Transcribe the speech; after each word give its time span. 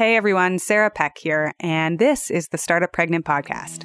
Hey 0.00 0.16
everyone, 0.16 0.58
Sarah 0.58 0.88
Peck 0.90 1.18
here, 1.18 1.52
and 1.60 1.98
this 1.98 2.30
is 2.30 2.48
the 2.48 2.56
Startup 2.56 2.90
Pregnant 2.90 3.26
Podcast. 3.26 3.80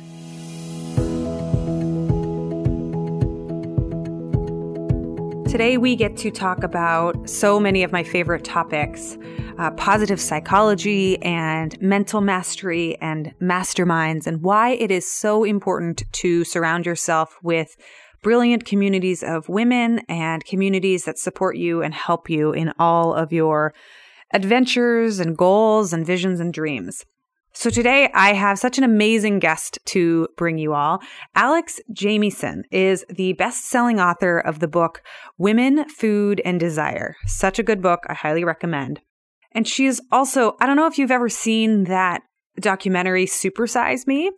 Today, 5.51 5.77
we 5.77 5.97
get 5.97 6.15
to 6.15 6.31
talk 6.31 6.63
about 6.63 7.29
so 7.29 7.59
many 7.59 7.83
of 7.83 7.91
my 7.91 8.01
favorite 8.01 8.45
topics 8.45 9.17
uh, 9.57 9.71
positive 9.71 10.21
psychology 10.21 11.21
and 11.21 11.77
mental 11.81 12.21
mastery 12.21 12.97
and 13.01 13.33
masterminds, 13.41 14.25
and 14.25 14.41
why 14.41 14.69
it 14.69 14.91
is 14.91 15.11
so 15.11 15.43
important 15.43 16.03
to 16.13 16.45
surround 16.45 16.85
yourself 16.85 17.37
with 17.43 17.75
brilliant 18.21 18.63
communities 18.63 19.21
of 19.21 19.49
women 19.49 19.99
and 20.07 20.45
communities 20.45 21.03
that 21.03 21.19
support 21.19 21.57
you 21.57 21.81
and 21.81 21.93
help 21.93 22.29
you 22.29 22.53
in 22.53 22.71
all 22.79 23.13
of 23.13 23.33
your 23.33 23.73
adventures 24.33 25.19
and 25.19 25.37
goals 25.37 25.93
and 25.93 26.05
visions 26.05 26.39
and 26.39 26.53
dreams. 26.53 27.05
So 27.57 27.69
today 27.69 28.09
I 28.13 28.33
have 28.33 28.59
such 28.59 28.77
an 28.77 28.83
amazing 28.83 29.39
guest 29.39 29.79
to 29.85 30.27
bring 30.35 30.57
you 30.57 30.73
all. 30.73 31.01
Alex 31.35 31.79
Jamieson 31.93 32.65
is 32.69 33.05
the 33.07 33.31
best-selling 33.33 33.97
author 33.97 34.37
of 34.39 34.59
the 34.59 34.67
book 34.67 35.01
Women, 35.37 35.87
Food 35.87 36.41
and 36.43 36.59
Desire. 36.59 37.15
Such 37.25 37.57
a 37.57 37.63
good 37.63 37.81
book. 37.81 38.03
I 38.09 38.13
highly 38.13 38.43
recommend. 38.43 38.99
And 39.53 39.65
she 39.65 39.85
is 39.85 40.01
also, 40.11 40.57
I 40.59 40.65
don't 40.65 40.75
know 40.75 40.87
if 40.87 40.97
you've 40.97 41.11
ever 41.11 41.29
seen 41.29 41.85
that 41.85 42.23
documentary 42.59 43.25
Supersize 43.25 44.05
Me, 44.05 44.31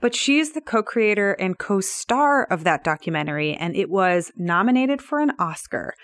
but 0.00 0.14
she 0.14 0.38
is 0.38 0.52
the 0.52 0.60
co-creator 0.60 1.32
and 1.32 1.58
co-star 1.58 2.44
of 2.44 2.62
that 2.62 2.84
documentary 2.84 3.52
and 3.52 3.74
it 3.74 3.90
was 3.90 4.30
nominated 4.36 5.02
for 5.02 5.18
an 5.18 5.32
Oscar. 5.40 5.94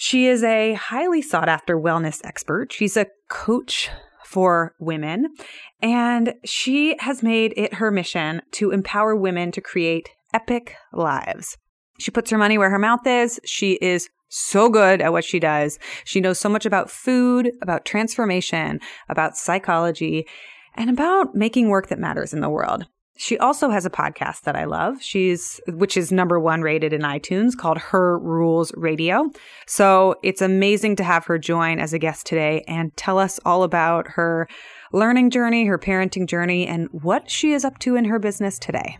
She 0.00 0.28
is 0.28 0.44
a 0.44 0.74
highly 0.74 1.20
sought 1.20 1.48
after 1.48 1.76
wellness 1.76 2.20
expert. 2.22 2.72
She's 2.72 2.96
a 2.96 3.08
coach 3.28 3.90
for 4.24 4.76
women. 4.78 5.34
And 5.82 6.34
she 6.44 6.96
has 7.00 7.20
made 7.20 7.52
it 7.56 7.74
her 7.74 7.90
mission 7.90 8.42
to 8.52 8.70
empower 8.70 9.16
women 9.16 9.50
to 9.50 9.60
create 9.60 10.08
epic 10.32 10.76
lives. 10.92 11.56
She 11.98 12.12
puts 12.12 12.30
her 12.30 12.38
money 12.38 12.58
where 12.58 12.70
her 12.70 12.78
mouth 12.78 13.04
is. 13.08 13.40
She 13.44 13.72
is 13.82 14.08
so 14.28 14.68
good 14.68 15.02
at 15.02 15.10
what 15.10 15.24
she 15.24 15.40
does. 15.40 15.80
She 16.04 16.20
knows 16.20 16.38
so 16.38 16.48
much 16.48 16.64
about 16.64 16.90
food, 16.90 17.50
about 17.60 17.84
transformation, 17.84 18.78
about 19.08 19.36
psychology, 19.36 20.28
and 20.76 20.90
about 20.90 21.34
making 21.34 21.70
work 21.70 21.88
that 21.88 21.98
matters 21.98 22.32
in 22.32 22.40
the 22.40 22.48
world. 22.48 22.86
She 23.20 23.36
also 23.36 23.70
has 23.70 23.84
a 23.84 23.90
podcast 23.90 24.42
that 24.42 24.54
I 24.54 24.64
love. 24.64 25.02
She's 25.02 25.60
which 25.66 25.96
is 25.96 26.12
number 26.12 26.38
1 26.38 26.62
rated 26.62 26.92
in 26.92 27.00
iTunes 27.00 27.56
called 27.56 27.78
Her 27.78 28.16
Rules 28.16 28.70
Radio. 28.76 29.30
So, 29.66 30.14
it's 30.22 30.40
amazing 30.40 30.94
to 30.96 31.04
have 31.04 31.24
her 31.24 31.36
join 31.36 31.80
as 31.80 31.92
a 31.92 31.98
guest 31.98 32.26
today 32.26 32.62
and 32.68 32.96
tell 32.96 33.18
us 33.18 33.40
all 33.44 33.64
about 33.64 34.06
her 34.10 34.46
learning 34.92 35.30
journey, 35.30 35.66
her 35.66 35.80
parenting 35.80 36.28
journey 36.28 36.64
and 36.64 36.86
what 36.92 37.28
she 37.28 37.50
is 37.50 37.64
up 37.64 37.80
to 37.80 37.96
in 37.96 38.04
her 38.04 38.20
business 38.20 38.56
today. 38.56 38.98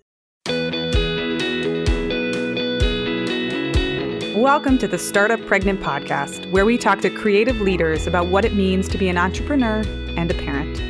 Welcome 4.37 4.79
to 4.79 4.89
the 4.89 4.99
Startup 4.99 5.41
Pregnant 5.47 5.81
Podcast, 5.81 6.51
where 6.51 6.65
we 6.65 6.77
talk 6.77 6.99
to 7.03 7.11
creative 7.11 7.61
leaders 7.61 8.09
about 8.09 8.27
what 8.27 8.45
it 8.45 8.55
means 8.57 8.89
to 8.89 8.99
be 8.99 9.09
an 9.09 9.17
entrepreneur 9.17 9.85
and 10.17 10.29
a 10.29 10.35
parent. 10.35 10.81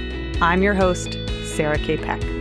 I'm 0.42 0.62
your 0.62 0.72
host, 0.72 1.18
Sarah 1.44 1.76
K. 1.76 1.98
Peck. 1.98 2.37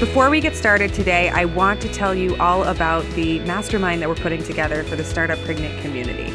Before 0.00 0.30
we 0.30 0.40
get 0.40 0.56
started 0.56 0.94
today, 0.94 1.28
I 1.28 1.44
want 1.44 1.82
to 1.82 1.88
tell 1.92 2.14
you 2.14 2.34
all 2.36 2.64
about 2.64 3.04
the 3.10 3.38
mastermind 3.40 4.00
that 4.00 4.08
we're 4.08 4.14
putting 4.14 4.42
together 4.42 4.82
for 4.84 4.96
the 4.96 5.04
Startup 5.04 5.38
Pregnant 5.40 5.78
community. 5.82 6.30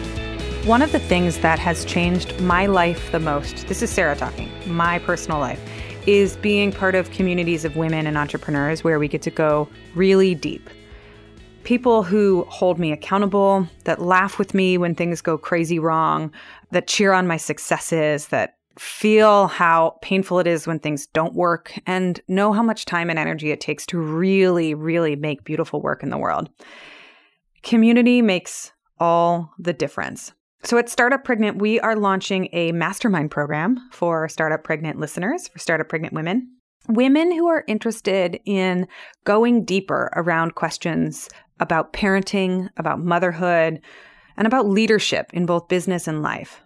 One 0.68 0.84
of 0.84 0.92
the 0.92 1.00
things 1.00 1.40
that 1.40 1.58
has 1.58 1.84
changed 1.84 2.40
my 2.42 2.68
life 2.68 3.12
the 3.12 3.20
most, 3.20 3.66
this 3.66 3.82
is 3.82 3.90
Sarah 3.90 4.16
talking, 4.16 4.52
my 4.68 5.00
personal 5.00 5.40
life, 5.40 5.60
is 6.06 6.38
being 6.38 6.72
part 6.72 6.94
of 6.94 7.10
communities 7.10 7.66
of 7.66 7.76
women 7.76 8.06
and 8.06 8.20
entrepreneurs 8.20 8.84
where 8.84 9.00
we 9.00 9.08
get 9.08 9.24
to 9.24 9.32
go 9.32 9.68
really 9.96 10.36
deep. 10.36 10.70
People 11.64 12.04
who 12.04 12.46
hold 12.50 12.78
me 12.78 12.92
accountable, 12.92 13.68
that 13.86 14.00
laugh 14.00 14.38
with 14.38 14.54
me 14.54 14.78
when 14.78 14.94
things 14.94 15.22
go 15.22 15.40
crazy 15.40 15.80
wrong, 15.80 16.32
that 16.70 16.86
cheer 16.86 17.14
on 17.14 17.26
my 17.26 17.38
successes, 17.38 18.28
that 18.28 18.55
feel 18.78 19.48
how 19.48 19.98
painful 20.02 20.40
it 20.40 20.48
is 20.48 20.68
when 20.68 20.80
things 20.80 21.08
don't 21.08 21.34
work, 21.34 21.78
and 21.86 22.20
know 22.28 22.52
how 22.54 22.64
much 22.64 22.86
time 22.86 23.10
and 23.10 23.18
energy 23.18 23.52
it 23.52 23.62
takes 23.62 23.86
to 23.88 24.00
really, 24.00 24.74
really 24.74 25.16
make 25.16 25.44
beautiful 25.44 25.82
work 25.82 26.04
in 26.04 26.10
the 26.10 26.18
world. 26.18 26.50
Community 27.64 28.22
makes 28.22 28.72
all 29.00 29.52
the 29.58 29.74
difference. 29.74 30.34
So 30.64 30.78
at 30.78 30.90
Startup 30.90 31.24
Pregnant, 31.24 31.60
we 31.60 31.80
are 31.80 31.96
launching 31.96 32.50
a 32.52 32.72
mastermind 32.72 33.30
program 33.30 33.78
for 33.92 34.28
Startup 34.28 34.64
Pregnant 34.64 35.00
listeners, 35.00 35.48
for 35.48 35.60
Startup 35.60 35.88
Pregnant 35.88 36.14
women. 36.14 36.52
Women 36.88 37.32
who 37.32 37.48
are 37.48 37.64
interested 37.68 38.40
in 38.46 38.88
going 39.24 39.64
deeper 39.64 40.12
around 40.16 40.56
questions 40.56 41.30
about 41.60 41.94
parenting, 41.94 42.70
about 42.78 43.00
motherhood, 43.00 43.80
and 44.38 44.48
about 44.48 44.68
leadership 44.68 45.32
in 45.34 45.46
both 45.46 45.68
business 45.68 46.08
and 46.08 46.22
life. 46.22 46.62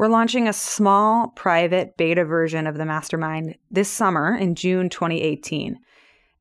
We're 0.00 0.08
launching 0.08 0.48
a 0.48 0.54
small 0.54 1.28
private 1.36 1.98
beta 1.98 2.24
version 2.24 2.66
of 2.66 2.78
the 2.78 2.86
mastermind 2.86 3.56
this 3.70 3.90
summer 3.90 4.34
in 4.34 4.54
June 4.54 4.88
2018. 4.88 5.78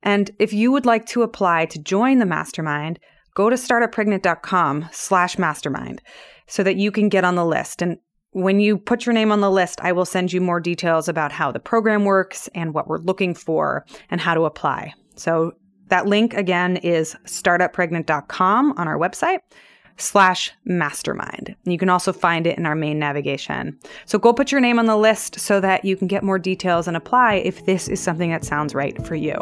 And 0.01 0.31
if 0.39 0.53
you 0.53 0.71
would 0.71 0.85
like 0.85 1.05
to 1.07 1.23
apply 1.23 1.65
to 1.65 1.77
join 1.77 2.19
the 2.19 2.25
mastermind, 2.25 2.99
go 3.35 3.49
to 3.49 3.57
startuppregnant.com 3.57 4.87
slash 4.93 5.37
mastermind 5.37 6.01
so 6.47 6.63
that 6.63 6.77
you 6.77 6.89
can 6.89 7.09
get 7.09 7.25
on 7.25 7.35
the 7.35 7.43
list. 7.43 7.81
And 7.81 7.97
when 8.31 8.61
you 8.61 8.77
put 8.77 9.05
your 9.05 9.11
name 9.11 9.29
on 9.29 9.41
the 9.41 9.51
list, 9.51 9.81
I 9.81 9.91
will 9.91 10.05
send 10.05 10.31
you 10.31 10.39
more 10.39 10.61
details 10.61 11.09
about 11.09 11.33
how 11.33 11.51
the 11.51 11.59
program 11.59 12.05
works 12.05 12.47
and 12.55 12.73
what 12.73 12.87
we're 12.87 12.99
looking 12.99 13.35
for 13.35 13.85
and 14.09 14.21
how 14.21 14.35
to 14.35 14.45
apply. 14.45 14.93
So 15.17 15.51
that 15.89 16.05
link 16.07 16.33
again 16.33 16.77
is 16.77 17.13
startuppregnant.com 17.25 18.75
on 18.77 18.87
our 18.87 18.97
website 18.97 19.39
slash 19.99 20.51
mastermind. 20.65 21.55
You 21.65 21.77
can 21.77 21.89
also 21.89 22.13
find 22.13 22.47
it 22.47 22.57
in 22.57 22.65
our 22.65 22.75
main 22.75 22.99
navigation. 22.99 23.77
So 24.05 24.17
go 24.17 24.33
put 24.33 24.51
your 24.51 24.61
name 24.61 24.79
on 24.79 24.85
the 24.85 24.97
list 24.97 25.39
so 25.39 25.59
that 25.61 25.85
you 25.85 25.95
can 25.95 26.07
get 26.07 26.23
more 26.23 26.39
details 26.39 26.87
and 26.87 26.97
apply 26.97 27.35
if 27.35 27.65
this 27.65 27.87
is 27.87 27.99
something 27.99 28.31
that 28.31 28.43
sounds 28.43 28.75
right 28.75 29.05
for 29.05 29.15
you. 29.15 29.35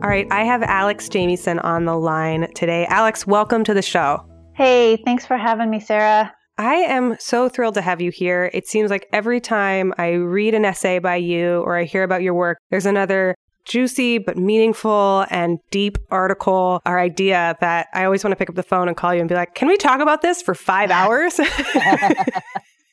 All 0.00 0.08
right, 0.08 0.28
I 0.30 0.44
have 0.44 0.62
Alex 0.62 1.08
Jamieson 1.08 1.58
on 1.58 1.84
the 1.84 1.96
line 1.96 2.50
today. 2.54 2.86
Alex, 2.86 3.26
welcome 3.26 3.62
to 3.64 3.74
the 3.74 3.82
show. 3.82 4.24
Hey, 4.54 4.96
thanks 5.04 5.26
for 5.26 5.36
having 5.36 5.70
me, 5.70 5.80
Sarah. 5.80 6.34
I 6.58 6.74
am 6.74 7.16
so 7.20 7.48
thrilled 7.48 7.74
to 7.74 7.80
have 7.80 8.00
you 8.00 8.10
here. 8.10 8.50
It 8.52 8.66
seems 8.66 8.90
like 8.90 9.08
every 9.12 9.40
time 9.40 9.94
I 9.96 10.12
read 10.12 10.54
an 10.54 10.64
essay 10.64 10.98
by 10.98 11.16
you 11.16 11.60
or 11.60 11.76
I 11.76 11.84
hear 11.84 12.02
about 12.02 12.22
your 12.22 12.34
work, 12.34 12.58
there's 12.70 12.86
another 12.86 13.36
juicy 13.64 14.18
but 14.18 14.36
meaningful 14.36 15.26
and 15.30 15.58
deep 15.70 15.98
article 16.10 16.80
or 16.84 16.98
idea 16.98 17.56
that 17.60 17.86
I 17.94 18.04
always 18.04 18.24
want 18.24 18.32
to 18.32 18.36
pick 18.36 18.48
up 18.48 18.56
the 18.56 18.62
phone 18.62 18.88
and 18.88 18.96
call 18.96 19.14
you 19.14 19.20
and 19.20 19.28
be 19.28 19.34
like, 19.34 19.54
can 19.54 19.68
we 19.68 19.76
talk 19.76 20.00
about 20.00 20.20
this 20.20 20.42
for 20.42 20.54
five 20.54 20.90
hours? 20.90 21.38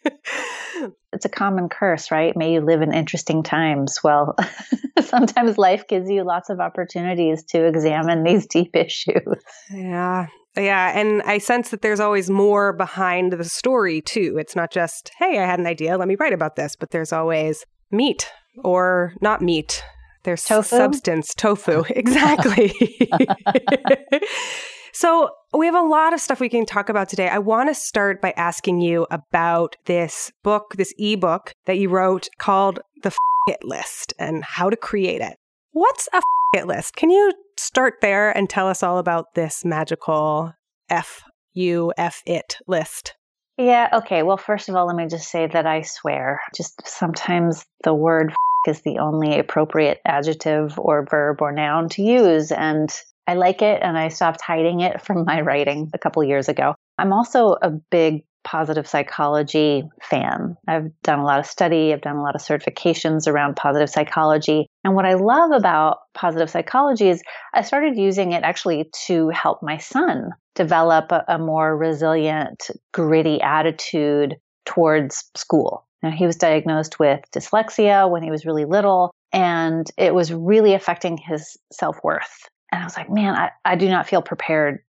it's 1.13 1.25
a 1.25 1.29
common 1.29 1.69
curse, 1.69 2.11
right? 2.11 2.35
May 2.35 2.53
you 2.53 2.61
live 2.61 2.81
in 2.81 2.93
interesting 2.93 3.43
times. 3.43 3.99
Well, 4.03 4.35
sometimes 5.01 5.57
life 5.57 5.87
gives 5.87 6.09
you 6.09 6.23
lots 6.23 6.49
of 6.49 6.59
opportunities 6.59 7.43
to 7.45 7.65
examine 7.65 8.23
these 8.23 8.45
deep 8.45 8.75
issues. 8.75 9.43
Yeah. 9.71 10.27
Yeah, 10.57 10.97
and 10.97 11.21
I 11.23 11.37
sense 11.37 11.69
that 11.69 11.81
there's 11.81 11.99
always 11.99 12.29
more 12.29 12.71
behind 12.71 13.33
the 13.33 13.43
story 13.43 14.01
too. 14.01 14.37
It's 14.39 14.55
not 14.55 14.71
just, 14.71 15.11
hey, 15.17 15.39
I 15.39 15.45
had 15.45 15.59
an 15.59 15.67
idea, 15.67 15.97
let 15.97 16.07
me 16.07 16.15
write 16.15 16.33
about 16.33 16.55
this, 16.55 16.75
but 16.75 16.91
there's 16.91 17.11
always 17.11 17.65
meat 17.91 18.29
or 18.63 19.13
not 19.21 19.41
meat. 19.41 19.83
There's 20.23 20.43
tofu? 20.43 20.75
substance, 20.75 21.33
tofu. 21.35 21.83
exactly. 21.89 22.73
so, 24.93 25.29
we 25.53 25.67
have 25.67 25.75
a 25.75 25.87
lot 25.87 26.13
of 26.13 26.19
stuff 26.19 26.41
we 26.41 26.49
can 26.49 26.65
talk 26.65 26.89
about 26.89 27.07
today. 27.07 27.29
I 27.29 27.37
want 27.37 27.69
to 27.69 27.75
start 27.75 28.21
by 28.21 28.33
asking 28.35 28.81
you 28.81 29.07
about 29.09 29.77
this 29.85 30.31
book, 30.43 30.73
this 30.75 30.93
ebook 30.97 31.53
that 31.65 31.77
you 31.77 31.87
wrote 31.89 32.27
called 32.39 32.79
The 33.03 33.07
F 33.07 33.17
It 33.47 33.63
List 33.63 34.13
and 34.19 34.43
how 34.43 34.69
to 34.69 34.75
create 34.75 35.21
it. 35.21 35.37
What's 35.71 36.09
a 36.11 36.17
F 36.17 36.23
It 36.55 36.67
List? 36.67 36.95
Can 36.97 37.09
you 37.09 37.31
start 37.57 37.95
there 38.01 38.35
and 38.35 38.49
tell 38.49 38.67
us 38.67 38.83
all 38.83 38.97
about 38.97 39.33
this 39.35 39.63
magical 39.65 40.53
F 40.89 41.23
U 41.53 41.93
F 41.97 42.21
it 42.25 42.57
list? 42.67 43.15
Yeah, 43.57 43.89
okay. 43.93 44.23
Well, 44.23 44.37
first 44.37 44.67
of 44.67 44.75
all, 44.75 44.87
let 44.87 44.95
me 44.95 45.07
just 45.07 45.29
say 45.29 45.47
that 45.47 45.65
I 45.65 45.81
swear. 45.81 46.41
Just 46.55 46.85
sometimes 46.85 47.65
the 47.83 47.93
word 47.93 48.33
is 48.67 48.81
the 48.81 48.99
only 48.99 49.39
appropriate 49.39 50.01
adjective 50.05 50.77
or 50.77 51.05
verb 51.09 51.41
or 51.41 51.51
noun 51.51 51.89
to 51.89 52.01
use. 52.01 52.51
And 52.51 52.89
I 53.27 53.35
like 53.35 53.61
it 53.61 53.81
and 53.81 53.97
I 53.97 54.09
stopped 54.09 54.41
hiding 54.41 54.81
it 54.81 55.01
from 55.01 55.25
my 55.25 55.41
writing 55.41 55.89
a 55.93 55.97
couple 55.97 56.23
years 56.23 56.49
ago. 56.49 56.75
I'm 56.97 57.13
also 57.13 57.55
a 57.61 57.69
big 57.69 58.23
positive 58.43 58.87
psychology 58.87 59.83
fan. 60.03 60.55
I've 60.67 60.89
done 61.01 61.19
a 61.19 61.25
lot 61.25 61.39
of 61.39 61.47
study, 61.47 61.91
I've 61.91 62.01
done 62.01 62.17
a 62.17 62.21
lot 62.21 62.35
of 62.35 62.41
certifications 62.41 63.27
around 63.27 63.55
positive 63.55 63.89
psychology. 63.89 64.67
And 64.85 64.93
what 64.93 65.05
I 65.05 65.15
love 65.15 65.49
about 65.49 66.01
positive 66.13 66.47
psychology 66.47 67.09
is 67.09 67.23
I 67.55 67.63
started 67.63 67.97
using 67.97 68.33
it 68.33 68.43
actually 68.43 68.91
to 69.07 69.29
help 69.29 69.63
my 69.63 69.79
son 69.79 70.29
develop 70.53 71.11
a, 71.11 71.25
a 71.27 71.39
more 71.39 71.75
resilient, 71.75 72.69
gritty 72.93 73.41
attitude 73.41 74.35
towards 74.63 75.23
school. 75.35 75.87
Now, 76.03 76.11
he 76.11 76.27
was 76.27 76.35
diagnosed 76.35 76.99
with 76.99 77.19
dyslexia 77.35 78.07
when 78.07 78.21
he 78.21 78.29
was 78.29 78.45
really 78.45 78.65
little, 78.65 79.11
and 79.33 79.89
it 79.97 80.13
was 80.13 80.31
really 80.31 80.75
affecting 80.75 81.17
his 81.17 81.57
self 81.73 81.97
worth. 82.03 82.47
And 82.71 82.79
I 82.79 82.85
was 82.85 82.95
like, 82.95 83.09
man, 83.09 83.33
I, 83.33 83.49
I 83.65 83.75
do 83.77 83.89
not 83.89 84.07
feel 84.07 84.21
prepared. 84.21 84.83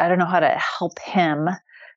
I 0.00 0.08
don't 0.08 0.18
know 0.18 0.24
how 0.24 0.40
to 0.40 0.48
help 0.48 0.98
him 0.98 1.50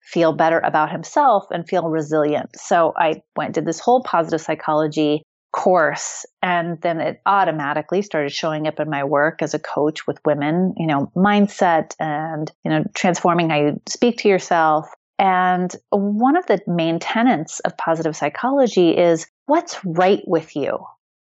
feel 0.03 0.33
better 0.33 0.59
about 0.59 0.91
himself 0.91 1.45
and 1.51 1.65
feel 1.65 1.87
resilient. 1.87 2.49
So 2.57 2.91
I 2.97 3.21
went, 3.37 3.53
did 3.55 3.65
this 3.65 3.79
whole 3.79 4.03
positive 4.03 4.41
psychology 4.41 5.23
course 5.55 6.25
and 6.41 6.81
then 6.81 6.99
it 6.99 7.21
automatically 7.25 8.01
started 8.01 8.29
showing 8.29 8.67
up 8.67 8.77
in 8.81 8.89
my 8.89 9.05
work 9.05 9.41
as 9.41 9.53
a 9.53 9.59
coach 9.59 10.05
with 10.05 10.19
women 10.25 10.73
you 10.75 10.85
know 10.85 11.09
mindset 11.15 11.93
and 11.97 12.51
you 12.65 12.69
know 12.69 12.83
transforming 12.93 13.49
how 13.49 13.57
you 13.57 13.81
speak 13.87 14.17
to 14.17 14.27
yourself. 14.27 14.89
And 15.17 15.73
one 15.91 16.35
of 16.35 16.45
the 16.45 16.59
main 16.67 16.99
tenets 16.99 17.61
of 17.61 17.77
positive 17.77 18.17
psychology 18.17 18.89
is 18.97 19.27
what's 19.45 19.79
right 19.85 20.21
with 20.27 20.57
you? 20.57 20.77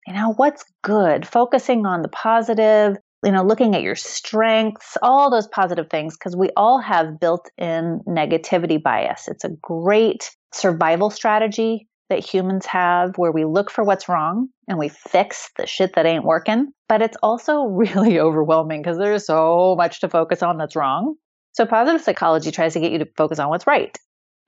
You 0.07 0.13
know 0.13 0.35
what's 0.37 0.63
good? 0.83 1.27
Focusing 1.27 1.87
on 1.87 2.03
the 2.03 2.09
positive 2.09 2.99
you 3.25 3.33
know 3.33 3.43
looking 3.43 3.75
at 3.75 3.83
your 3.83 3.97
strengths 3.97 4.99
all 5.01 5.31
those 5.31 5.49
positive 5.49 5.89
things 5.89 6.19
because 6.19 6.37
we 6.37 6.51
all 6.55 6.81
have 6.81 7.19
built 7.19 7.49
in 7.57 8.03
negativity 8.07 8.81
bias. 8.81 9.27
It's 9.27 9.45
a 9.45 9.57
great 9.63 10.31
survival 10.53 11.09
strategy 11.09 11.89
that 12.09 12.25
humans 12.25 12.67
have 12.67 13.17
where 13.17 13.33
we 13.33 13.45
look 13.45 13.71
for 13.71 13.85
what's 13.85 14.09
wrong 14.09 14.49
and 14.67 14.79
we 14.79 14.89
fix 14.89 15.51
the 15.57 15.67
shit 15.67 15.95
that 15.95 16.07
ain't 16.07 16.25
working. 16.25 16.73
But 16.89 17.03
it's 17.03 17.17
also 17.23 17.63
really 17.65 18.19
overwhelming 18.19 18.83
because 18.83 18.99
there's 18.99 19.27
so 19.27 19.75
much 19.77 20.01
to 20.01 20.09
focus 20.09 20.43
on 20.43 20.59
that's 20.59 20.77
wrong. 20.77 21.15
So 21.53 21.67
positive 21.67 22.03
psychology 22.03 22.51
tries 22.51 22.75
to 22.75 22.81
get 22.81 22.93
you 22.93 22.99
to 22.99 23.09
focus 23.17 23.39
on 23.39 23.49
what's 23.49 23.67
right. 23.67 23.97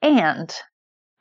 And 0.03 0.55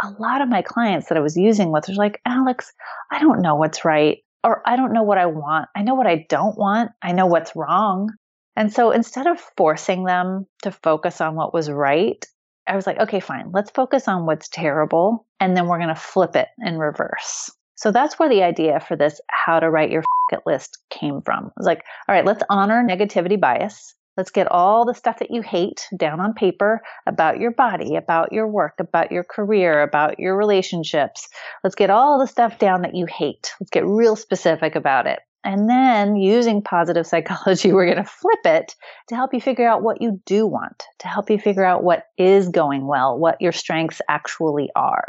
a 0.01 0.09
lot 0.19 0.41
of 0.41 0.49
my 0.49 0.61
clients 0.61 1.09
that 1.09 1.17
I 1.17 1.21
was 1.21 1.35
using 1.35 1.71
with 1.71 1.87
was 1.87 1.97
like, 1.97 2.21
Alex, 2.25 2.71
I 3.11 3.19
don't 3.19 3.41
know 3.41 3.55
what's 3.55 3.83
right, 3.83 4.19
or 4.43 4.61
I 4.65 4.75
don't 4.75 4.93
know 4.93 5.03
what 5.03 5.17
I 5.17 5.25
want. 5.25 5.67
I 5.75 5.81
know 5.81 5.95
what 5.95 6.07
I 6.07 6.25
don't 6.29 6.57
want. 6.57 6.91
I 7.01 7.11
know 7.11 7.25
what's 7.25 7.55
wrong. 7.55 8.11
And 8.55 8.71
so 8.71 8.91
instead 8.91 9.27
of 9.27 9.39
forcing 9.57 10.05
them 10.05 10.45
to 10.63 10.71
focus 10.71 11.21
on 11.21 11.35
what 11.35 11.53
was 11.53 11.69
right, 11.69 12.23
I 12.67 12.75
was 12.75 12.85
like, 12.85 12.99
okay, 12.99 13.19
fine, 13.19 13.51
let's 13.51 13.71
focus 13.71 14.07
on 14.07 14.25
what's 14.25 14.47
terrible 14.47 15.25
and 15.39 15.55
then 15.55 15.67
we're 15.67 15.77
going 15.77 15.89
to 15.89 15.95
flip 15.95 16.35
it 16.35 16.47
in 16.59 16.77
reverse. 16.77 17.51
So 17.75 17.91
that's 17.91 18.19
where 18.19 18.29
the 18.29 18.43
idea 18.43 18.79
for 18.79 18.97
this 18.97 19.21
how 19.29 19.59
to 19.59 19.69
write 19.69 19.91
your 19.91 20.03
it 20.31 20.41
list 20.45 20.77
came 20.89 21.21
from. 21.21 21.47
It 21.47 21.53
was 21.57 21.65
like, 21.65 21.83
all 22.07 22.15
right, 22.15 22.25
let's 22.25 22.43
honor 22.49 22.83
negativity 22.87 23.39
bias. 23.39 23.95
Let's 24.17 24.31
get 24.31 24.51
all 24.51 24.85
the 24.85 24.93
stuff 24.93 25.19
that 25.19 25.31
you 25.31 25.41
hate 25.41 25.87
down 25.95 26.19
on 26.19 26.33
paper 26.33 26.81
about 27.07 27.39
your 27.39 27.51
body, 27.51 27.95
about 27.95 28.33
your 28.33 28.47
work, 28.47 28.73
about 28.79 29.11
your 29.11 29.23
career, 29.23 29.81
about 29.81 30.19
your 30.19 30.35
relationships. 30.35 31.29
Let's 31.63 31.75
get 31.75 31.89
all 31.89 32.19
the 32.19 32.27
stuff 32.27 32.59
down 32.59 32.81
that 32.81 32.95
you 32.95 33.05
hate. 33.05 33.53
Let's 33.61 33.71
get 33.71 33.85
real 33.85 34.17
specific 34.17 34.75
about 34.75 35.07
it. 35.07 35.19
And 35.45 35.69
then 35.69 36.17
using 36.17 36.61
positive 36.61 37.07
psychology, 37.07 37.71
we're 37.71 37.85
going 37.85 38.03
to 38.03 38.03
flip 38.03 38.39
it 38.43 38.75
to 39.07 39.15
help 39.15 39.33
you 39.33 39.39
figure 39.39 39.67
out 39.67 39.83
what 39.83 40.01
you 40.01 40.21
do 40.25 40.45
want, 40.45 40.83
to 40.99 41.07
help 41.07 41.29
you 41.29 41.39
figure 41.39 41.63
out 41.63 41.83
what 41.83 42.03
is 42.17 42.49
going 42.49 42.85
well, 42.85 43.17
what 43.17 43.39
your 43.39 43.53
strengths 43.53 44.01
actually 44.09 44.69
are. 44.75 45.05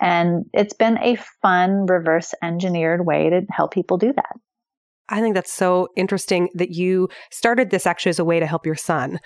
And 0.00 0.44
it's 0.52 0.74
been 0.74 0.98
a 0.98 1.16
fun 1.42 1.86
reverse 1.86 2.34
engineered 2.42 3.04
way 3.04 3.30
to 3.30 3.42
help 3.50 3.72
people 3.72 3.96
do 3.96 4.12
that. 4.14 4.36
I 5.08 5.20
think 5.20 5.34
that's 5.34 5.52
so 5.52 5.88
interesting 5.96 6.50
that 6.54 6.70
you 6.70 7.08
started 7.30 7.70
this 7.70 7.86
actually 7.86 8.10
as 8.10 8.18
a 8.18 8.24
way 8.24 8.40
to 8.40 8.46
help 8.46 8.66
your 8.66 8.76
son. 8.76 9.18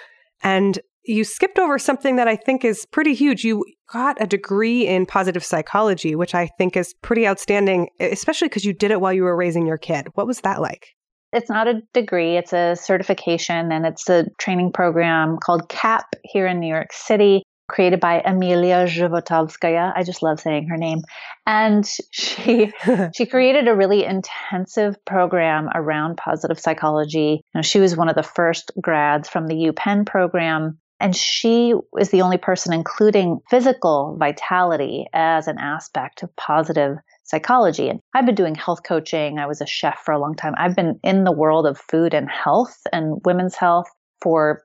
And 0.42 0.78
you 1.04 1.24
skipped 1.24 1.58
over 1.58 1.78
something 1.78 2.16
that 2.16 2.28
I 2.28 2.36
think 2.36 2.64
is 2.64 2.86
pretty 2.86 3.14
huge. 3.14 3.44
You 3.44 3.64
got 3.92 4.22
a 4.22 4.26
degree 4.26 4.86
in 4.86 5.04
positive 5.06 5.44
psychology, 5.44 6.14
which 6.14 6.34
I 6.34 6.48
think 6.58 6.76
is 6.76 6.94
pretty 7.02 7.26
outstanding, 7.26 7.88
especially 7.98 8.48
because 8.48 8.64
you 8.64 8.72
did 8.72 8.92
it 8.92 9.00
while 9.00 9.12
you 9.12 9.24
were 9.24 9.36
raising 9.36 9.66
your 9.66 9.78
kid. 9.78 10.08
What 10.14 10.28
was 10.28 10.40
that 10.42 10.60
like? 10.60 10.86
It's 11.32 11.48
not 11.48 11.66
a 11.66 11.80
degree, 11.94 12.36
it's 12.36 12.52
a 12.52 12.76
certification, 12.76 13.72
and 13.72 13.86
it's 13.86 14.08
a 14.08 14.26
training 14.38 14.70
program 14.72 15.38
called 15.42 15.68
CAPP 15.70 16.04
here 16.24 16.46
in 16.46 16.60
New 16.60 16.68
York 16.68 16.92
City 16.92 17.42
created 17.72 17.98
by 17.98 18.22
Emiliya 18.24 18.86
Zhivotovskaya. 18.86 19.92
I 19.96 20.04
just 20.04 20.22
love 20.22 20.38
saying 20.38 20.68
her 20.68 20.76
name. 20.76 21.00
And 21.46 21.84
she 22.12 22.72
she 23.16 23.26
created 23.26 23.66
a 23.66 23.74
really 23.74 24.04
intensive 24.04 25.02
program 25.04 25.68
around 25.74 26.18
positive 26.18 26.60
psychology. 26.60 27.40
You 27.42 27.58
know, 27.58 27.62
she 27.62 27.80
was 27.80 27.96
one 27.96 28.08
of 28.08 28.14
the 28.14 28.22
first 28.22 28.70
grads 28.80 29.28
from 29.28 29.46
the 29.46 29.72
UPenn 29.72 30.06
program. 30.06 30.78
And 31.00 31.16
she 31.16 31.74
is 31.98 32.10
the 32.10 32.22
only 32.22 32.38
person 32.38 32.72
including 32.72 33.40
physical 33.50 34.16
vitality 34.20 35.06
as 35.12 35.48
an 35.48 35.58
aspect 35.58 36.22
of 36.22 36.34
positive 36.36 36.96
psychology. 37.24 37.88
And 37.88 37.98
I've 38.14 38.26
been 38.26 38.36
doing 38.36 38.54
health 38.54 38.84
coaching. 38.84 39.38
I 39.38 39.46
was 39.46 39.60
a 39.60 39.66
chef 39.66 39.98
for 40.04 40.12
a 40.12 40.20
long 40.20 40.36
time. 40.36 40.54
I've 40.58 40.76
been 40.76 41.00
in 41.02 41.24
the 41.24 41.32
world 41.32 41.66
of 41.66 41.76
food 41.78 42.14
and 42.14 42.30
health 42.30 42.76
and 42.92 43.20
women's 43.24 43.56
health 43.56 43.88
for 44.20 44.62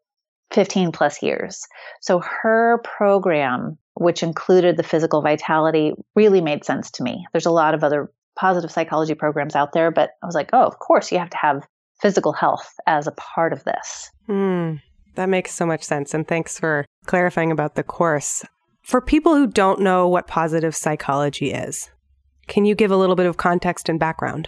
15 0.51 0.91
plus 0.91 1.21
years. 1.21 1.65
So 2.01 2.19
her 2.19 2.79
program, 2.83 3.77
which 3.95 4.23
included 4.23 4.77
the 4.77 4.83
physical 4.83 5.21
vitality, 5.21 5.94
really 6.15 6.41
made 6.41 6.63
sense 6.63 6.91
to 6.91 7.03
me. 7.03 7.25
There's 7.33 7.45
a 7.45 7.51
lot 7.51 7.73
of 7.73 7.83
other 7.83 8.11
positive 8.38 8.71
psychology 8.71 9.15
programs 9.15 9.55
out 9.55 9.73
there, 9.73 9.91
but 9.91 10.11
I 10.21 10.25
was 10.25 10.35
like, 10.35 10.49
oh, 10.53 10.63
of 10.63 10.79
course, 10.79 11.11
you 11.11 11.19
have 11.19 11.29
to 11.31 11.38
have 11.38 11.67
physical 12.01 12.31
health 12.31 12.73
as 12.85 13.07
a 13.07 13.11
part 13.11 13.53
of 13.53 13.63
this. 13.63 14.11
Mm, 14.29 14.79
that 15.15 15.29
makes 15.29 15.53
so 15.53 15.65
much 15.65 15.83
sense. 15.83 16.13
And 16.13 16.27
thanks 16.27 16.59
for 16.59 16.85
clarifying 17.05 17.51
about 17.51 17.75
the 17.75 17.83
course. 17.83 18.45
For 18.83 19.01
people 19.01 19.35
who 19.35 19.47
don't 19.47 19.81
know 19.81 20.07
what 20.07 20.27
positive 20.27 20.75
psychology 20.75 21.51
is, 21.51 21.89
can 22.47 22.63
you 22.63 22.75
give 22.75 22.91
a 22.91 22.97
little 22.97 23.15
bit 23.15 23.25
of 23.25 23.38
context 23.38 23.89
and 23.89 23.99
background? 23.99 24.47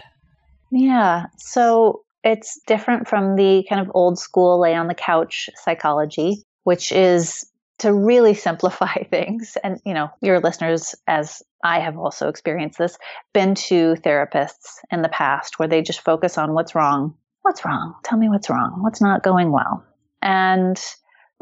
Yeah. 0.70 1.26
So 1.36 2.02
it's 2.22 2.60
different 2.66 3.08
from 3.08 3.36
the 3.36 3.64
kind 3.68 3.80
of 3.80 3.90
old 3.94 4.18
school 4.18 4.60
lay 4.60 4.74
on 4.74 4.88
the 4.88 4.94
couch 4.94 5.48
psychology, 5.56 6.44
which 6.64 6.92
is 6.92 7.50
to 7.78 7.92
really 7.92 8.34
simplify 8.48 8.94
things. 9.10 9.56
And, 9.62 9.80
you 9.84 9.94
know, 9.94 10.10
your 10.20 10.40
listeners, 10.40 10.94
as 11.06 11.42
I 11.64 11.80
have 11.80 11.98
also 11.98 12.28
experienced 12.28 12.78
this, 12.78 12.98
been 13.32 13.54
to 13.54 13.94
therapists 13.94 14.78
in 14.90 15.02
the 15.02 15.08
past 15.08 15.58
where 15.58 15.68
they 15.68 15.82
just 15.82 16.00
focus 16.00 16.38
on 16.38 16.54
what's 16.54 16.74
wrong. 16.74 17.14
What's 17.42 17.64
wrong? 17.64 17.94
Tell 18.04 18.18
me 18.18 18.28
what's 18.28 18.50
wrong. 18.50 18.82
What's 18.82 19.00
not 19.00 19.22
going 19.22 19.50
well? 19.50 19.84
And 20.20 20.78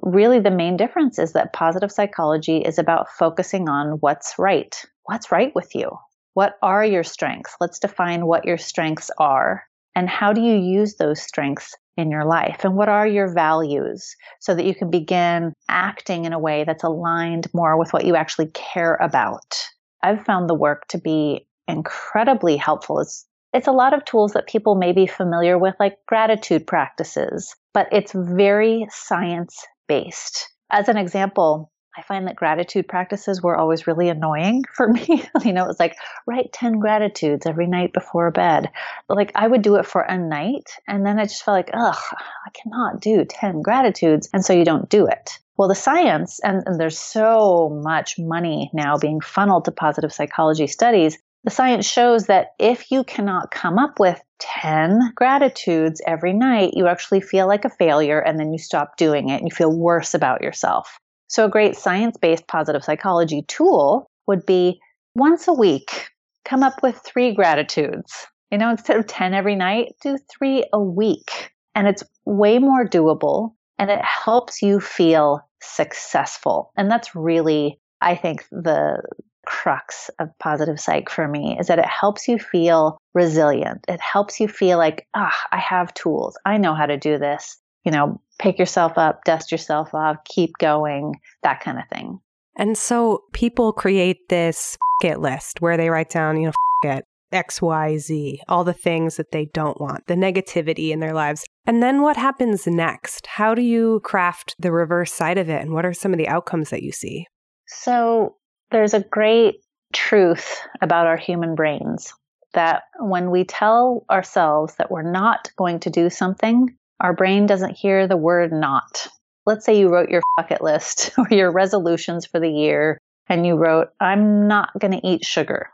really, 0.01 0.39
the 0.39 0.51
main 0.53 0.77
difference 0.77 1.19
is 1.19 1.32
that 1.32 1.53
positive 1.53 1.91
psychology 1.91 2.58
is 2.58 2.79
about 2.79 3.08
focusing 3.11 3.69
on 3.69 3.99
what's 3.99 4.35
right. 4.39 4.81
What's 5.05 5.32
right 5.32 5.53
with 5.56 5.75
you? 5.75 5.91
What 6.35 6.55
are 6.63 6.85
your 6.85 7.03
strengths? 7.03 7.56
Let's 7.61 7.81
define 7.81 8.25
what 8.25 8.44
your 8.44 8.58
strengths 8.58 9.11
are 9.19 9.65
and 9.95 10.09
how 10.09 10.33
do 10.33 10.41
you 10.41 10.55
use 10.55 10.97
those 10.97 11.21
strengths 11.21 11.75
in 11.97 12.11
your 12.11 12.25
life? 12.25 12.65
And 12.65 12.77
what 12.77 12.89
are 12.89 13.07
your 13.07 13.33
values 13.33 14.15
so 14.41 14.55
that 14.55 14.65
you 14.65 14.75
can 14.75 14.91
begin 14.91 15.53
acting 15.69 16.25
in 16.25 16.33
a 16.33 16.39
way 16.39 16.65
that's 16.65 16.85
aligned 16.85 17.49
more 17.53 17.79
with 17.79 17.93
what 17.93 18.05
you 18.05 18.15
actually 18.15 18.51
care 18.55 18.95
about? 18.97 19.57
I've 20.03 20.25
found 20.25 20.49
the 20.49 20.55
work 20.55 20.87
to 20.89 20.99
be 20.99 21.47
incredibly 21.67 22.57
helpful. 22.57 23.01
It's, 23.01 23.27
it's 23.53 23.67
a 23.67 23.73
lot 23.73 23.95
of 23.95 24.05
tools 24.05 24.33
that 24.33 24.47
people 24.47 24.75
may 24.75 24.93
be 24.93 25.07
familiar 25.07 25.59
with, 25.59 25.75
like 25.81 25.97
gratitude 26.07 26.67
practices, 26.67 27.55
but 27.75 27.89
it's 27.91 28.13
very 28.13 28.87
science 28.91 29.67
based. 29.89 30.49
As 30.71 30.89
an 30.89 30.97
example, 30.97 31.73
I 31.98 32.02
find 32.02 32.28
that 32.28 32.36
gratitude 32.36 32.86
practices 32.86 33.43
were 33.43 33.56
always 33.56 33.88
really 33.88 34.08
annoying 34.08 34.62
for 34.74 34.86
me. 34.86 35.24
you 35.44 35.52
know, 35.52 35.64
it 35.64 35.69
was 35.69 35.81
like, 35.81 35.96
write 36.26 36.52
10 36.52 36.78
gratitudes 36.78 37.44
every 37.44 37.67
night 37.67 37.93
before 37.93 38.31
bed. 38.31 38.70
But 39.08 39.17
like, 39.17 39.32
I 39.34 39.48
would 39.48 39.62
do 39.62 39.74
it 39.76 39.86
for 39.86 40.02
a 40.02 40.17
night, 40.17 40.70
and 40.86 41.05
then 41.05 41.19
I 41.19 41.24
just 41.24 41.43
felt 41.43 41.56
like, 41.56 41.70
ugh, 41.74 42.02
I 42.46 42.50
cannot 42.50 43.00
do 43.00 43.24
10 43.24 43.62
gratitudes. 43.62 44.28
And 44.32 44.44
so 44.44 44.52
you 44.52 44.64
don't 44.64 44.88
do 44.88 45.06
it. 45.06 45.40
Well, 45.56 45.69
the 45.69 45.74
science, 45.74 46.38
and, 46.38 46.62
and 46.67 46.78
there's 46.78 47.00
so 47.00 47.69
much 47.82 48.17
money 48.17 48.70
now 48.72 48.96
being 48.96 49.20
funneled 49.20 49.64
to 49.64 49.72
positive 49.72 50.12
psychology 50.12 50.69
studies, 50.69 51.19
the 51.43 51.50
science 51.50 51.84
shows 51.84 52.26
that 52.26 52.52
if 52.60 52.93
you 52.93 53.02
cannot 53.02 53.50
come 53.50 53.76
up 53.76 53.98
with 53.98 54.22
10 54.38 55.14
gratitudes 55.17 56.00
every 56.06 56.32
night, 56.32 56.74
you 56.74 56.86
actually 56.86 57.22
feel 57.22 57.48
like 57.48 57.64
a 57.64 57.70
failure 57.70 58.20
and 58.20 58.38
then 58.38 58.52
you 58.52 58.58
stop 58.58 58.96
doing 58.96 59.31
it 59.31 59.40
and 59.40 59.48
you 59.48 59.55
feel 59.55 59.76
worse 59.76 60.14
about 60.14 60.43
yourself. 60.43 61.00
So, 61.29 61.44
a 61.44 61.51
great 61.51 61.77
science 61.77 62.17
based 62.17 62.47
positive 62.49 62.85
psychology 62.85 63.43
tool 63.43 64.11
would 64.27 64.44
be 64.47 64.81
once 65.15 65.49
a 65.49 65.53
week, 65.53 66.08
come 66.44 66.63
up 66.63 66.82
with 66.82 66.97
three 67.05 67.35
gratitudes. 67.35 68.27
You 68.51 68.58
know, 68.58 68.70
instead 68.70 68.97
of 68.97 69.06
10 69.06 69.35
every 69.35 69.56
night, 69.56 69.94
do 70.03 70.19
three 70.31 70.65
a 70.73 70.81
week. 70.81 71.53
And 71.75 71.87
it's 71.87 72.03
way 72.25 72.58
more 72.58 72.87
doable 72.87 73.53
and 73.79 73.91
it 73.91 74.01
helps 74.03 74.63
you 74.63 74.81
feel 74.81 75.41
successful. 75.63 76.73
And 76.77 76.91
that's 76.91 77.15
really, 77.15 77.79
I 78.01 78.17
think, 78.17 78.44
the 78.51 79.03
crux 79.47 80.11
of 80.19 80.29
positive 80.39 80.79
psych 80.79 81.08
for 81.08 81.27
me 81.27 81.56
is 81.58 81.69
that 81.69 81.79
it 81.79 81.87
helps 81.87 82.29
you 82.29 82.39
feel 82.39 82.99
resilient. 83.15 83.85
It 83.89 84.01
helps 84.01 84.41
you 84.41 84.49
feel 84.49 84.79
like, 84.79 85.06
ah, 85.15 85.37
I 85.53 85.58
have 85.58 85.94
tools. 85.94 86.37
I 86.44 86.58
know 86.58 86.75
how 86.75 86.87
to 86.87 86.97
do 86.97 87.19
this. 87.19 87.58
You 87.85 87.93
know, 87.93 88.20
pick 88.39 88.58
yourself 88.58 88.97
up, 88.97 89.25
dust 89.25 89.53
yourself 89.53 89.94
off, 89.94 90.17
keep 90.25 90.51
going, 90.58 91.15
that 91.43 91.61
kind 91.61 91.79
of 91.79 91.85
thing. 91.89 92.20
And 92.56 92.77
so 92.77 93.23
people 93.32 93.73
create 93.73 94.29
this 94.29 94.77
it 95.05 95.20
list 95.20 95.61
where 95.61 95.77
they 95.77 95.91
write 95.91 96.11
down, 96.11 96.41
you 96.41 96.47
know, 96.47 96.53
it, 96.85 97.05
X, 97.31 97.61
Y, 97.63 97.99
Z, 97.99 98.41
all 98.49 98.65
the 98.65 98.73
things 98.73 99.17
that 99.17 99.31
they 99.32 99.47
don't 99.47 99.81
want, 99.81 100.06
the 100.06 100.15
negativity 100.15 100.91
in 100.91 101.01
their 101.01 101.13
lives. 101.13 101.44
And 101.67 101.82
then 101.82 102.03
what 102.03 102.17
happens 102.17 102.67
next? 102.67 103.27
How 103.27 103.55
do 103.55 103.63
you 103.63 104.01
craft 104.03 104.55
the 104.58 104.73
reverse 104.73 105.13
side 105.13 105.39
of 105.39 105.49
it? 105.49 105.61
And 105.61 105.73
what 105.73 105.85
are 105.85 105.93
some 105.93 106.13
of 106.13 106.19
the 106.19 106.29
outcomes 106.29 106.70
that 106.70 106.82
you 106.82 106.93
see? 106.93 107.27
So 107.67 108.37
there's 108.70 108.94
a 108.94 109.01
great 109.01 109.56
truth 109.93 110.61
about 110.81 111.06
our 111.06 111.17
human 111.17 111.55
brains 111.55 112.13
that 112.55 112.82
when 112.99 113.31
we 113.31 113.44
tell 113.44 114.05
ourselves 114.11 114.75
that 114.77 114.91
we're 114.91 115.11
not 115.11 115.51
going 115.56 115.81
to 115.81 115.91
do 115.91 116.08
something, 116.08 116.75
our 117.00 117.12
brain 117.12 117.46
doesn't 117.46 117.76
hear 117.76 118.06
the 118.06 118.17
word 118.17 118.52
not. 118.52 119.08
Let's 119.46 119.64
say 119.64 119.78
you 119.78 119.88
wrote 119.88 120.10
your 120.10 120.22
bucket 120.36 120.62
list 120.62 121.12
or 121.19 121.26
your 121.31 121.50
resolutions 121.50 122.26
for 122.26 122.40
the 122.40 122.50
year 122.50 122.98
and 123.28 123.46
you 123.46 123.56
wrote, 123.56 123.88
I'm 124.00 124.48
not 124.48 124.70
going 124.78 124.93
to 124.93 125.06
eat 125.06 125.24
sugar. 125.24 125.70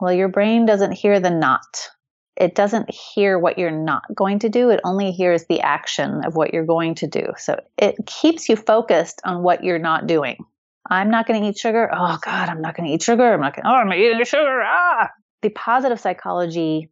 Well, 0.00 0.12
your 0.12 0.28
brain 0.28 0.66
doesn't 0.66 0.92
hear 0.92 1.20
the 1.20 1.30
not. 1.30 1.90
It 2.36 2.56
doesn't 2.56 2.90
hear 2.90 3.38
what 3.38 3.58
you're 3.58 3.70
not 3.70 4.02
going 4.12 4.40
to 4.40 4.48
do. 4.48 4.70
It 4.70 4.80
only 4.84 5.12
hears 5.12 5.44
the 5.46 5.60
action 5.60 6.22
of 6.24 6.34
what 6.34 6.52
you're 6.52 6.66
going 6.66 6.96
to 6.96 7.06
do. 7.06 7.26
So 7.38 7.60
it 7.78 7.94
keeps 8.06 8.48
you 8.48 8.56
focused 8.56 9.20
on 9.24 9.42
what 9.42 9.62
you're 9.62 9.78
not 9.78 10.08
doing. 10.08 10.44
I'm 10.90 11.10
not 11.10 11.26
going 11.26 11.40
to 11.40 11.48
eat 11.48 11.56
sugar. 11.56 11.88
Oh 11.92 12.18
God, 12.20 12.48
I'm 12.48 12.60
not 12.60 12.76
going 12.76 12.88
to 12.88 12.94
eat 12.94 13.02
sugar. 13.02 13.32
I'm 13.32 13.40
not 13.40 13.54
going. 13.54 13.66
Oh, 13.66 13.74
I'm 13.74 13.92
eating 13.92 14.22
sugar. 14.24 14.62
Ah. 14.64 15.10
The 15.42 15.50
positive 15.50 16.00
psychology 16.00 16.90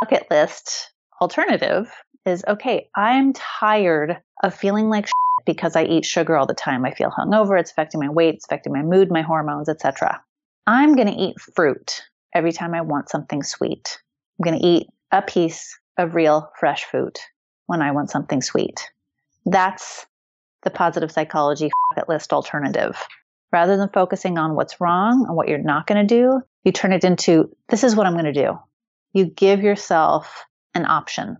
bucket 0.00 0.30
list 0.30 0.92
alternative 1.20 1.90
is 2.26 2.44
okay. 2.46 2.88
I'm 2.94 3.32
tired 3.32 4.18
of 4.42 4.54
feeling 4.54 4.88
like 4.88 5.08
because 5.44 5.76
I 5.76 5.84
eat 5.84 6.04
sugar 6.04 6.36
all 6.36 6.46
the 6.46 6.54
time. 6.54 6.84
I 6.84 6.92
feel 6.92 7.10
hungover. 7.10 7.58
It's 7.58 7.70
affecting 7.70 8.00
my 8.00 8.08
weight. 8.08 8.34
It's 8.34 8.46
affecting 8.46 8.72
my 8.72 8.82
mood, 8.82 9.10
my 9.10 9.22
hormones, 9.22 9.68
etc. 9.68 10.20
I'm 10.66 10.94
going 10.96 11.08
to 11.08 11.14
eat 11.14 11.40
fruit 11.40 12.02
every 12.34 12.52
time 12.52 12.74
I 12.74 12.80
want 12.80 13.08
something 13.08 13.42
sweet. 13.42 13.98
I'm 14.38 14.44
going 14.44 14.60
to 14.60 14.66
eat 14.66 14.88
a 15.12 15.22
piece 15.22 15.78
of 15.96 16.14
real 16.14 16.50
fresh 16.58 16.84
fruit 16.84 17.18
when 17.66 17.80
I 17.80 17.92
want 17.92 18.10
something 18.10 18.42
sweet. 18.42 18.90
That's 19.44 20.06
the 20.62 20.70
positive 20.70 21.12
psychology 21.12 21.70
bucket 21.90 22.08
list 22.08 22.32
alternative. 22.32 23.00
Rather 23.52 23.76
than 23.76 23.88
focusing 23.90 24.38
on 24.38 24.56
what's 24.56 24.80
wrong 24.80 25.24
and 25.26 25.36
what 25.36 25.48
you're 25.48 25.58
not 25.58 25.86
going 25.86 26.06
to 26.06 26.14
do, 26.14 26.42
you 26.64 26.72
turn 26.72 26.92
it 26.92 27.04
into 27.04 27.48
this 27.68 27.84
is 27.84 27.94
what 27.94 28.06
I'm 28.06 28.14
going 28.14 28.24
to 28.24 28.32
do. 28.32 28.58
You 29.12 29.26
give 29.26 29.62
yourself 29.62 30.44
an 30.74 30.84
option, 30.84 31.36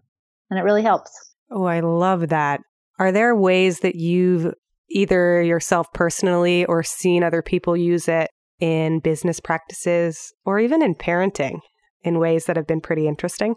and 0.51 0.59
it 0.59 0.63
really 0.63 0.83
helps. 0.83 1.11
Oh, 1.51 1.65
I 1.65 1.81
love 1.81 2.29
that. 2.29 2.61
Are 2.99 3.13
there 3.13 3.35
ways 3.35 3.81
that 3.81 3.97
you've 3.97 4.53
either 4.91 5.43
yourself 5.43 5.93
personally 5.93 6.65
or 6.65 6.83
seen 6.83 7.23
other 7.23 7.43
people 7.43 7.77
use 7.77 8.09
it 8.09 8.31
in 8.61 9.01
business 9.01 9.41
practices 9.41 10.33
or 10.45 10.59
even 10.59 10.83
in 10.83 10.95
parenting 10.95 11.59
in 12.03 12.19
ways 12.19 12.47
that 12.47 12.57
have 12.57 12.67
been 12.67 12.81
pretty 12.81 13.07
interesting? 13.07 13.55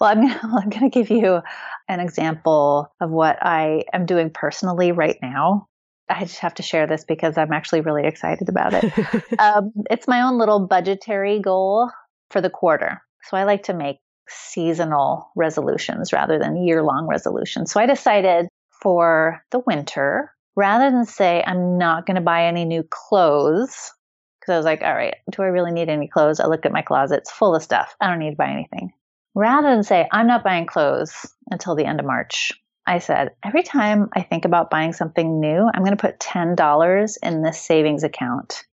Well, 0.00 0.10
I'm, 0.10 0.24
I'm 0.42 0.68
going 0.70 0.90
to 0.90 0.90
give 0.90 1.10
you 1.10 1.40
an 1.88 2.00
example 2.00 2.88
of 3.00 3.10
what 3.10 3.38
I 3.42 3.84
am 3.92 4.06
doing 4.06 4.30
personally 4.30 4.92
right 4.92 5.16
now. 5.20 5.68
I 6.08 6.24
just 6.24 6.40
have 6.40 6.54
to 6.54 6.62
share 6.62 6.86
this 6.86 7.04
because 7.04 7.38
I'm 7.38 7.52
actually 7.52 7.80
really 7.80 8.06
excited 8.06 8.48
about 8.48 8.74
it. 8.74 8.92
um, 9.38 9.72
it's 9.90 10.06
my 10.06 10.20
own 10.22 10.38
little 10.38 10.66
budgetary 10.66 11.40
goal 11.40 11.90
for 12.30 12.40
the 12.40 12.50
quarter. 12.50 13.00
So 13.24 13.36
I 13.38 13.44
like 13.44 13.64
to 13.64 13.74
make 13.74 13.96
seasonal 14.28 15.30
resolutions 15.36 16.12
rather 16.12 16.38
than 16.38 16.64
year 16.64 16.82
long 16.82 17.06
resolutions. 17.06 17.72
So 17.72 17.80
I 17.80 17.86
decided 17.86 18.48
for 18.82 19.42
the 19.50 19.60
winter, 19.60 20.30
rather 20.56 20.90
than 20.90 21.04
say, 21.04 21.42
I'm 21.46 21.78
not 21.78 22.06
going 22.06 22.16
to 22.16 22.20
buy 22.20 22.46
any 22.46 22.64
new 22.64 22.84
clothes, 22.88 23.92
because 24.40 24.52
I 24.52 24.56
was 24.56 24.66
like, 24.66 24.82
all 24.82 24.94
right, 24.94 25.14
do 25.30 25.42
I 25.42 25.46
really 25.46 25.72
need 25.72 25.88
any 25.88 26.08
clothes? 26.08 26.40
I 26.40 26.46
look 26.46 26.66
at 26.66 26.72
my 26.72 26.82
closet, 26.82 27.18
it's 27.18 27.30
full 27.32 27.54
of 27.54 27.62
stuff. 27.62 27.94
I 28.00 28.08
don't 28.08 28.18
need 28.18 28.32
to 28.32 28.36
buy 28.36 28.50
anything. 28.50 28.92
Rather 29.34 29.70
than 29.70 29.82
say, 29.82 30.06
I'm 30.12 30.26
not 30.26 30.44
buying 30.44 30.66
clothes 30.66 31.14
until 31.50 31.74
the 31.74 31.86
end 31.86 31.98
of 31.98 32.06
March, 32.06 32.52
I 32.86 32.98
said, 32.98 33.30
every 33.42 33.62
time 33.62 34.10
I 34.14 34.22
think 34.22 34.44
about 34.44 34.70
buying 34.70 34.92
something 34.92 35.40
new, 35.40 35.68
I'm 35.72 35.82
going 35.82 35.96
to 35.96 36.00
put 36.00 36.20
$10 36.20 37.16
in 37.22 37.42
this 37.42 37.60
savings 37.60 38.04
account. 38.04 38.64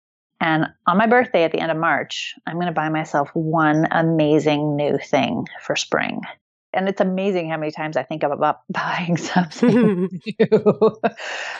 And 0.40 0.66
on 0.87 0.97
my 0.97 1.06
birthday 1.06 1.44
at 1.44 1.52
the 1.52 1.61
end 1.61 1.70
of 1.70 1.76
March, 1.76 2.35
I'm 2.47 2.56
going 2.56 2.66
to 2.66 2.73
buy 2.73 2.88
myself 2.88 3.28
one 3.35 3.87
amazing 3.90 4.75
new 4.75 4.99
thing 4.99 5.47
for 5.62 5.76
spring. 5.76 6.23
And 6.73 6.88
it's 6.88 7.00
amazing 7.00 7.50
how 7.50 7.59
many 7.59 7.73
times 7.73 7.97
I 7.97 8.04
think 8.04 8.23
about 8.23 8.61
buying 8.70 9.16
something 9.16 10.09
new. 10.40 10.97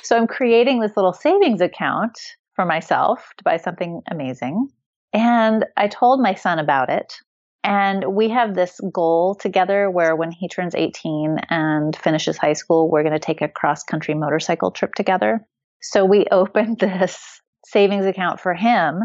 so 0.03 0.17
I'm 0.17 0.27
creating 0.27 0.81
this 0.81 0.97
little 0.97 1.13
savings 1.13 1.61
account 1.61 2.19
for 2.55 2.65
myself 2.65 3.33
to 3.39 3.45
buy 3.45 3.59
something 3.59 4.03
amazing. 4.11 4.69
And 5.13 5.67
I 5.77 5.89
told 5.89 6.21
my 6.21 6.35
son 6.35 6.59
about 6.59 6.89
it. 6.89 7.15
And 7.63 8.15
we 8.15 8.31
have 8.31 8.55
this 8.55 8.81
goal 8.93 9.35
together 9.35 9.91
where 9.91 10.17
when 10.17 10.31
he 10.31 10.49
turns 10.49 10.75
18 10.75 11.39
and 11.51 11.95
finishes 11.95 12.39
high 12.39 12.55
school, 12.55 12.91
we're 12.91 13.03
going 13.03 13.13
to 13.13 13.19
take 13.19 13.43
a 13.43 13.49
cross 13.49 13.83
country 13.83 14.15
motorcycle 14.15 14.71
trip 14.71 14.95
together. 14.95 15.47
So 15.83 16.05
we 16.05 16.27
opened 16.31 16.79
this 16.79 17.40
savings 17.65 18.07
account 18.07 18.41
for 18.41 18.55
him 18.55 19.03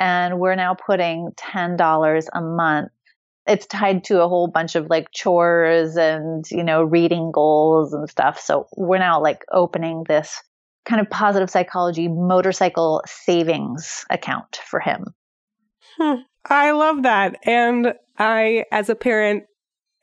and 0.00 0.38
we're 0.38 0.54
now 0.54 0.74
putting 0.74 1.30
$10 1.36 2.26
a 2.32 2.40
month. 2.40 2.90
It's 3.46 3.66
tied 3.66 4.04
to 4.04 4.22
a 4.22 4.28
whole 4.28 4.48
bunch 4.48 4.74
of 4.74 4.88
like 4.88 5.10
chores 5.12 5.96
and, 5.96 6.44
you 6.50 6.64
know, 6.64 6.82
reading 6.82 7.30
goals 7.32 7.92
and 7.92 8.08
stuff. 8.08 8.40
So 8.40 8.66
we're 8.76 8.98
now 8.98 9.20
like 9.22 9.44
opening 9.52 10.04
this 10.08 10.42
kind 10.84 11.00
of 11.00 11.08
positive 11.10 11.50
psychology 11.50 12.08
motorcycle 12.08 13.02
savings 13.06 14.04
account 14.10 14.60
for 14.66 14.80
him. 14.80 15.14
Hmm. 15.98 16.22
I 16.46 16.72
love 16.72 17.02
that. 17.04 17.36
And 17.44 17.94
I, 18.18 18.64
as 18.70 18.88
a 18.88 18.94
parent, 18.94 19.44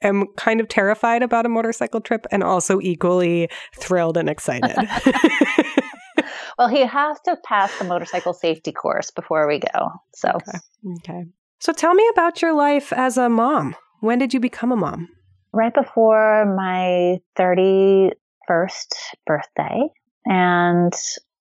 am 0.02 0.28
kind 0.38 0.60
of 0.60 0.68
terrified 0.68 1.24
about 1.24 1.46
a 1.46 1.50
motorcycle 1.50 2.02
trip 2.02 2.26
and 2.32 2.44
also 2.44 2.80
equally 2.82 3.50
thrilled 3.76 4.18
and 4.18 4.30
excited. 4.30 4.76
well, 6.58 6.68
he 6.68 6.86
has 6.86 7.20
to 7.26 7.38
pass 7.44 7.78
the 7.78 7.86
motorcycle 7.86 8.34
safety 8.34 8.72
course 8.72 9.12
before 9.12 9.48
we 9.48 9.60
go. 9.60 9.92
So, 10.14 10.30
okay. 10.30 10.58
okay. 10.98 11.26
So, 11.60 11.74
tell 11.74 11.94
me 11.94 12.08
about 12.12 12.42
your 12.42 12.54
life 12.54 12.92
as 12.92 13.18
a 13.18 13.30
mom. 13.30 13.76
When 14.00 14.20
did 14.20 14.34
you 14.34 14.40
become 14.40 14.72
a 14.72 14.76
mom? 14.76 15.10
Right 15.54 15.74
before 15.74 16.46
my 16.56 17.20
31st 17.38 18.14
birthday. 19.26 19.82
And 20.26 20.94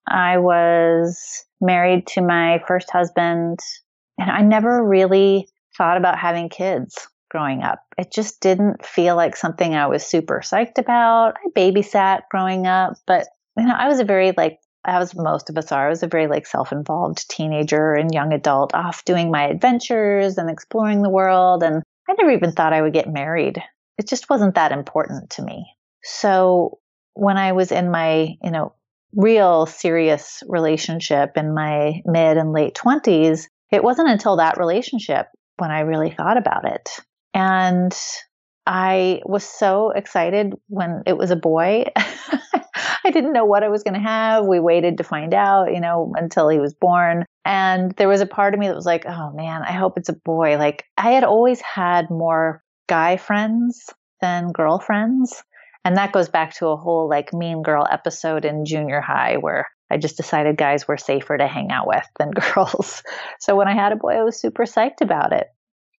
I 0.08 0.38
was 0.38 1.44
married 1.60 2.06
to 2.08 2.22
my 2.22 2.62
first 2.66 2.90
husband 2.90 3.60
and 4.18 4.30
I 4.30 4.42
never 4.42 4.84
really 4.84 5.48
thought 5.76 5.96
about 5.96 6.18
having 6.18 6.48
kids 6.48 7.08
growing 7.30 7.62
up. 7.62 7.82
It 7.96 8.10
just 8.12 8.40
didn't 8.40 8.84
feel 8.84 9.16
like 9.16 9.36
something 9.36 9.74
I 9.74 9.86
was 9.86 10.04
super 10.04 10.42
psyched 10.44 10.78
about. 10.78 11.36
I 11.36 11.48
babysat 11.56 12.22
growing 12.30 12.66
up, 12.66 12.94
but 13.06 13.28
you 13.56 13.64
know, 13.64 13.74
I 13.74 13.88
was 13.88 14.00
a 14.00 14.04
very 14.04 14.32
like 14.36 14.58
as 14.84 15.14
most 15.14 15.50
of 15.50 15.58
us 15.58 15.72
are, 15.72 15.86
I 15.86 15.90
was 15.90 16.02
a 16.02 16.08
very 16.08 16.26
like 16.26 16.46
self-involved 16.46 17.28
teenager 17.28 17.94
and 17.94 18.12
young 18.12 18.32
adult 18.32 18.74
off 18.74 19.04
doing 19.04 19.30
my 19.30 19.48
adventures 19.48 20.38
and 20.38 20.50
exploring 20.50 21.02
the 21.02 21.10
world 21.10 21.62
and 21.62 21.82
I 22.08 22.14
never 22.18 22.32
even 22.32 22.52
thought 22.52 22.72
I 22.72 22.82
would 22.82 22.92
get 22.92 23.12
married. 23.12 23.62
It 23.98 24.08
just 24.08 24.28
wasn't 24.28 24.56
that 24.56 24.72
important 24.72 25.30
to 25.30 25.42
me. 25.42 25.66
So 26.02 26.78
when 27.14 27.36
I 27.36 27.52
was 27.52 27.70
in 27.70 27.90
my, 27.90 28.36
you 28.42 28.50
know, 28.50 28.74
real 29.14 29.66
serious 29.66 30.42
relationship 30.48 31.36
in 31.36 31.54
my 31.54 32.02
mid 32.04 32.36
and 32.36 32.52
late 32.52 32.74
20s, 32.74 33.46
it 33.70 33.84
wasn't 33.84 34.08
until 34.08 34.36
that 34.36 34.58
relationship 34.58 35.26
when 35.58 35.70
I 35.70 35.80
really 35.80 36.10
thought 36.10 36.36
about 36.36 36.64
it. 36.64 36.90
And 37.34 37.96
I 38.66 39.20
was 39.24 39.44
so 39.44 39.90
excited 39.90 40.54
when 40.68 41.02
it 41.06 41.16
was 41.16 41.30
a 41.30 41.36
boy. 41.36 41.86
I 43.10 43.12
didn't 43.12 43.32
know 43.32 43.44
what 43.44 43.64
I 43.64 43.68
was 43.70 43.82
going 43.82 43.94
to 43.94 44.08
have. 44.08 44.46
We 44.46 44.60
waited 44.60 44.98
to 44.98 45.04
find 45.04 45.34
out, 45.34 45.74
you 45.74 45.80
know, 45.80 46.12
until 46.16 46.48
he 46.48 46.60
was 46.60 46.74
born. 46.74 47.26
And 47.44 47.90
there 47.96 48.06
was 48.06 48.20
a 48.20 48.26
part 48.26 48.54
of 48.54 48.60
me 48.60 48.68
that 48.68 48.76
was 48.76 48.86
like, 48.86 49.04
oh 49.04 49.32
man, 49.32 49.62
I 49.62 49.72
hope 49.72 49.98
it's 49.98 50.08
a 50.08 50.20
boy. 50.24 50.58
Like 50.58 50.84
I 50.96 51.10
had 51.10 51.24
always 51.24 51.60
had 51.60 52.08
more 52.08 52.62
guy 52.88 53.16
friends 53.16 53.90
than 54.20 54.52
girlfriends. 54.52 55.42
And 55.84 55.96
that 55.96 56.12
goes 56.12 56.28
back 56.28 56.54
to 56.58 56.68
a 56.68 56.76
whole 56.76 57.08
like 57.08 57.32
mean 57.32 57.62
girl 57.62 57.84
episode 57.90 58.44
in 58.44 58.64
junior 58.64 59.00
high 59.00 59.38
where 59.38 59.66
I 59.90 59.96
just 59.96 60.16
decided 60.16 60.56
guys 60.56 60.86
were 60.86 60.96
safer 60.96 61.36
to 61.36 61.48
hang 61.48 61.72
out 61.72 61.88
with 61.88 62.06
than 62.16 62.30
girls. 62.54 63.02
So 63.40 63.56
when 63.56 63.66
I 63.66 63.74
had 63.74 63.90
a 63.90 63.96
boy, 63.96 64.12
I 64.12 64.22
was 64.22 64.40
super 64.40 64.66
psyched 64.66 65.00
about 65.00 65.32
it. 65.32 65.48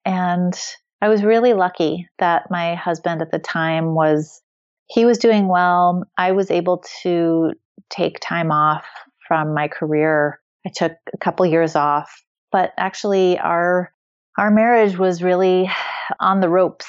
And 0.05 0.55
I 1.02 1.09
was 1.09 1.25
really 1.25 1.55
lucky 1.55 2.07
that 2.21 2.52
my 2.52 2.76
husband 2.76 3.21
at 3.21 3.33
the 3.33 3.40
time 3.40 3.97
was, 3.97 4.43
he 4.90 5.04
was 5.04 5.18
doing 5.18 5.47
well. 5.49 6.02
I 6.18 6.32
was 6.32 6.50
able 6.50 6.85
to 7.02 7.52
take 7.90 8.18
time 8.20 8.50
off 8.50 8.85
from 9.26 9.54
my 9.54 9.68
career. 9.68 10.40
I 10.66 10.70
took 10.75 10.92
a 11.14 11.18
couple 11.18 11.47
years 11.47 11.76
off 11.76 12.11
But 12.52 12.73
actually, 12.76 13.38
our 13.38 13.92
our 14.37 14.50
marriage 14.50 14.99
was 14.99 15.23
really 15.23 15.70
on 16.18 16.40
the 16.40 16.49
ropes 16.49 16.87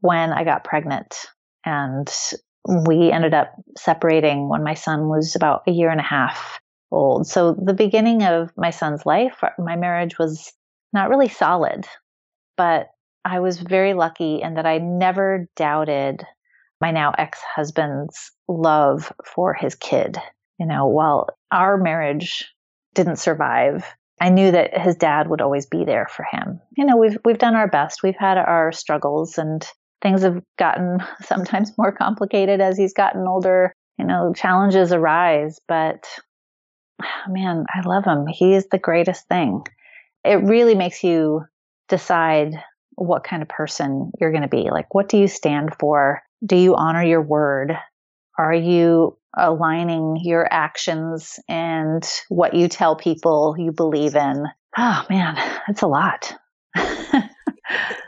when 0.00 0.32
I 0.32 0.42
got 0.44 0.64
pregnant, 0.64 1.16
and 1.64 2.12
we 2.86 3.12
ended 3.12 3.34
up 3.34 3.54
separating 3.76 4.48
when 4.48 4.64
my 4.64 4.74
son 4.74 5.08
was 5.08 5.36
about 5.36 5.62
a 5.66 5.70
year 5.70 5.90
and 5.90 6.00
a 6.00 6.04
half 6.04 6.60
old. 6.90 7.26
So 7.26 7.54
the 7.54 7.74
beginning 7.74 8.24
of 8.24 8.50
my 8.56 8.70
son's 8.70 9.06
life, 9.06 9.40
my 9.58 9.76
marriage 9.76 10.18
was 10.18 10.52
not 10.92 11.08
really 11.08 11.28
solid, 11.28 11.86
but 12.56 12.88
I 13.24 13.40
was 13.40 13.60
very 13.60 13.94
lucky 13.94 14.42
in 14.42 14.54
that 14.54 14.66
I 14.66 14.78
never 14.78 15.46
doubted 15.54 16.26
my 16.80 16.90
now 16.90 17.12
ex 17.18 17.40
husband's 17.40 18.30
love 18.48 19.12
for 19.24 19.54
his 19.54 19.74
kid. 19.74 20.16
You 20.58 20.66
know, 20.66 20.86
while 20.86 21.28
our 21.52 21.76
marriage 21.76 22.52
didn't 22.94 23.16
survive, 23.16 23.84
I 24.20 24.30
knew 24.30 24.50
that 24.50 24.76
his 24.76 24.96
dad 24.96 25.28
would 25.28 25.40
always 25.40 25.66
be 25.66 25.84
there 25.84 26.08
for 26.08 26.24
him. 26.30 26.60
You 26.76 26.84
know, 26.84 26.96
we've 26.96 27.18
we've 27.24 27.38
done 27.38 27.54
our 27.54 27.68
best. 27.68 28.02
We've 28.02 28.16
had 28.16 28.38
our 28.38 28.72
struggles 28.72 29.38
and 29.38 29.66
things 30.02 30.22
have 30.22 30.42
gotten 30.58 30.98
sometimes 31.22 31.72
more 31.78 31.92
complicated 31.92 32.60
as 32.60 32.76
he's 32.76 32.94
gotten 32.94 33.26
older. 33.26 33.72
You 33.98 34.06
know, 34.06 34.32
challenges 34.34 34.92
arise, 34.92 35.60
but 35.68 36.06
man, 37.28 37.64
I 37.72 37.86
love 37.86 38.04
him. 38.04 38.26
He 38.26 38.54
is 38.54 38.66
the 38.70 38.78
greatest 38.78 39.26
thing. 39.28 39.62
It 40.24 40.42
really 40.42 40.74
makes 40.74 41.04
you 41.04 41.44
decide 41.88 42.52
what 42.96 43.24
kind 43.24 43.42
of 43.42 43.48
person 43.48 44.10
you're 44.20 44.32
going 44.32 44.42
to 44.42 44.48
be. 44.48 44.70
Like, 44.70 44.92
what 44.92 45.08
do 45.08 45.18
you 45.18 45.28
stand 45.28 45.70
for? 45.78 46.20
Do 46.44 46.56
you 46.56 46.74
honor 46.76 47.02
your 47.02 47.22
word? 47.22 47.76
Are 48.38 48.54
you 48.54 49.18
aligning 49.36 50.18
your 50.22 50.46
actions 50.52 51.38
and 51.48 52.08
what 52.28 52.54
you 52.54 52.68
tell 52.68 52.96
people 52.96 53.56
you 53.58 53.72
believe 53.72 54.14
in? 54.14 54.46
Oh 54.76 55.04
man, 55.10 55.36
that's 55.66 55.82
a 55.82 55.86
lot. 55.86 56.34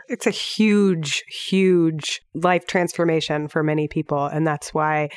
it's 0.07 0.27
a 0.27 0.31
huge, 0.31 1.23
huge 1.27 2.21
life 2.33 2.65
transformation 2.67 3.47
for 3.47 3.63
many 3.63 3.87
people. 3.87 4.25
And 4.25 4.45
that's 4.47 4.73
why 4.73 5.09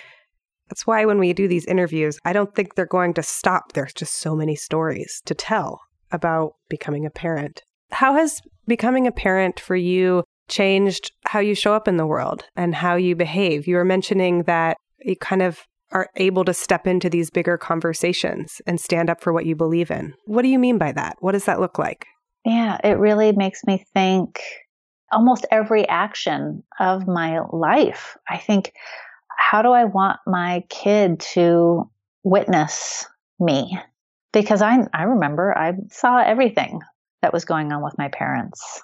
that's 0.69 0.87
why 0.87 1.05
when 1.05 1.19
we 1.19 1.33
do 1.35 1.47
these 1.47 1.67
interviews, 1.67 2.19
I 2.25 2.33
don't 2.33 2.55
think 2.55 2.75
they're 2.75 2.87
going 2.87 3.15
to 3.15 3.23
stop. 3.23 3.73
There's 3.73 3.93
just 3.93 4.15
so 4.15 4.35
many 4.35 4.57
stories 4.57 5.21
to 5.27 5.35
tell 5.35 5.83
about 6.11 6.55
becoming 6.71 7.05
a 7.05 7.11
parent. 7.11 7.63
How 7.91 8.15
has 8.15 8.41
becoming 8.67 9.07
a 9.07 9.13
parent 9.13 9.61
for 9.61 9.77
you 9.77 10.25
changed 10.49 11.13
how 11.25 11.41
you 11.41 11.55
show 11.55 11.75
up 11.75 11.89
in 11.89 11.97
the 11.97 12.07
world 12.07 12.45
and 12.57 12.75
how 12.75 12.97
you 12.97 13.17
behave? 13.17 13.67
You 13.67 13.77
were 13.77 13.85
mentioning 13.85 14.45
that 14.45 14.77
you 15.01 15.17
kind 15.17 15.43
of 15.43 15.65
are 15.93 16.09
able 16.17 16.45
to 16.45 16.55
step 16.55 16.87
into 16.87 17.09
these 17.09 17.31
bigger 17.31 17.57
conversations 17.57 18.61
and 18.67 18.81
stand 18.81 19.09
up 19.09 19.21
for 19.21 19.33
what 19.33 19.47
you 19.47 19.55
believe 19.55 19.91
in. 19.91 20.13
What 20.27 20.43
do 20.43 20.49
you 20.49 20.59
mean 20.59 20.79
by 20.79 20.93
that? 20.93 21.17
What 21.21 21.33
does 21.33 21.45
that 21.45 21.61
look 21.61 21.79
like? 21.79 22.07
Yeah, 22.45 22.79
it 22.83 22.99
really 22.99 23.33
makes 23.33 23.63
me 23.65 23.85
think 23.95 24.41
almost 25.13 25.47
every 25.51 25.89
action 25.89 26.63
of 26.81 27.07
my 27.07 27.41
life. 27.53 28.17
I 28.29 28.39
think, 28.39 28.73
how 29.39 29.63
do 29.63 29.71
I 29.71 29.85
want 29.85 30.19
my 30.27 30.65
kid 30.69 31.21
to 31.35 31.89
witness 32.25 33.07
me? 33.39 33.79
Because 34.33 34.63
I, 34.63 34.79
I 34.93 35.05
remember 35.05 35.57
I 35.57 35.75
saw 35.91 36.19
everything 36.19 36.81
that 37.23 37.33
was 37.33 37.45
going 37.45 37.73
on 37.73 37.83
with 37.83 37.97
my 37.97 38.09
parents. 38.09 38.83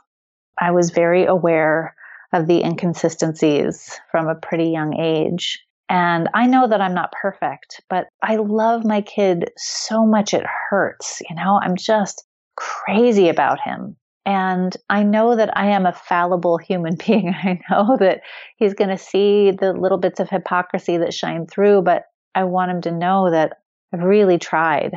I 0.58 0.70
was 0.70 0.90
very 0.90 1.24
aware 1.24 1.94
of 2.32 2.46
the 2.46 2.62
inconsistencies 2.62 3.98
from 4.10 4.28
a 4.28 4.34
pretty 4.34 4.66
young 4.66 4.98
age. 4.98 5.58
And 5.88 6.28
I 6.34 6.46
know 6.46 6.68
that 6.68 6.80
I'm 6.80 6.94
not 6.94 7.12
perfect, 7.20 7.80
but 7.90 8.06
I 8.22 8.36
love 8.36 8.84
my 8.84 9.00
kid 9.00 9.50
so 9.56 10.06
much 10.06 10.32
it 10.32 10.46
hurts. 10.68 11.20
You 11.28 11.34
know, 11.34 11.58
I'm 11.60 11.76
just 11.76 12.24
crazy 12.56 13.28
about 13.28 13.60
him. 13.60 13.96
And 14.26 14.76
I 14.88 15.02
know 15.02 15.34
that 15.34 15.56
I 15.56 15.70
am 15.70 15.86
a 15.86 15.92
fallible 15.92 16.58
human 16.58 16.94
being. 17.06 17.34
I 17.34 17.60
know 17.68 17.96
that 17.98 18.20
he's 18.56 18.74
going 18.74 18.90
to 18.90 18.98
see 18.98 19.50
the 19.50 19.72
little 19.72 19.98
bits 19.98 20.20
of 20.20 20.28
hypocrisy 20.30 20.98
that 20.98 21.14
shine 21.14 21.46
through, 21.46 21.82
but 21.82 22.04
I 22.34 22.44
want 22.44 22.70
him 22.70 22.82
to 22.82 22.92
know 22.92 23.30
that 23.30 23.54
I've 23.92 24.02
really 24.04 24.38
tried. 24.38 24.92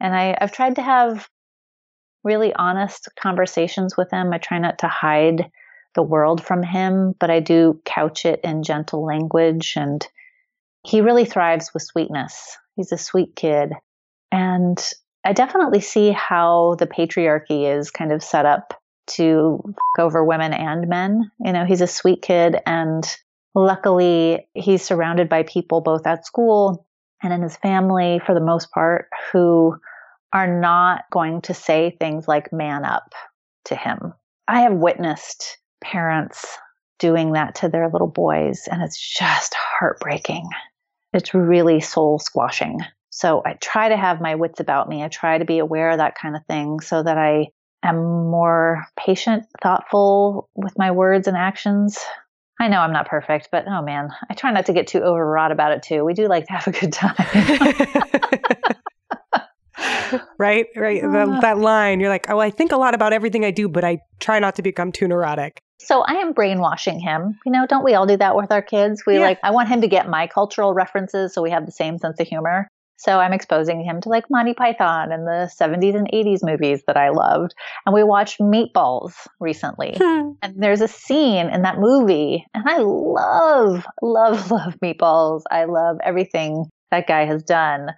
And 0.00 0.14
I, 0.14 0.36
I've 0.40 0.52
tried 0.52 0.76
to 0.76 0.82
have 0.82 1.28
really 2.26 2.52
honest 2.54 3.08
conversations 3.18 3.96
with 3.96 4.10
him. 4.10 4.32
I 4.32 4.38
try 4.38 4.58
not 4.58 4.80
to 4.80 4.88
hide 4.88 5.48
the 5.94 6.02
world 6.02 6.44
from 6.44 6.62
him, 6.62 7.14
but 7.18 7.30
I 7.30 7.40
do 7.40 7.80
couch 7.86 8.26
it 8.26 8.40
in 8.42 8.64
gentle 8.64 9.06
language. 9.06 9.74
And 9.76 10.06
he 10.84 11.00
really 11.00 11.24
thrives 11.24 11.70
with 11.72 11.84
sweetness. 11.84 12.58
He's 12.74 12.92
a 12.92 12.98
sweet 12.98 13.34
kid. 13.36 13.72
And 14.30 14.78
I 15.24 15.32
definitely 15.32 15.80
see 15.80 16.10
how 16.10 16.76
the 16.78 16.86
patriarchy 16.86 17.78
is 17.78 17.90
kind 17.90 18.12
of 18.12 18.22
set 18.22 18.44
up 18.44 18.74
to 19.12 19.62
over 19.98 20.24
women 20.24 20.52
and 20.52 20.88
men. 20.88 21.30
You 21.44 21.52
know, 21.52 21.64
he's 21.64 21.80
a 21.80 21.86
sweet 21.86 22.22
kid, 22.22 22.56
and 22.66 23.04
luckily, 23.54 24.48
he's 24.54 24.82
surrounded 24.82 25.28
by 25.28 25.44
people 25.44 25.80
both 25.80 26.06
at 26.06 26.26
school 26.26 26.86
and 27.22 27.32
in 27.32 27.40
his 27.40 27.56
family, 27.56 28.20
for 28.24 28.34
the 28.34 28.44
most 28.44 28.70
part, 28.72 29.08
who 29.32 29.76
are 30.36 30.60
not 30.60 31.04
going 31.10 31.40
to 31.40 31.54
say 31.54 31.96
things 31.98 32.28
like 32.28 32.52
man 32.52 32.84
up 32.84 33.14
to 33.64 33.74
him. 33.74 34.12
I 34.46 34.60
have 34.60 34.74
witnessed 34.74 35.56
parents 35.82 36.44
doing 36.98 37.32
that 37.32 37.54
to 37.56 37.70
their 37.70 37.88
little 37.88 38.06
boys, 38.06 38.68
and 38.70 38.82
it's 38.82 39.00
just 39.00 39.54
heartbreaking. 39.54 40.46
It's 41.14 41.32
really 41.32 41.80
soul 41.80 42.18
squashing. 42.18 42.80
So 43.08 43.40
I 43.46 43.54
try 43.54 43.88
to 43.88 43.96
have 43.96 44.20
my 44.20 44.34
wits 44.34 44.60
about 44.60 44.90
me. 44.90 45.02
I 45.02 45.08
try 45.08 45.38
to 45.38 45.46
be 45.46 45.58
aware 45.58 45.88
of 45.90 45.98
that 45.98 46.16
kind 46.20 46.36
of 46.36 46.44
thing 46.44 46.80
so 46.80 47.02
that 47.02 47.16
I 47.16 47.46
am 47.82 47.96
more 47.96 48.84
patient, 48.94 49.44
thoughtful 49.62 50.50
with 50.54 50.76
my 50.76 50.90
words 50.90 51.26
and 51.28 51.36
actions. 51.36 51.98
I 52.60 52.68
know 52.68 52.80
I'm 52.80 52.92
not 52.92 53.08
perfect, 53.08 53.48
but 53.50 53.64
oh 53.66 53.80
man, 53.80 54.10
I 54.28 54.34
try 54.34 54.50
not 54.50 54.66
to 54.66 54.74
get 54.74 54.86
too 54.86 55.00
overwrought 55.00 55.52
about 55.52 55.72
it 55.72 55.82
too. 55.82 56.04
We 56.04 56.12
do 56.12 56.28
like 56.28 56.46
to 56.46 56.52
have 56.52 56.66
a 56.66 56.78
good 56.78 56.92
time. 56.92 57.14
right, 60.38 60.66
right. 60.76 61.02
Uh, 61.02 61.40
that 61.40 61.58
line, 61.58 62.00
you're 62.00 62.08
like, 62.08 62.28
oh, 62.28 62.38
I 62.38 62.50
think 62.50 62.72
a 62.72 62.76
lot 62.76 62.94
about 62.94 63.12
everything 63.12 63.44
I 63.44 63.50
do, 63.50 63.68
but 63.68 63.84
I 63.84 63.98
try 64.20 64.38
not 64.38 64.56
to 64.56 64.62
become 64.62 64.92
too 64.92 65.08
neurotic. 65.08 65.60
So 65.78 66.00
I 66.00 66.14
am 66.14 66.32
brainwashing 66.32 67.00
him. 67.00 67.38
You 67.44 67.52
know, 67.52 67.66
don't 67.66 67.84
we 67.84 67.94
all 67.94 68.06
do 68.06 68.16
that 68.16 68.34
with 68.34 68.50
our 68.50 68.62
kids? 68.62 69.04
We 69.06 69.14
yeah. 69.14 69.20
like, 69.20 69.38
I 69.42 69.50
want 69.50 69.68
him 69.68 69.82
to 69.82 69.88
get 69.88 70.08
my 70.08 70.26
cultural 70.26 70.74
references 70.74 71.34
so 71.34 71.42
we 71.42 71.50
have 71.50 71.66
the 71.66 71.72
same 71.72 71.98
sense 71.98 72.18
of 72.18 72.26
humor. 72.26 72.68
So 72.98 73.20
I'm 73.20 73.32
exposing 73.32 73.84
him 73.84 74.00
to 74.00 74.08
like 74.08 74.24
Monty 74.30 74.54
Python 74.54 75.12
and 75.12 75.26
the 75.26 75.50
70s 75.60 75.94
and 75.94 76.10
80s 76.10 76.42
movies 76.42 76.82
that 76.86 76.96
I 76.96 77.10
loved. 77.10 77.54
And 77.84 77.94
we 77.94 78.02
watched 78.02 78.40
Meatballs 78.40 79.12
recently. 79.38 79.96
Hmm. 80.00 80.30
And 80.42 80.54
there's 80.56 80.80
a 80.80 80.88
scene 80.88 81.48
in 81.50 81.62
that 81.62 81.78
movie, 81.78 82.44
and 82.54 82.64
I 82.66 82.78
love, 82.78 83.86
love, 84.02 84.50
love 84.50 84.76
Meatballs. 84.82 85.42
I 85.50 85.64
love 85.64 85.98
everything 86.02 86.64
that 86.90 87.06
guy 87.06 87.26
has 87.26 87.42
done. 87.42 87.88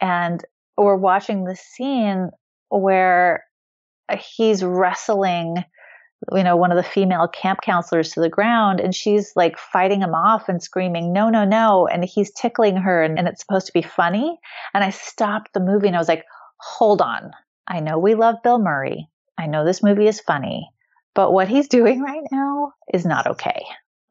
And 0.00 0.44
we're 0.76 0.96
watching 0.96 1.44
the 1.44 1.56
scene 1.56 2.30
where 2.68 3.44
uh, 4.08 4.16
he's 4.16 4.62
wrestling 4.62 5.64
you 6.32 6.42
know, 6.42 6.56
one 6.56 6.70
of 6.70 6.76
the 6.76 6.82
female 6.82 7.28
camp 7.28 7.60
counselors 7.62 8.12
to 8.12 8.20
the 8.20 8.28
ground 8.28 8.80
and 8.80 8.94
she's 8.94 9.32
like 9.36 9.58
fighting 9.58 10.00
him 10.00 10.14
off 10.14 10.48
and 10.48 10.62
screaming, 10.62 11.12
no, 11.12 11.28
no, 11.28 11.44
no. 11.44 11.86
And 11.86 12.04
he's 12.04 12.32
tickling 12.32 12.76
her 12.76 13.02
and, 13.02 13.18
and 13.18 13.28
it's 13.28 13.40
supposed 13.40 13.66
to 13.66 13.72
be 13.72 13.82
funny. 13.82 14.38
And 14.72 14.82
I 14.82 14.90
stopped 14.90 15.52
the 15.52 15.60
movie 15.60 15.86
and 15.86 15.96
I 15.96 15.98
was 15.98 16.08
like, 16.08 16.24
hold 16.58 17.02
on. 17.02 17.32
I 17.66 17.80
know 17.80 17.98
we 17.98 18.14
love 18.14 18.36
Bill 18.42 18.58
Murray. 18.58 19.08
I 19.38 19.46
know 19.46 19.64
this 19.64 19.82
movie 19.82 20.06
is 20.06 20.20
funny, 20.20 20.68
but 21.14 21.32
what 21.32 21.48
he's 21.48 21.68
doing 21.78 22.02
right 22.02 22.24
now 22.30 22.72
is 22.92 23.04
not 23.04 23.26
okay. 23.26 23.62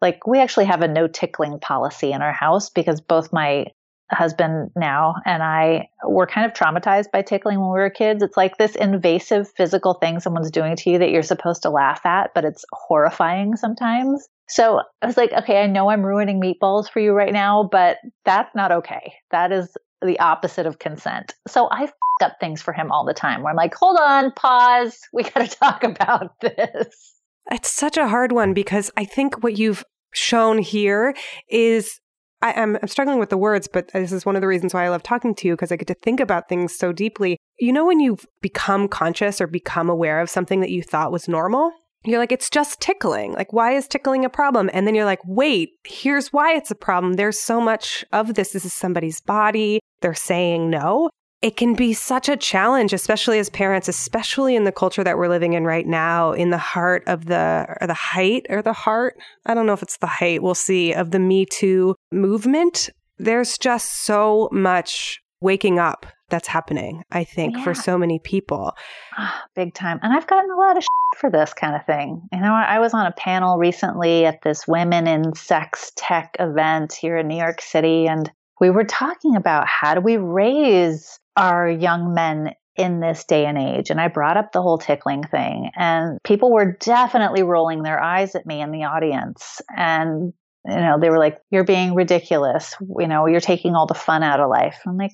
Like, 0.02 0.28
we 0.28 0.40
actually 0.40 0.66
have 0.66 0.82
a 0.82 0.88
no 0.88 1.08
tickling 1.08 1.60
policy 1.60 2.12
in 2.12 2.22
our 2.22 2.34
house 2.34 2.70
because 2.70 3.00
both 3.00 3.32
my 3.32 3.68
husband 4.16 4.72
now 4.76 5.16
and 5.26 5.44
I 5.44 5.90
were 6.08 6.28
kind 6.28 6.46
of 6.46 6.54
traumatized 6.54 7.12
by 7.12 7.22
tickling 7.22 7.60
when 7.60 7.70
we 7.70 7.80
were 7.80 7.90
kids. 7.90 8.24
It's 8.24 8.38
like 8.38 8.58
this 8.58 8.76
invasive 8.76 9.50
physical 9.56 9.96
thing 9.96 10.20
someone's 10.20 10.52
doing 10.52 10.76
to 10.78 10.90
you 10.90 11.00
that 11.00 11.12
you're 11.12 11.24
supposed 11.24 11.64
to 11.64 11.70
laugh 11.70 12.06
at, 12.06 12.34
but 12.34 12.46
it's 12.46 12.66
horrifying 12.72 13.56
sometimes. 13.56 14.28
So 14.48 14.82
I 15.02 15.06
was 15.06 15.18
like, 15.18 15.32
okay, 15.34 15.64
I 15.64 15.68
know 15.68 15.90
I'm 15.90 16.06
ruining 16.06 16.42
meatballs 16.42 16.90
for 16.90 17.00
you 17.00 17.14
right 17.14 17.34
now, 17.34 17.68
but 17.72 17.98
that's 18.26 18.54
not 18.56 18.72
okay. 18.72 19.14
That 19.32 19.52
is 19.52 19.76
the 20.02 20.20
opposite 20.20 20.66
of 20.66 20.80
consent. 20.80 21.34
So 21.48 21.70
I 21.72 21.90
up 22.22 22.38
things 22.40 22.62
for 22.62 22.74
him 22.74 22.92
all 22.92 23.06
the 23.06 23.14
time 23.14 23.42
where 23.42 23.52
I'm 23.52 23.58
like, 23.58 23.74
hold 23.74 23.98
on, 24.00 24.32
pause. 24.32 24.98
We 25.12 25.24
got 25.24 25.50
to 25.50 25.58
talk 25.58 25.84
about 25.84 26.40
this. 26.42 27.20
It's 27.52 27.72
such 27.72 27.98
a 27.98 28.08
hard 28.08 28.32
one 28.32 28.54
because 28.54 28.92
I 28.96 29.06
think 29.06 29.44
what 29.44 29.58
you've 29.58 29.84
shown 30.14 30.60
here 30.60 31.16
is 31.50 32.00
I, 32.44 32.52
am 32.62 32.78
I'm 32.82 32.90
struggling 32.90 33.20
with 33.20 33.30
the 33.30 33.38
words, 33.38 33.70
but 33.70 33.88
this 33.94 34.12
is 34.12 34.26
one 34.26 34.36
of 34.36 34.42
the 34.42 34.48
reasons 34.50 34.74
why 34.74 34.84
I 34.84 34.90
love 34.90 35.02
talking 35.02 35.34
to 35.34 35.48
you 35.48 35.54
because 35.54 35.72
I 35.72 35.78
get 35.78 35.88
to 35.88 35.94
think 35.94 36.20
about 36.20 36.50
things 36.50 36.78
so 36.78 36.92
deeply. 36.92 37.38
You 37.58 37.72
know, 37.72 37.86
when 37.86 38.02
you've 38.02 38.26
become 38.42 38.90
conscious 38.90 39.40
or 39.40 39.48
become 39.48 39.90
aware 39.90 40.20
of 40.20 40.30
something 40.30 40.60
that 40.60 40.70
you 40.70 40.84
thought 40.84 41.14
was 41.14 41.30
normal, 41.30 41.72
you're 42.04 42.20
like, 42.20 42.34
it's 42.34 42.50
just 42.50 42.82
tickling. 42.82 43.32
Like, 43.32 43.54
why 43.54 43.72
is 43.72 43.88
tickling 43.88 44.26
a 44.26 44.30
problem? 44.30 44.70
And 44.74 44.86
then 44.86 44.94
you're 44.94 45.06
like, 45.06 45.22
wait, 45.26 45.70
here's 45.86 46.34
why 46.34 46.54
it's 46.54 46.70
a 46.70 46.76
problem. 46.76 47.14
There's 47.14 47.40
so 47.40 47.62
much 47.62 48.04
of 48.12 48.34
this. 48.34 48.52
This 48.52 48.66
is 48.66 48.74
somebody's 48.74 49.22
body. 49.22 49.80
They're 50.02 50.14
saying 50.14 50.70
no. 50.70 51.10
It 51.44 51.58
can 51.58 51.74
be 51.74 51.92
such 51.92 52.30
a 52.30 52.38
challenge, 52.38 52.94
especially 52.94 53.38
as 53.38 53.50
parents, 53.50 53.90
especially 53.90 54.56
in 54.56 54.64
the 54.64 54.72
culture 54.72 55.04
that 55.04 55.18
we're 55.18 55.28
living 55.28 55.54
in 55.54 55.66
right 55.66 55.86
now, 55.86 56.32
in 56.32 56.52
the 56.52 56.58
heart 56.58 57.04
of 57.06 57.26
the 57.26 57.68
or 57.82 57.86
the 57.86 57.94
height 57.94 58.46
or 58.50 58.62
the 58.62 58.72
heart. 58.72 59.18
I 59.46 59.54
don't 59.54 59.66
know 59.66 59.74
if 59.74 59.84
it's 59.84 59.98
the 59.98 60.08
height, 60.08 60.42
we'll 60.42 60.56
see, 60.56 60.94
of 60.94 61.12
the 61.12 61.20
Me 61.20 61.46
Too 61.46 61.96
movement. 62.14 62.90
There's 63.18 63.58
just 63.58 64.06
so 64.06 64.48
much 64.54 65.20
waking 65.42 65.80
up 65.80 66.06
that's 66.30 66.48
happening, 66.48 67.04
I 67.12 67.26
think, 67.26 67.58
yeah. 67.58 67.64
for 67.66 67.74
so 67.74 67.98
many 67.98 68.20
people. 68.20 68.72
Oh, 69.20 69.40
big 69.54 69.74
time. 69.74 70.00
And 70.02 70.14
I've 70.14 70.28
gotten 70.28 70.50
a 70.50 70.56
lot 70.56 70.78
of 70.78 70.86
for 71.18 71.30
this 71.30 71.54
kind 71.54 71.76
of 71.76 71.86
thing. 71.86 72.22
You 72.32 72.40
know, 72.40 72.54
I 72.54 72.80
was 72.80 72.94
on 72.94 73.06
a 73.06 73.12
panel 73.12 73.58
recently 73.58 74.26
at 74.26 74.42
this 74.44 74.66
Women 74.66 75.08
in 75.08 75.36
Sex 75.36 75.92
Tech 75.98 76.38
event 76.40 76.94
here 76.94 77.18
in 77.18 77.28
New 77.28 77.38
York 77.38 77.60
City, 77.62 78.08
and 78.08 78.32
we 78.62 78.70
were 78.70 78.86
talking 78.86 79.36
about 79.36 79.68
how 79.68 79.94
do 79.94 80.00
we 80.00 80.16
raise 80.16 81.20
our 81.36 81.70
young 81.70 82.14
men 82.14 82.54
in 82.76 83.00
this 83.00 83.24
day 83.26 83.46
and 83.46 83.58
age. 83.58 83.90
And 83.90 84.02
I 84.02 84.08
brought 84.08 84.38
up 84.38 84.52
the 84.52 84.62
whole 84.62 84.78
tickling 84.78 85.24
thing, 85.24 85.72
and 85.76 86.20
people 86.24 86.52
were 86.52 86.78
definitely 86.80 87.44
rolling 87.44 87.84
their 87.84 88.02
eyes 88.02 88.36
at 88.36 88.46
me 88.46 88.62
in 88.62 88.72
the 88.72 88.86
audience. 88.86 89.62
And, 89.76 90.34
you 90.66 90.76
know, 90.76 90.98
they 91.00 91.10
were 91.10 91.20
like, 91.20 91.40
You're 91.52 91.64
being 91.64 91.94
ridiculous. 91.94 92.76
You 93.00 93.08
know, 93.08 93.28
you're 93.28 93.42
taking 93.42 93.76
all 93.76 93.86
the 93.86 93.94
fun 93.94 94.24
out 94.24 94.40
of 94.40 94.50
life. 94.50 94.80
I'm 94.88 94.98
like, 94.98 95.12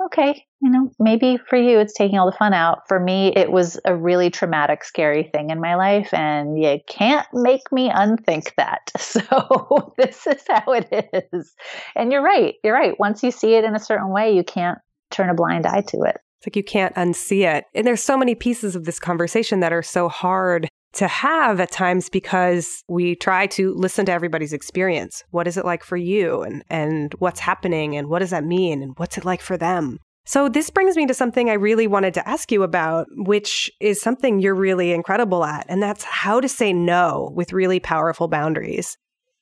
Okay, 0.00 0.46
you 0.60 0.70
know, 0.70 0.92
maybe 1.00 1.38
for 1.48 1.56
you 1.56 1.80
it's 1.80 1.94
taking 1.94 2.18
all 2.18 2.30
the 2.30 2.36
fun 2.36 2.54
out. 2.54 2.86
For 2.86 3.00
me, 3.00 3.32
it 3.34 3.50
was 3.50 3.80
a 3.84 3.96
really 3.96 4.30
traumatic, 4.30 4.84
scary 4.84 5.24
thing 5.24 5.50
in 5.50 5.60
my 5.60 5.74
life, 5.74 6.14
and 6.14 6.62
you 6.62 6.78
can't 6.86 7.26
make 7.32 7.72
me 7.72 7.90
unthink 7.92 8.54
that. 8.56 8.90
So 8.98 9.94
this 9.96 10.26
is 10.26 10.42
how 10.48 10.72
it 10.72 11.24
is. 11.32 11.52
And 11.96 12.12
you're 12.12 12.22
right. 12.22 12.54
You're 12.62 12.74
right. 12.74 12.98
Once 13.00 13.22
you 13.22 13.30
see 13.30 13.54
it 13.54 13.64
in 13.64 13.74
a 13.74 13.80
certain 13.80 14.10
way, 14.10 14.36
you 14.36 14.44
can't 14.44 14.78
turn 15.10 15.28
a 15.28 15.34
blind 15.34 15.66
eye 15.66 15.82
to 15.88 16.02
it. 16.02 16.16
It's 16.38 16.46
like 16.46 16.56
you 16.56 16.64
can't 16.64 16.94
unsee 16.94 17.46
it. 17.46 17.64
And 17.74 17.86
there's 17.86 18.02
so 18.02 18.16
many 18.16 18.34
pieces 18.34 18.76
of 18.76 18.84
this 18.84 19.00
conversation 19.00 19.60
that 19.60 19.72
are 19.72 19.82
so 19.82 20.08
hard 20.08 20.68
to 20.94 21.08
have 21.08 21.60
at 21.60 21.70
times 21.70 22.08
because 22.08 22.82
we 22.88 23.14
try 23.14 23.46
to 23.46 23.74
listen 23.74 24.06
to 24.06 24.12
everybody's 24.12 24.52
experience. 24.52 25.22
What 25.30 25.46
is 25.46 25.56
it 25.56 25.64
like 25.64 25.84
for 25.84 25.96
you 25.96 26.42
and 26.42 26.64
and 26.70 27.12
what's 27.14 27.40
happening 27.40 27.96
and 27.96 28.08
what 28.08 28.20
does 28.20 28.30
that 28.30 28.44
mean 28.44 28.82
and 28.82 28.98
what's 28.98 29.18
it 29.18 29.24
like 29.24 29.40
for 29.40 29.56
them? 29.56 29.98
So 30.24 30.48
this 30.48 30.68
brings 30.70 30.94
me 30.94 31.06
to 31.06 31.14
something 31.14 31.48
I 31.48 31.54
really 31.54 31.86
wanted 31.86 32.14
to 32.14 32.28
ask 32.28 32.52
you 32.52 32.62
about, 32.62 33.06
which 33.12 33.70
is 33.80 34.00
something 34.00 34.40
you're 34.40 34.54
really 34.54 34.92
incredible 34.92 35.42
at, 35.42 35.64
and 35.70 35.82
that's 35.82 36.04
how 36.04 36.38
to 36.40 36.48
say 36.48 36.70
no 36.70 37.32
with 37.34 37.52
really 37.52 37.80
powerful 37.80 38.28
boundaries. 38.28 38.98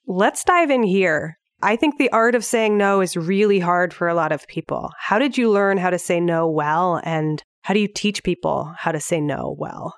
Let's 0.06 0.44
dive 0.44 0.70
in 0.70 0.84
here. 0.84 1.35
I 1.62 1.76
think 1.76 1.96
the 1.96 2.10
art 2.10 2.34
of 2.34 2.44
saying 2.44 2.76
no 2.76 3.00
is 3.00 3.16
really 3.16 3.58
hard 3.58 3.94
for 3.94 4.08
a 4.08 4.14
lot 4.14 4.32
of 4.32 4.46
people. 4.46 4.90
How 4.98 5.18
did 5.18 5.38
you 5.38 5.50
learn 5.50 5.78
how 5.78 5.90
to 5.90 5.98
say 5.98 6.20
no 6.20 6.48
well? 6.48 7.00
And 7.02 7.42
how 7.62 7.74
do 7.74 7.80
you 7.80 7.88
teach 7.88 8.22
people 8.22 8.72
how 8.78 8.92
to 8.92 9.00
say 9.00 9.20
no 9.20 9.56
well? 9.58 9.94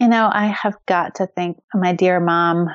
You 0.00 0.08
know, 0.08 0.30
I 0.32 0.46
have 0.46 0.76
got 0.86 1.14
to 1.16 1.26
thank 1.26 1.58
my 1.74 1.92
dear 1.92 2.20
mom 2.20 2.68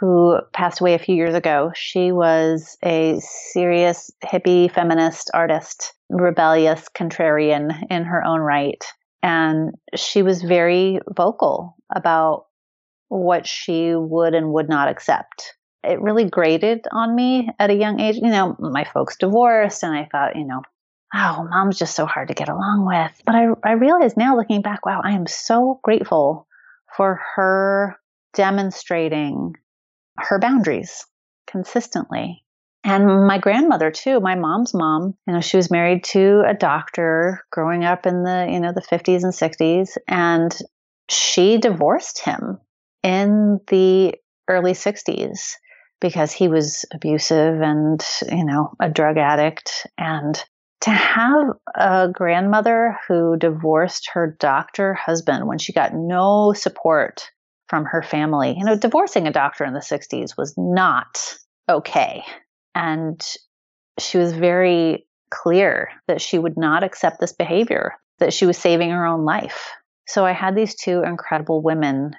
who 0.00 0.38
passed 0.52 0.80
away 0.80 0.94
a 0.94 0.98
few 0.98 1.14
years 1.14 1.34
ago. 1.34 1.70
She 1.74 2.10
was 2.10 2.76
a 2.84 3.20
serious 3.20 4.10
hippie 4.24 4.70
feminist 4.72 5.30
artist, 5.34 5.92
rebellious 6.08 6.88
contrarian 6.94 7.70
in 7.90 8.04
her 8.04 8.24
own 8.24 8.40
right. 8.40 8.82
And 9.22 9.72
she 9.94 10.22
was 10.22 10.42
very 10.42 11.00
vocal 11.14 11.76
about 11.94 12.46
what 13.08 13.46
she 13.46 13.94
would 13.94 14.34
and 14.34 14.52
would 14.52 14.68
not 14.68 14.88
accept 14.88 15.54
it 15.84 16.00
really 16.00 16.28
grated 16.28 16.86
on 16.90 17.14
me 17.14 17.48
at 17.58 17.70
a 17.70 17.74
young 17.74 18.00
age. 18.00 18.16
You 18.16 18.30
know, 18.30 18.56
my 18.58 18.84
folks 18.84 19.16
divorced, 19.16 19.82
and 19.82 19.94
I 19.94 20.08
thought, 20.10 20.36
you 20.36 20.46
know, 20.46 20.62
oh, 21.14 21.46
mom's 21.48 21.78
just 21.78 21.94
so 21.94 22.06
hard 22.06 22.28
to 22.28 22.34
get 22.34 22.48
along 22.48 22.86
with. 22.86 23.22
But 23.24 23.34
I, 23.34 23.46
I 23.64 23.72
realize 23.72 24.16
now, 24.16 24.36
looking 24.36 24.62
back, 24.62 24.84
wow, 24.84 25.00
I 25.04 25.12
am 25.12 25.26
so 25.26 25.80
grateful 25.82 26.46
for 26.96 27.20
her 27.36 27.96
demonstrating 28.34 29.54
her 30.18 30.38
boundaries 30.38 31.06
consistently. 31.46 32.42
And 32.84 33.26
my 33.26 33.38
grandmother 33.38 33.90
too, 33.90 34.20
my 34.20 34.34
mom's 34.34 34.74
mom, 34.74 35.14
you 35.26 35.32
know, 35.32 35.40
she 35.40 35.56
was 35.56 35.70
married 35.70 36.04
to 36.04 36.42
a 36.46 36.52
doctor 36.52 37.42
growing 37.50 37.84
up 37.84 38.06
in 38.06 38.24
the, 38.24 38.46
you 38.50 38.60
know, 38.60 38.72
the 38.72 38.82
50s 38.82 39.22
and 39.22 39.32
60s 39.32 39.96
and 40.06 40.54
she 41.08 41.56
divorced 41.56 42.22
him 42.22 42.58
in 43.02 43.60
the 43.68 44.14
early 44.48 44.72
60s 44.72 45.54
because 46.04 46.32
he 46.32 46.48
was 46.48 46.84
abusive 46.92 47.62
and, 47.62 48.04
you 48.30 48.44
know, 48.44 48.74
a 48.78 48.90
drug 48.90 49.16
addict. 49.16 49.86
And 49.96 50.38
to 50.82 50.90
have 50.90 51.46
a 51.74 52.08
grandmother 52.12 52.98
who 53.08 53.38
divorced 53.38 54.10
her 54.12 54.36
doctor 54.38 54.92
husband 54.92 55.46
when 55.46 55.56
she 55.56 55.72
got 55.72 55.94
no 55.94 56.52
support 56.52 57.30
from 57.68 57.86
her 57.86 58.02
family, 58.02 58.54
you 58.54 58.66
know, 58.66 58.76
divorcing 58.76 59.26
a 59.26 59.32
doctor 59.32 59.64
in 59.64 59.72
the 59.72 59.80
60s 59.80 60.36
was 60.36 60.52
not 60.58 61.38
okay. 61.70 62.22
And 62.74 63.18
she 63.98 64.18
was 64.18 64.34
very 64.34 65.06
clear 65.30 65.88
that 66.06 66.20
she 66.20 66.38
would 66.38 66.58
not 66.58 66.84
accept 66.84 67.18
this 67.18 67.32
behavior, 67.32 67.94
that 68.18 68.34
she 68.34 68.44
was 68.44 68.58
saving 68.58 68.90
her 68.90 69.06
own 69.06 69.24
life. 69.24 69.70
So 70.06 70.26
I 70.26 70.32
had 70.32 70.54
these 70.54 70.74
two 70.74 71.02
incredible 71.02 71.62
women 71.62 72.14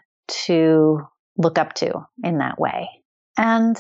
to 0.46 1.02
look 1.38 1.60
up 1.60 1.74
to 1.74 2.08
in 2.24 2.40
that 2.40 2.60
way. 2.60 2.90
And, 3.38 3.78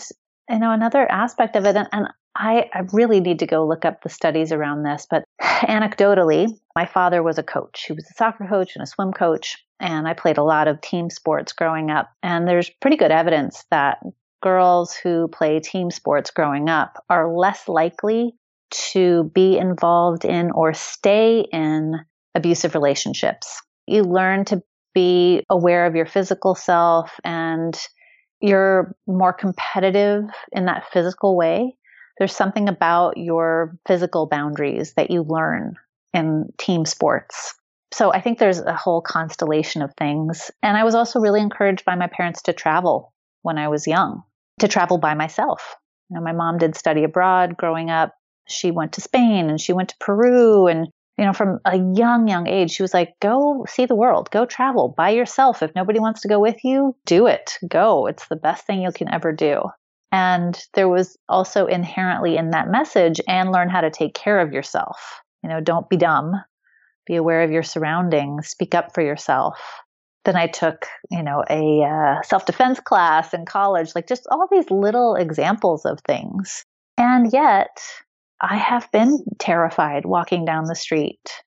you 0.49 0.59
know, 0.59 0.71
another 0.71 1.09
aspect 1.11 1.55
of 1.55 1.65
it, 1.65 1.75
and, 1.75 1.87
and 1.91 2.07
I, 2.35 2.69
I 2.73 2.81
really 2.91 3.19
need 3.19 3.39
to 3.39 3.47
go 3.47 3.65
look 3.65 3.85
up 3.85 4.01
the 4.01 4.09
studies 4.09 4.51
around 4.51 4.83
this, 4.83 5.07
but 5.09 5.23
anecdotally, 5.41 6.49
my 6.75 6.85
father 6.85 7.23
was 7.23 7.37
a 7.37 7.43
coach. 7.43 7.85
He 7.87 7.93
was 7.93 8.05
a 8.09 8.13
soccer 8.15 8.45
coach 8.47 8.75
and 8.75 8.83
a 8.83 8.87
swim 8.87 9.13
coach, 9.13 9.57
and 9.79 10.07
I 10.07 10.13
played 10.13 10.37
a 10.37 10.43
lot 10.43 10.67
of 10.67 10.81
team 10.81 11.09
sports 11.09 11.53
growing 11.53 11.89
up. 11.89 12.11
And 12.21 12.47
there's 12.47 12.69
pretty 12.81 12.97
good 12.97 13.11
evidence 13.11 13.63
that 13.71 13.99
girls 14.43 14.93
who 14.95 15.27
play 15.29 15.59
team 15.59 15.89
sports 15.89 16.29
growing 16.29 16.69
up 16.69 17.03
are 17.09 17.33
less 17.33 17.67
likely 17.67 18.35
to 18.71 19.31
be 19.33 19.57
involved 19.57 20.25
in 20.25 20.51
or 20.51 20.73
stay 20.73 21.45
in 21.51 21.95
abusive 22.35 22.75
relationships. 22.75 23.61
You 23.87 24.03
learn 24.03 24.45
to 24.45 24.61
be 24.93 25.43
aware 25.49 25.85
of 25.85 25.95
your 25.95 26.05
physical 26.05 26.55
self 26.55 27.11
and 27.23 27.77
you're 28.45 28.95
more 29.07 29.33
competitive 29.33 30.25
in 30.51 30.65
that 30.65 30.85
physical 30.91 31.35
way. 31.35 31.75
There's 32.17 32.35
something 32.35 32.69
about 32.69 33.17
your 33.17 33.77
physical 33.87 34.27
boundaries 34.27 34.93
that 34.93 35.09
you 35.09 35.23
learn 35.23 35.75
in 36.13 36.49
team 36.57 36.85
sports. 36.85 37.55
So 37.91 38.13
I 38.13 38.21
think 38.21 38.37
there's 38.37 38.59
a 38.59 38.75
whole 38.75 39.01
constellation 39.01 39.81
of 39.81 39.93
things. 39.97 40.51
And 40.61 40.77
I 40.77 40.83
was 40.83 40.95
also 40.95 41.19
really 41.19 41.41
encouraged 41.41 41.85
by 41.85 41.95
my 41.95 42.07
parents 42.07 42.43
to 42.43 42.53
travel 42.53 43.13
when 43.41 43.57
I 43.57 43.67
was 43.67 43.87
young, 43.87 44.23
to 44.59 44.67
travel 44.67 44.97
by 44.97 45.13
myself. 45.13 45.75
You 46.09 46.15
know, 46.15 46.21
my 46.21 46.33
mom 46.33 46.57
did 46.57 46.75
study 46.75 47.03
abroad 47.03 47.57
growing 47.57 47.89
up. 47.89 48.13
She 48.47 48.69
went 48.69 48.93
to 48.93 49.01
Spain 49.01 49.49
and 49.49 49.59
she 49.59 49.73
went 49.73 49.89
to 49.89 49.95
Peru 49.99 50.67
and 50.67 50.87
you 51.17 51.23
know, 51.23 51.33
from 51.33 51.59
a 51.63 51.77
young, 51.77 52.27
young 52.27 52.47
age, 52.47 52.71
she 52.71 52.83
was 52.83 52.93
like, 52.93 53.13
go 53.21 53.65
see 53.69 53.85
the 53.85 53.95
world, 53.95 54.29
go 54.31 54.45
travel 54.45 54.93
by 54.95 55.11
yourself. 55.11 55.63
If 55.63 55.73
nobody 55.73 55.99
wants 55.99 56.21
to 56.21 56.27
go 56.27 56.39
with 56.39 56.63
you, 56.63 56.95
do 57.05 57.27
it, 57.27 57.57
go. 57.67 58.07
It's 58.07 58.27
the 58.27 58.35
best 58.35 58.65
thing 58.65 58.81
you 58.81 58.91
can 58.91 59.13
ever 59.13 59.31
do. 59.31 59.61
And 60.11 60.61
there 60.73 60.89
was 60.89 61.17
also 61.29 61.67
inherently 61.67 62.37
in 62.37 62.51
that 62.51 62.69
message, 62.69 63.21
and 63.27 63.51
learn 63.51 63.69
how 63.69 63.81
to 63.81 63.91
take 63.91 64.13
care 64.13 64.39
of 64.39 64.53
yourself. 64.53 65.21
You 65.41 65.49
know, 65.49 65.61
don't 65.61 65.89
be 65.89 65.97
dumb, 65.97 66.33
be 67.05 67.15
aware 67.15 67.43
of 67.43 67.51
your 67.51 67.63
surroundings, 67.63 68.47
speak 68.47 68.75
up 68.75 68.93
for 68.93 69.01
yourself. 69.01 69.59
Then 70.25 70.35
I 70.35 70.47
took, 70.47 70.85
you 71.11 71.21
know, 71.21 71.43
a 71.49 71.83
uh, 71.83 72.21
self 72.23 72.45
defense 72.45 72.79
class 72.79 73.33
in 73.33 73.45
college, 73.45 73.91
like 73.95 74.07
just 74.07 74.27
all 74.31 74.47
these 74.51 74.69
little 74.71 75.15
examples 75.15 75.85
of 75.85 75.99
things. 76.07 76.65
And 76.97 77.31
yet, 77.31 77.77
I 78.41 78.57
have 78.57 78.91
been 78.91 79.23
terrified 79.39 80.05
walking 80.05 80.45
down 80.45 80.65
the 80.65 80.75
street 80.75 81.41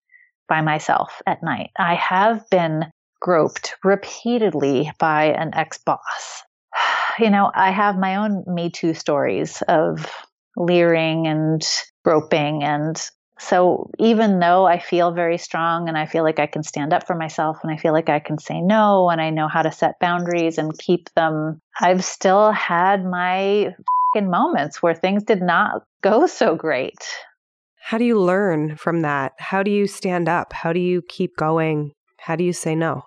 by 0.49 0.63
myself 0.63 1.21
at 1.27 1.43
night. 1.43 1.71
I 1.79 1.95
have 1.95 2.49
been 2.51 2.87
groped 3.21 3.75
repeatedly 3.85 4.91
by 4.99 5.27
an 5.27 5.55
ex 5.55 5.79
boss. 5.79 6.43
You 7.19 7.31
know, 7.31 7.51
I 7.53 7.73
have 7.73 7.99
my 7.99 8.15
own 8.15 8.45
Me 8.47 8.71
Too 8.71 8.95
stories 8.95 9.61
of 9.67 10.09
leering 10.57 11.27
and 11.27 11.67
groping. 12.05 12.63
And 12.63 12.97
so, 13.41 13.91
even 13.99 14.39
though 14.39 14.67
I 14.67 14.79
feel 14.79 15.11
very 15.11 15.37
strong 15.37 15.89
and 15.89 15.99
I 15.99 16.07
feel 16.07 16.23
like 16.23 16.39
I 16.39 16.47
can 16.47 16.63
stand 16.63 16.93
up 16.93 17.09
for 17.09 17.17
myself 17.17 17.59
and 17.65 17.73
I 17.73 17.77
feel 17.77 17.93
like 17.93 18.09
I 18.09 18.21
can 18.21 18.39
say 18.39 18.61
no 18.61 19.11
and 19.11 19.21
I 19.21 19.31
know 19.31 19.49
how 19.49 19.63
to 19.63 19.73
set 19.73 19.99
boundaries 19.99 20.59
and 20.59 20.79
keep 20.79 21.13
them, 21.17 21.61
I've 21.81 22.05
still 22.05 22.53
had 22.53 23.05
my 23.05 23.75
moments 24.15 24.83
where 24.83 24.95
things 24.95 25.23
did 25.23 25.43
not 25.43 25.83
go 26.03 26.27
so 26.27 26.55
great. 26.55 26.99
How 27.81 27.99
do 27.99 28.05
you 28.05 28.21
learn 28.21 28.77
from 28.77 29.03
that? 29.03 29.33
How 29.39 29.63
do 29.63 29.71
you 29.71 29.87
stand 29.87 30.29
up? 30.29 30.53
How 30.53 30.73
do 30.73 30.81
you 30.81 31.03
keep 31.09 31.37
going? 31.37 31.93
How 32.19 32.37
do 32.37 32.45
you 32.45 32.53
say 32.53 32.75
no? 32.75 33.03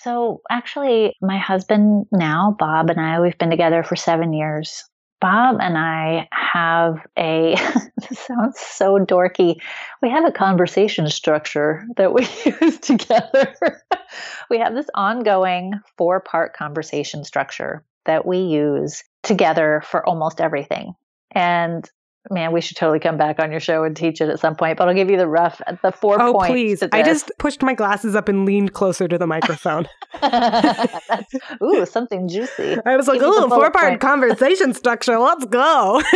So, 0.00 0.40
actually, 0.50 1.14
my 1.20 1.38
husband 1.38 2.06
now, 2.12 2.56
Bob, 2.58 2.90
and 2.90 3.00
I, 3.00 3.20
we've 3.20 3.38
been 3.38 3.50
together 3.50 3.82
for 3.82 3.96
seven 3.96 4.32
years. 4.32 4.84
Bob 5.20 5.56
and 5.60 5.78
I 5.78 6.28
have 6.32 6.96
a, 7.18 7.56
this 8.08 8.18
sounds 8.18 8.58
so 8.58 8.98
dorky. 8.98 9.56
We 10.02 10.10
have 10.10 10.26
a 10.26 10.32
conversation 10.32 11.08
structure 11.08 11.86
that 11.96 12.12
we 12.12 12.22
use 12.60 12.78
together. 12.78 13.54
we 14.50 14.58
have 14.58 14.74
this 14.74 14.90
ongoing 14.94 15.80
four 15.96 16.20
part 16.20 16.54
conversation 16.54 17.24
structure 17.24 17.84
that 18.06 18.26
we 18.26 18.38
use 18.38 19.02
together 19.22 19.82
for 19.86 20.06
almost 20.06 20.40
everything. 20.40 20.94
And 21.32 21.88
man, 22.30 22.52
we 22.52 22.60
should 22.60 22.76
totally 22.76 23.00
come 23.00 23.16
back 23.16 23.38
on 23.38 23.50
your 23.50 23.60
show 23.60 23.84
and 23.84 23.96
teach 23.96 24.20
it 24.20 24.28
at 24.28 24.40
some 24.40 24.56
point. 24.56 24.78
But 24.78 24.88
I'll 24.88 24.94
give 24.94 25.10
you 25.10 25.16
the 25.16 25.28
rough, 25.28 25.60
the 25.82 25.92
four 25.92 26.20
oh, 26.20 26.32
points. 26.32 26.50
Oh, 26.50 26.52
please! 26.52 26.82
I 26.92 27.02
just 27.02 27.30
pushed 27.38 27.62
my 27.62 27.74
glasses 27.74 28.14
up 28.14 28.28
and 28.28 28.44
leaned 28.46 28.72
closer 28.72 29.08
to 29.08 29.18
the 29.18 29.26
microphone. 29.26 29.86
ooh, 31.62 31.84
something 31.86 32.28
juicy. 32.28 32.76
I 32.84 32.96
was 32.96 33.08
like, 33.08 33.20
ooh, 33.20 33.48
four 33.48 33.70
part 33.70 34.00
conversation 34.00 34.74
structure. 34.74 35.18
Let's 35.18 35.44
go. 35.46 36.02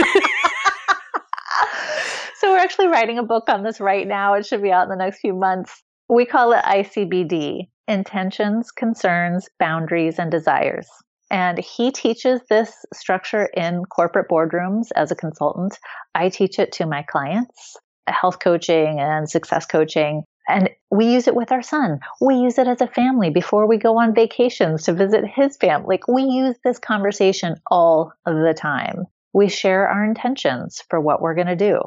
so 2.37 2.53
we're 2.53 2.59
actually 2.59 2.88
writing 2.88 3.18
a 3.18 3.24
book 3.24 3.44
on 3.48 3.62
this 3.62 3.81
right 3.81 4.07
now. 4.07 4.35
It 4.35 4.46
should 4.46 4.62
be 4.62 4.72
out 4.72 4.85
in 4.85 4.90
the 4.90 4.96
next 4.96 5.20
few 5.20 5.35
months. 5.35 5.83
We 6.09 6.24
call 6.24 6.53
it 6.53 6.64
ICBD: 6.64 7.68
intentions, 7.87 8.70
concerns, 8.70 9.48
boundaries, 9.59 10.18
and 10.18 10.31
desires. 10.31 10.88
And 11.30 11.58
he 11.58 11.90
teaches 11.90 12.40
this 12.48 12.72
structure 12.94 13.44
in 13.44 13.84
corporate 13.84 14.28
boardrooms 14.30 14.86
as 14.96 15.10
a 15.10 15.16
consultant. 15.16 15.78
I 16.14 16.30
teach 16.30 16.58
it 16.58 16.72
to 16.72 16.86
my 16.86 17.02
clients, 17.02 17.76
health 18.06 18.38
coaching 18.40 18.98
and 18.98 19.28
success 19.28 19.66
coaching. 19.66 20.24
And 20.48 20.70
we 20.90 21.12
use 21.12 21.28
it 21.28 21.36
with 21.36 21.52
our 21.52 21.60
son. 21.60 22.00
We 22.22 22.36
use 22.36 22.56
it 22.56 22.66
as 22.66 22.80
a 22.80 22.86
family 22.86 23.28
before 23.28 23.68
we 23.68 23.76
go 23.76 23.98
on 23.98 24.14
vacations 24.14 24.84
to 24.84 24.94
visit 24.94 25.26
his 25.26 25.58
family. 25.58 25.86
Like 25.96 26.08
we 26.08 26.22
use 26.22 26.56
this 26.64 26.78
conversation 26.78 27.56
all 27.70 28.12
the 28.24 28.54
time. 28.56 29.04
We 29.34 29.50
share 29.50 29.86
our 29.86 30.04
intentions 30.04 30.82
for 30.88 30.98
what 30.98 31.20
we're 31.20 31.34
going 31.34 31.48
to 31.48 31.56
do. 31.56 31.82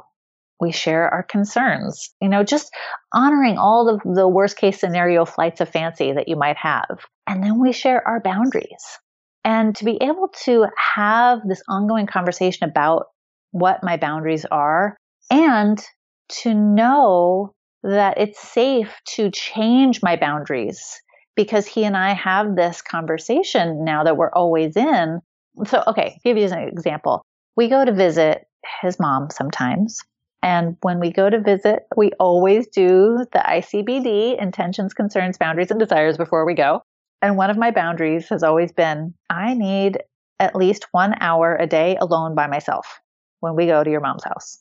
We 0.60 0.72
share 0.72 1.10
our 1.10 1.24
concerns, 1.24 2.14
you 2.22 2.30
know, 2.30 2.44
just 2.44 2.72
honoring 3.12 3.58
all 3.58 3.90
of 3.90 4.02
the 4.06 4.28
worst 4.28 4.58
case 4.58 4.80
scenario 4.80 5.26
flights 5.26 5.60
of 5.60 5.70
fancy 5.70 6.14
that 6.14 6.28
you 6.28 6.36
might 6.36 6.58
have. 6.58 7.00
And 7.26 7.44
then 7.44 7.60
we 7.60 7.74
share 7.74 8.08
our 8.08 8.20
boundaries. 8.20 9.00
And 9.44 9.76
to 9.78 9.86
be 9.86 9.98
able 10.02 10.30
to 10.46 10.68
have 10.96 11.40
this 11.48 11.64
ongoing 11.68 12.06
conversation 12.06 12.70
about 12.70 13.08
what 13.52 13.84
my 13.84 13.98
boundaries 13.98 14.46
are 14.46 14.98
and 15.30 15.84
to 16.30 16.54
know 16.54 17.54
that 17.84 18.18
it's 18.20 18.40
safe 18.40 18.94
to 19.16 19.32
change 19.32 20.02
my 20.04 20.16
boundaries 20.16 21.02
because 21.36 21.66
he 21.66 21.84
and 21.84 21.98
I 21.98 22.14
have 22.14 22.56
this 22.56 22.82
conversation 22.82 23.84
now 23.84 24.04
that 24.04 24.18
we're 24.18 24.32
always 24.32 24.78
in. 24.78 25.22
So, 25.66 25.84
okay, 25.88 26.20
give 26.24 26.38
you 26.38 26.46
an 26.46 26.68
example. 26.68 27.26
We 27.56 27.68
go 27.68 27.84
to 27.84 27.92
visit 27.92 28.46
his 28.82 29.00
mom 29.00 29.30
sometimes. 29.32 30.02
And 30.44 30.78
when 30.82 31.00
we 31.00 31.12
go 31.12 31.30
to 31.30 31.40
visit, 31.40 31.84
we 31.96 32.12
always 32.20 32.68
do 32.68 33.26
the 33.32 33.40
ICBD 33.40 34.42
intentions, 34.42 34.94
concerns, 34.94 35.38
boundaries, 35.38 35.72
and 35.72 35.80
desires 35.80 36.18
before 36.18 36.46
we 36.46 36.54
go. 36.54 36.82
And 37.22 37.38
one 37.38 37.50
of 37.50 37.58
my 37.58 37.72
boundaries 37.72 38.30
has 38.30 38.44
always 38.44 38.72
been 38.72 39.14
I 39.30 39.54
need 39.54 40.00
at 40.40 40.56
least 40.56 40.88
one 40.92 41.16
hour 41.22 41.56
a 41.56 41.68
day 41.68 41.98
alone 42.02 42.34
by 42.34 42.48
myself 42.48 43.00
when 43.42 43.56
we 43.56 43.68
go 43.68 43.84
to 43.84 43.90
your 43.90 44.02
mom's 44.02 44.24
house. 44.24 44.60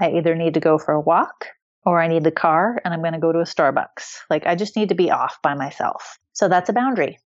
I 0.00 0.10
either 0.12 0.34
need 0.34 0.54
to 0.54 0.60
go 0.60 0.78
for 0.78 0.92
a 0.92 1.00
walk 1.00 1.46
or 1.84 2.00
I 2.00 2.08
need 2.08 2.24
the 2.24 2.30
car 2.30 2.80
and 2.84 2.94
I'm 2.94 3.00
going 3.00 3.14
to 3.14 3.18
go 3.18 3.32
to 3.32 3.40
a 3.40 3.44
Starbucks. 3.44 4.18
Like 4.30 4.46
I 4.46 4.54
just 4.54 4.76
need 4.76 4.90
to 4.90 4.94
be 4.94 5.10
off 5.10 5.38
by 5.42 5.54
myself. 5.54 6.18
So 6.32 6.48
that's 6.48 6.68
a 6.68 6.74
boundary 6.74 7.18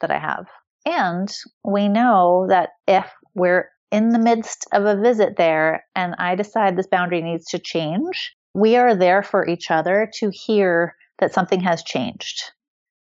that 0.00 0.10
I 0.10 0.18
have. 0.18 0.46
And 0.86 1.32
we 1.64 1.88
know 1.88 2.46
that 2.48 2.70
if 2.86 3.10
we're 3.34 3.68
in 3.90 4.10
the 4.10 4.18
midst 4.18 4.66
of 4.72 4.84
a 4.84 5.00
visit 5.00 5.36
there 5.36 5.84
and 5.96 6.14
I 6.18 6.34
decide 6.36 6.76
this 6.76 6.86
boundary 6.86 7.22
needs 7.22 7.46
to 7.46 7.58
change, 7.58 8.34
we 8.54 8.76
are 8.76 8.94
there 8.94 9.22
for 9.22 9.46
each 9.46 9.70
other 9.70 10.10
to 10.14 10.30
hear 10.30 10.94
that 11.18 11.34
something 11.34 11.60
has 11.60 11.82
changed. 11.82 12.42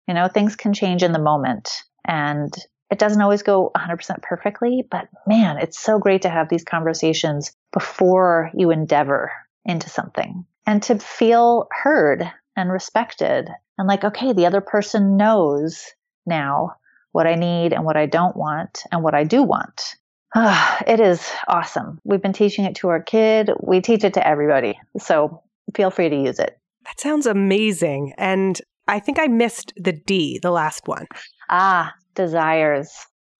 You 0.07 0.13
know, 0.13 0.27
things 0.27 0.55
can 0.55 0.73
change 0.73 1.03
in 1.03 1.11
the 1.11 1.19
moment 1.19 1.69
and 2.05 2.53
it 2.89 2.99
doesn't 2.99 3.21
always 3.21 3.43
go 3.43 3.71
100% 3.75 4.21
perfectly, 4.21 4.85
but 4.89 5.09
man, 5.25 5.57
it's 5.57 5.79
so 5.79 5.99
great 5.99 6.21
to 6.21 6.29
have 6.29 6.47
these 6.47 6.63
conversations 6.63 7.51
before 7.73 8.49
you 8.53 8.71
endeavor 8.71 9.31
into 9.65 9.89
something 9.89 10.45
and 10.65 10.81
to 10.83 10.97
feel 10.97 11.67
heard 11.71 12.23
and 12.55 12.71
respected 12.71 13.49
and 13.77 13.87
like, 13.87 14.03
okay, 14.03 14.33
the 14.33 14.45
other 14.45 14.61
person 14.61 15.17
knows 15.17 15.85
now 16.25 16.75
what 17.11 17.27
I 17.27 17.35
need 17.35 17.73
and 17.73 17.83
what 17.83 17.97
I 17.97 18.05
don't 18.05 18.35
want 18.35 18.83
and 18.91 19.03
what 19.03 19.13
I 19.13 19.25
do 19.25 19.43
want. 19.43 19.95
it 20.35 20.99
is 20.99 21.29
awesome. 21.47 21.99
We've 22.03 22.21
been 22.21 22.33
teaching 22.33 22.65
it 22.65 22.75
to 22.75 22.89
our 22.89 23.01
kid. 23.01 23.51
We 23.61 23.81
teach 23.81 24.03
it 24.03 24.13
to 24.15 24.25
everybody. 24.25 24.79
So 24.99 25.43
feel 25.75 25.91
free 25.91 26.09
to 26.09 26.15
use 26.15 26.39
it. 26.39 26.57
That 26.85 26.99
sounds 26.99 27.25
amazing. 27.25 28.13
And 28.17 28.59
I 28.87 28.99
think 28.99 29.19
I 29.19 29.27
missed 29.27 29.73
the 29.75 29.91
D, 29.93 30.39
the 30.41 30.51
last 30.51 30.87
one. 30.87 31.07
Ah, 31.49 31.93
desires. 32.15 32.91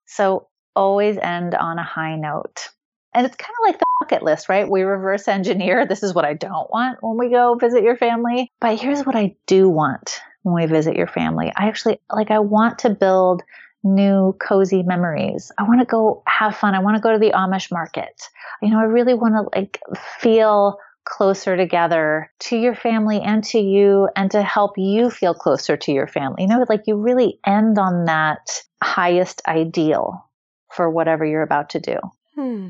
So 0.06 0.48
always 0.76 1.18
end 1.18 1.56
on 1.56 1.80
a 1.80 1.84
high 1.84 2.16
note. 2.16 2.70
And 3.14 3.26
it's 3.26 3.36
kind 3.36 3.54
of 3.60 3.68
like 3.68 3.80
the 3.80 3.86
bucket 4.00 4.22
list, 4.22 4.48
right? 4.48 4.70
We 4.70 4.84
reverse 4.84 5.28
engineer. 5.28 5.88
This 5.88 6.04
is 6.04 6.14
what 6.14 6.26
I 6.26 6.34
don't 6.34 6.70
want 6.70 7.00
when 7.02 7.18
we 7.18 7.30
go 7.32 7.56
visit 7.56 7.84
your 7.84 7.98
family. 7.98 8.52
But 8.62 8.80
here's 8.80 9.06
what 9.06 9.16
I 9.16 9.36
do 9.48 9.70
want 9.70 10.20
when 10.44 10.56
we 10.56 10.66
visit 10.68 10.96
your 10.96 11.08
family. 11.08 11.52
I 11.56 11.68
actually, 11.68 12.00
like, 12.12 12.30
I 12.30 12.40
want 12.40 12.80
to 12.80 12.92
build 12.92 13.42
new 13.84 14.36
cozy 14.40 14.84
memories. 14.84 15.52
I 15.58 15.64
want 15.64 15.80
to 15.80 15.86
go 15.86 16.22
have 16.28 16.56
fun. 16.56 16.76
I 16.76 16.80
want 16.80 16.96
to 16.96 17.02
go 17.02 17.12
to 17.12 17.20
the 17.20 17.32
Amish 17.32 17.72
market. 17.72 18.22
You 18.62 18.70
know, 18.70 18.80
I 18.80 18.84
really 18.84 19.14
want 19.14 19.36
to 19.36 19.58
like 19.58 19.80
feel 20.20 20.78
closer 21.08 21.56
together 21.56 22.32
to 22.40 22.58
your 22.58 22.76
family 22.76 23.22
and 23.22 23.44
to 23.46 23.60
you 23.60 24.10
and 24.16 24.30
to 24.32 24.44
help 24.44 24.78
you 24.78 25.10
feel 25.10 25.34
closer 25.34 25.78
to 25.78 25.92
your 25.92 26.08
family. 26.08 26.44
You 26.44 26.48
know, 26.48 26.66
like 26.68 26.84
you 26.86 26.98
really 26.98 27.40
end 27.46 27.80
on 27.80 28.06
that 28.06 28.62
highest 28.84 29.42
ideal 29.48 30.30
for 30.72 30.90
whatever 30.90 31.26
you're 31.26 31.42
about 31.42 31.70
to 31.72 31.80
do. 31.80 31.98
Hmm. 32.36 32.70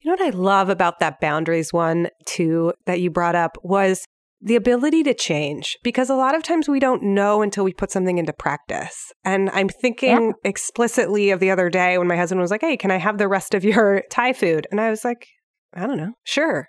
You 0.00 0.10
know 0.10 0.16
what 0.24 0.34
I 0.34 0.36
love 0.36 0.68
about 0.68 0.98
that 0.98 1.20
boundaries 1.20 1.72
one, 1.72 2.08
too, 2.26 2.72
that 2.86 3.00
you 3.00 3.10
brought 3.10 3.36
up 3.36 3.56
was 3.62 4.04
the 4.40 4.56
ability 4.56 5.04
to 5.04 5.14
change 5.14 5.78
because 5.84 6.10
a 6.10 6.16
lot 6.16 6.34
of 6.34 6.42
times 6.42 6.68
we 6.68 6.80
don't 6.80 7.02
know 7.02 7.42
until 7.42 7.62
we 7.62 7.72
put 7.72 7.92
something 7.92 8.18
into 8.18 8.32
practice. 8.32 9.12
And 9.24 9.48
I'm 9.50 9.68
thinking 9.68 10.08
yeah. 10.10 10.32
explicitly 10.50 11.30
of 11.30 11.38
the 11.38 11.52
other 11.52 11.70
day 11.70 11.96
when 11.96 12.08
my 12.08 12.16
husband 12.16 12.40
was 12.40 12.50
like, 12.50 12.60
Hey, 12.60 12.76
can 12.76 12.90
I 12.90 12.96
have 12.96 13.18
the 13.18 13.28
rest 13.28 13.54
of 13.54 13.64
your 13.64 14.02
Thai 14.10 14.32
food? 14.32 14.66
And 14.72 14.80
I 14.80 14.90
was 14.90 15.04
like, 15.04 15.28
I 15.72 15.86
don't 15.86 15.96
know. 15.96 16.14
Sure. 16.24 16.68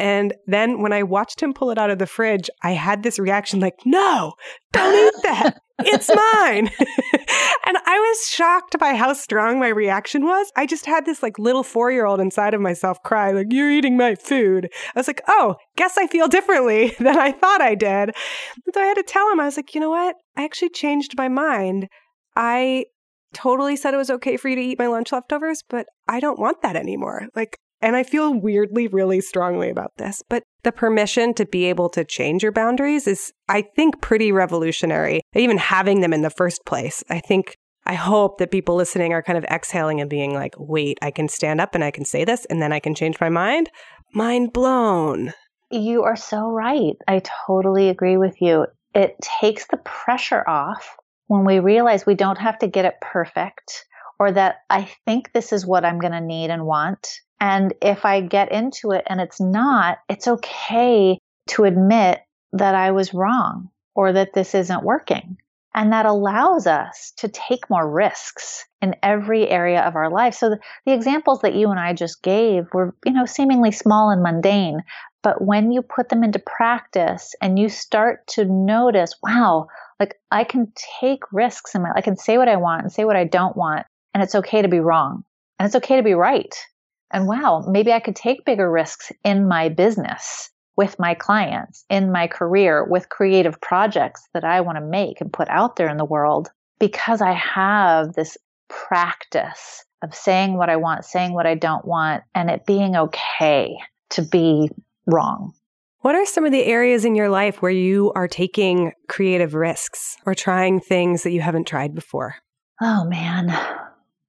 And 0.00 0.32
then 0.46 0.80
when 0.80 0.94
I 0.94 1.02
watched 1.02 1.42
him 1.42 1.52
pull 1.52 1.70
it 1.70 1.76
out 1.76 1.90
of 1.90 1.98
the 1.98 2.06
fridge, 2.06 2.48
I 2.62 2.70
had 2.70 3.02
this 3.02 3.18
reaction 3.18 3.60
like, 3.60 3.76
no, 3.84 4.32
don't 4.72 4.94
eat 4.94 5.22
that. 5.24 5.60
It's 5.80 6.08
mine. 6.42 6.70
and 7.66 7.76
I 7.84 7.98
was 7.98 8.26
shocked 8.26 8.78
by 8.78 8.94
how 8.94 9.12
strong 9.12 9.60
my 9.60 9.68
reaction 9.68 10.24
was. 10.24 10.50
I 10.56 10.64
just 10.64 10.86
had 10.86 11.04
this 11.04 11.22
like 11.22 11.38
little 11.38 11.62
four 11.62 11.92
year 11.92 12.06
old 12.06 12.18
inside 12.18 12.54
of 12.54 12.62
myself 12.62 13.02
cry, 13.02 13.32
like, 13.32 13.48
you're 13.50 13.70
eating 13.70 13.98
my 13.98 14.14
food. 14.14 14.70
I 14.72 14.98
was 14.98 15.06
like, 15.06 15.20
oh, 15.28 15.56
guess 15.76 15.98
I 15.98 16.06
feel 16.06 16.28
differently 16.28 16.94
than 16.98 17.18
I 17.18 17.32
thought 17.32 17.60
I 17.60 17.74
did. 17.74 18.08
And 18.08 18.74
so 18.74 18.80
I 18.80 18.86
had 18.86 18.94
to 18.94 19.02
tell 19.02 19.30
him, 19.30 19.38
I 19.38 19.44
was 19.44 19.58
like, 19.58 19.74
you 19.74 19.82
know 19.82 19.90
what? 19.90 20.16
I 20.34 20.44
actually 20.44 20.70
changed 20.70 21.12
my 21.18 21.28
mind. 21.28 21.88
I 22.34 22.86
totally 23.34 23.76
said 23.76 23.92
it 23.92 23.98
was 23.98 24.10
okay 24.10 24.38
for 24.38 24.48
you 24.48 24.56
to 24.56 24.62
eat 24.62 24.78
my 24.78 24.86
lunch 24.86 25.12
leftovers, 25.12 25.62
but 25.68 25.84
I 26.08 26.20
don't 26.20 26.40
want 26.40 26.62
that 26.62 26.74
anymore. 26.74 27.26
Like, 27.36 27.58
and 27.82 27.96
I 27.96 28.02
feel 28.02 28.34
weirdly 28.34 28.88
really 28.88 29.20
strongly 29.20 29.70
about 29.70 29.92
this, 29.96 30.22
but 30.28 30.42
the 30.62 30.72
permission 30.72 31.32
to 31.34 31.46
be 31.46 31.64
able 31.66 31.88
to 31.90 32.04
change 32.04 32.42
your 32.42 32.52
boundaries 32.52 33.06
is, 33.06 33.32
I 33.48 33.62
think, 33.62 34.00
pretty 34.00 34.32
revolutionary. 34.32 35.22
Even 35.34 35.56
having 35.56 36.00
them 36.00 36.12
in 36.12 36.22
the 36.22 36.30
first 36.30 36.64
place. 36.66 37.02
I 37.08 37.20
think, 37.20 37.56
I 37.86 37.94
hope 37.94 38.38
that 38.38 38.50
people 38.50 38.76
listening 38.76 39.12
are 39.12 39.22
kind 39.22 39.38
of 39.38 39.44
exhaling 39.44 40.00
and 40.00 40.10
being 40.10 40.34
like, 40.34 40.54
wait, 40.58 40.98
I 41.00 41.10
can 41.10 41.28
stand 41.28 41.60
up 41.60 41.74
and 41.74 41.82
I 41.82 41.90
can 41.90 42.04
say 42.04 42.24
this 42.24 42.44
and 42.46 42.60
then 42.60 42.72
I 42.72 42.80
can 42.80 42.94
change 42.94 43.18
my 43.20 43.30
mind. 43.30 43.70
Mind 44.12 44.52
blown. 44.52 45.32
You 45.70 46.02
are 46.02 46.16
so 46.16 46.50
right. 46.50 46.96
I 47.08 47.22
totally 47.46 47.88
agree 47.88 48.16
with 48.16 48.42
you. 48.42 48.66
It 48.94 49.16
takes 49.40 49.66
the 49.68 49.78
pressure 49.78 50.46
off 50.46 50.96
when 51.28 51.44
we 51.44 51.60
realize 51.60 52.04
we 52.04 52.16
don't 52.16 52.38
have 52.38 52.58
to 52.58 52.66
get 52.66 52.84
it 52.84 52.96
perfect 53.00 53.86
or 54.18 54.32
that 54.32 54.56
I 54.68 54.90
think 55.06 55.32
this 55.32 55.52
is 55.52 55.64
what 55.64 55.84
I'm 55.84 56.00
going 56.00 56.12
to 56.12 56.20
need 56.20 56.50
and 56.50 56.66
want 56.66 57.08
and 57.40 57.72
if 57.80 58.04
I 58.04 58.20
get 58.20 58.52
into 58.52 58.92
it 58.92 59.04
and 59.06 59.20
it's 59.20 59.40
not, 59.40 59.98
it's 60.08 60.28
okay 60.28 61.18
to 61.48 61.64
admit 61.64 62.20
that 62.52 62.74
I 62.74 62.90
was 62.90 63.14
wrong 63.14 63.70
or 63.94 64.12
that 64.12 64.34
this 64.34 64.54
isn't 64.54 64.84
working. 64.84 65.38
And 65.72 65.92
that 65.92 66.04
allows 66.04 66.66
us 66.66 67.12
to 67.18 67.28
take 67.28 67.70
more 67.70 67.88
risks 67.88 68.66
in 68.82 68.96
every 69.04 69.48
area 69.48 69.80
of 69.82 69.94
our 69.94 70.10
life. 70.10 70.34
So 70.34 70.50
the, 70.50 70.58
the, 70.84 70.92
examples 70.92 71.42
that 71.42 71.54
you 71.54 71.70
and 71.70 71.78
I 71.78 71.92
just 71.92 72.22
gave 72.22 72.66
were, 72.72 72.94
you 73.04 73.12
know, 73.12 73.24
seemingly 73.24 73.70
small 73.70 74.10
and 74.10 74.20
mundane. 74.20 74.82
But 75.22 75.40
when 75.40 75.70
you 75.70 75.82
put 75.82 76.08
them 76.08 76.24
into 76.24 76.40
practice 76.40 77.34
and 77.40 77.56
you 77.56 77.68
start 77.68 78.26
to 78.28 78.46
notice, 78.46 79.14
wow, 79.22 79.68
like 80.00 80.16
I 80.32 80.42
can 80.42 80.72
take 81.00 81.22
risks 81.32 81.74
in 81.76 81.82
my, 81.82 81.92
I 81.94 82.00
can 82.00 82.16
say 82.16 82.36
what 82.36 82.48
I 82.48 82.56
want 82.56 82.82
and 82.82 82.92
say 82.92 83.04
what 83.04 83.16
I 83.16 83.24
don't 83.24 83.56
want. 83.56 83.86
And 84.12 84.24
it's 84.24 84.34
okay 84.34 84.62
to 84.62 84.68
be 84.68 84.80
wrong. 84.80 85.22
And 85.58 85.66
it's 85.66 85.76
okay 85.76 85.96
to 85.98 86.02
be 86.02 86.14
right 86.14 86.52
And 87.10 87.26
wow, 87.26 87.64
maybe 87.66 87.92
I 87.92 88.00
could 88.00 88.16
take 88.16 88.44
bigger 88.44 88.70
risks 88.70 89.12
in 89.24 89.48
my 89.48 89.68
business 89.68 90.50
with 90.76 90.98
my 90.98 91.14
clients, 91.14 91.84
in 91.90 92.12
my 92.12 92.26
career, 92.26 92.84
with 92.84 93.08
creative 93.08 93.60
projects 93.60 94.26
that 94.32 94.44
I 94.44 94.60
want 94.60 94.78
to 94.78 94.84
make 94.84 95.20
and 95.20 95.32
put 95.32 95.48
out 95.48 95.76
there 95.76 95.88
in 95.88 95.96
the 95.96 96.04
world 96.04 96.48
because 96.78 97.20
I 97.20 97.32
have 97.32 98.14
this 98.14 98.36
practice 98.68 99.84
of 100.02 100.14
saying 100.14 100.56
what 100.56 100.70
I 100.70 100.76
want, 100.76 101.04
saying 101.04 101.34
what 101.34 101.46
I 101.46 101.54
don't 101.54 101.84
want, 101.84 102.22
and 102.34 102.48
it 102.48 102.64
being 102.64 102.96
okay 102.96 103.76
to 104.10 104.22
be 104.22 104.70
wrong. 105.06 105.52
What 105.98 106.14
are 106.14 106.24
some 106.24 106.46
of 106.46 106.52
the 106.52 106.64
areas 106.64 107.04
in 107.04 107.14
your 107.14 107.28
life 107.28 107.60
where 107.60 107.70
you 107.70 108.10
are 108.14 108.28
taking 108.28 108.92
creative 109.08 109.54
risks 109.54 110.16
or 110.24 110.34
trying 110.34 110.80
things 110.80 111.24
that 111.24 111.32
you 111.32 111.42
haven't 111.42 111.66
tried 111.66 111.94
before? 111.94 112.36
Oh 112.80 113.04
man, 113.04 113.50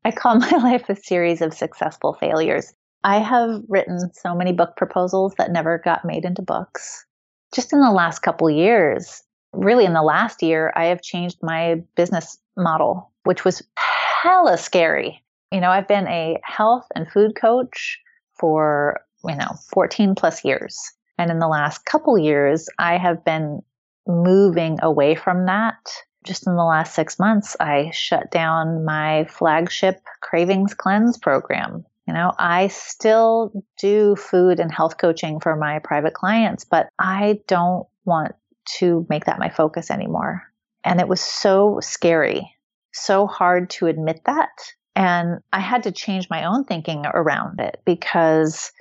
I 0.04 0.12
call 0.12 0.36
my 0.40 0.50
life 0.50 0.90
a 0.90 0.96
series 0.96 1.42
of 1.42 1.54
successful 1.54 2.14
failures. 2.14 2.74
I 3.04 3.20
have 3.20 3.62
written 3.68 4.14
so 4.14 4.36
many 4.36 4.54
book 4.54 4.76
proposals 4.78 5.34
that 5.38 5.52
never 5.52 5.80
got 5.80 6.06
made 6.06 6.26
into 6.26 6.42
books. 6.42 7.06
Just 7.54 7.74
in 7.74 7.82
the 7.82 7.92
last 7.92 8.20
couple 8.20 8.50
years, 8.50 9.24
really 9.54 9.86
in 9.86 9.94
the 9.94 10.04
last 10.04 10.42
year, 10.42 10.72
I 10.76 10.86
have 10.86 11.02
changed 11.02 11.38
my 11.42 11.82
business 11.96 12.38
model, 12.56 13.12
which 13.24 13.44
was 13.44 13.64
hella 13.76 14.58
scary. 14.58 15.24
You 15.52 15.60
know, 15.60 15.70
I've 15.70 15.88
been 15.88 16.08
a 16.08 16.40
health 16.44 16.86
and 16.96 17.12
food 17.12 17.36
coach 17.36 18.00
for, 18.40 19.02
you 19.26 19.36
know, 19.36 19.56
14 19.74 20.16
plus 20.16 20.46
years. 20.46 20.80
And 21.18 21.30
in 21.30 21.40
the 21.40 21.48
last 21.48 21.86
couple 21.86 22.18
years, 22.18 22.70
I 22.80 22.98
have 22.98 23.26
been 23.26 23.62
moving 24.08 24.78
away 24.82 25.16
from 25.16 25.46
that 25.48 25.78
just 26.24 26.48
in 26.48 26.56
the 26.56 26.64
last 26.64 26.94
six 26.94 27.20
months, 27.20 27.56
I 27.60 27.92
shut 27.94 28.32
down 28.32 28.86
my 28.86 29.26
flagship 29.26 30.02
Cravings 30.22 30.74
Cleanse 30.74 31.18
program. 31.18 31.86
You 32.08 32.14
know, 32.14 32.34
I 32.38 32.68
still 32.68 33.64
do 33.80 34.16
food 34.16 34.60
and 34.60 34.74
health 34.74 34.98
coaching 34.98 35.40
for 35.40 35.56
my 35.56 35.80
private 35.80 36.14
clients, 36.14 36.66
but 36.66 36.90
I 37.00 37.40
don't 37.48 37.88
want 38.06 38.34
to 38.80 39.06
make 39.10 39.26
that 39.26 39.40
my 39.40 39.50
focus 39.50 39.90
anymore. 39.90 40.44
And 40.84 41.00
it 41.00 41.08
was 41.08 41.22
so 41.22 41.80
scary, 41.82 42.56
so 42.92 43.28
hard 43.28 43.70
to 43.72 43.88
admit 43.88 44.22
that. 44.26 44.50
And 44.96 45.40
I 45.54 45.60
had 45.60 45.84
to 45.84 45.92
change 45.92 46.30
my 46.30 46.46
own 46.46 46.66
thinking 46.66 47.06
around 47.06 47.60
it 47.60 47.82
because 47.86 48.72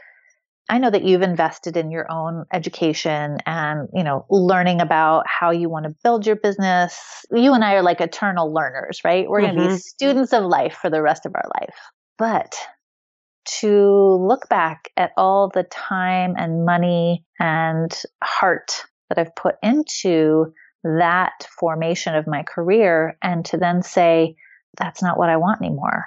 I 0.70 0.78
know 0.78 0.88
that 0.90 1.02
you've 1.02 1.22
invested 1.22 1.76
in 1.76 1.90
your 1.90 2.10
own 2.10 2.44
education 2.52 3.38
and, 3.44 3.88
you 3.92 4.04
know, 4.04 4.24
learning 4.30 4.80
about 4.80 5.24
how 5.26 5.50
you 5.50 5.68
want 5.68 5.86
to 5.86 5.96
build 6.04 6.24
your 6.24 6.36
business. 6.36 7.26
You 7.32 7.54
and 7.54 7.64
I 7.64 7.74
are 7.74 7.82
like 7.82 8.00
eternal 8.00 8.54
learners, 8.54 9.00
right? 9.04 9.28
We're 9.28 9.40
mm-hmm. 9.40 9.56
going 9.56 9.68
to 9.68 9.74
be 9.74 9.80
students 9.80 10.32
of 10.32 10.44
life 10.44 10.78
for 10.80 10.88
the 10.88 11.02
rest 11.02 11.26
of 11.26 11.34
our 11.34 11.50
life. 11.60 11.74
But 12.18 12.54
to 13.58 14.14
look 14.24 14.48
back 14.48 14.90
at 14.96 15.10
all 15.16 15.50
the 15.52 15.64
time 15.64 16.34
and 16.38 16.64
money 16.64 17.24
and 17.40 17.92
heart 18.22 18.84
that 19.08 19.18
I've 19.18 19.34
put 19.34 19.56
into 19.64 20.52
that 20.84 21.48
formation 21.58 22.14
of 22.14 22.28
my 22.28 22.44
career 22.44 23.18
and 23.24 23.44
to 23.46 23.56
then 23.56 23.82
say, 23.82 24.36
that's 24.78 25.02
not 25.02 25.18
what 25.18 25.30
I 25.30 25.36
want 25.36 25.60
anymore. 25.60 26.04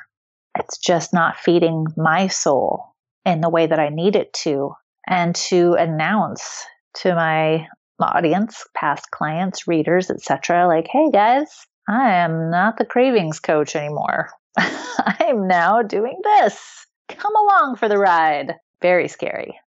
It's 0.57 0.77
just 0.77 1.13
not 1.13 1.35
feeding 1.35 1.85
my 1.97 2.27
soul 2.27 2.92
in 3.25 3.41
the 3.41 3.49
way 3.49 3.67
that 3.67 3.79
I 3.79 3.89
need 3.89 4.15
it 4.15 4.33
to, 4.43 4.73
and 5.07 5.35
to 5.35 5.73
announce 5.73 6.65
to 6.95 7.15
my 7.15 7.67
audience, 7.99 8.65
past 8.75 9.11
clients, 9.11 9.67
readers, 9.67 10.09
etc., 10.09 10.67
like, 10.67 10.87
hey 10.91 11.09
guys, 11.11 11.65
I 11.87 12.15
am 12.15 12.49
not 12.49 12.77
the 12.77 12.85
cravings 12.85 13.39
coach 13.39 13.75
anymore. 13.75 14.29
I 14.57 15.17
am 15.29 15.47
now 15.47 15.81
doing 15.81 16.19
this. 16.23 16.85
Come 17.09 17.35
along 17.35 17.77
for 17.77 17.89
the 17.89 17.97
ride. 17.97 18.55
Very 18.81 19.07
scary. 19.07 19.59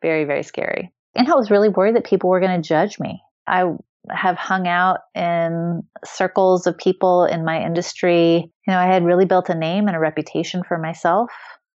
Very, 0.00 0.24
very 0.24 0.42
scary. 0.42 0.92
And 1.14 1.28
I 1.28 1.34
was 1.34 1.50
really 1.50 1.68
worried 1.68 1.96
that 1.96 2.04
people 2.04 2.30
were 2.30 2.40
going 2.40 2.60
to 2.60 2.66
judge 2.66 2.98
me. 2.98 3.22
I 3.46 3.64
have 4.10 4.36
hung 4.36 4.66
out 4.66 5.00
in 5.14 5.82
circles 6.04 6.66
of 6.66 6.76
people 6.76 7.24
in 7.24 7.44
my 7.44 7.62
industry. 7.62 8.50
You 8.66 8.72
know, 8.72 8.78
I 8.78 8.86
had 8.86 9.04
really 9.04 9.26
built 9.26 9.48
a 9.48 9.54
name 9.54 9.86
and 9.86 9.96
a 9.96 10.00
reputation 10.00 10.64
for 10.64 10.78
myself 10.78 11.30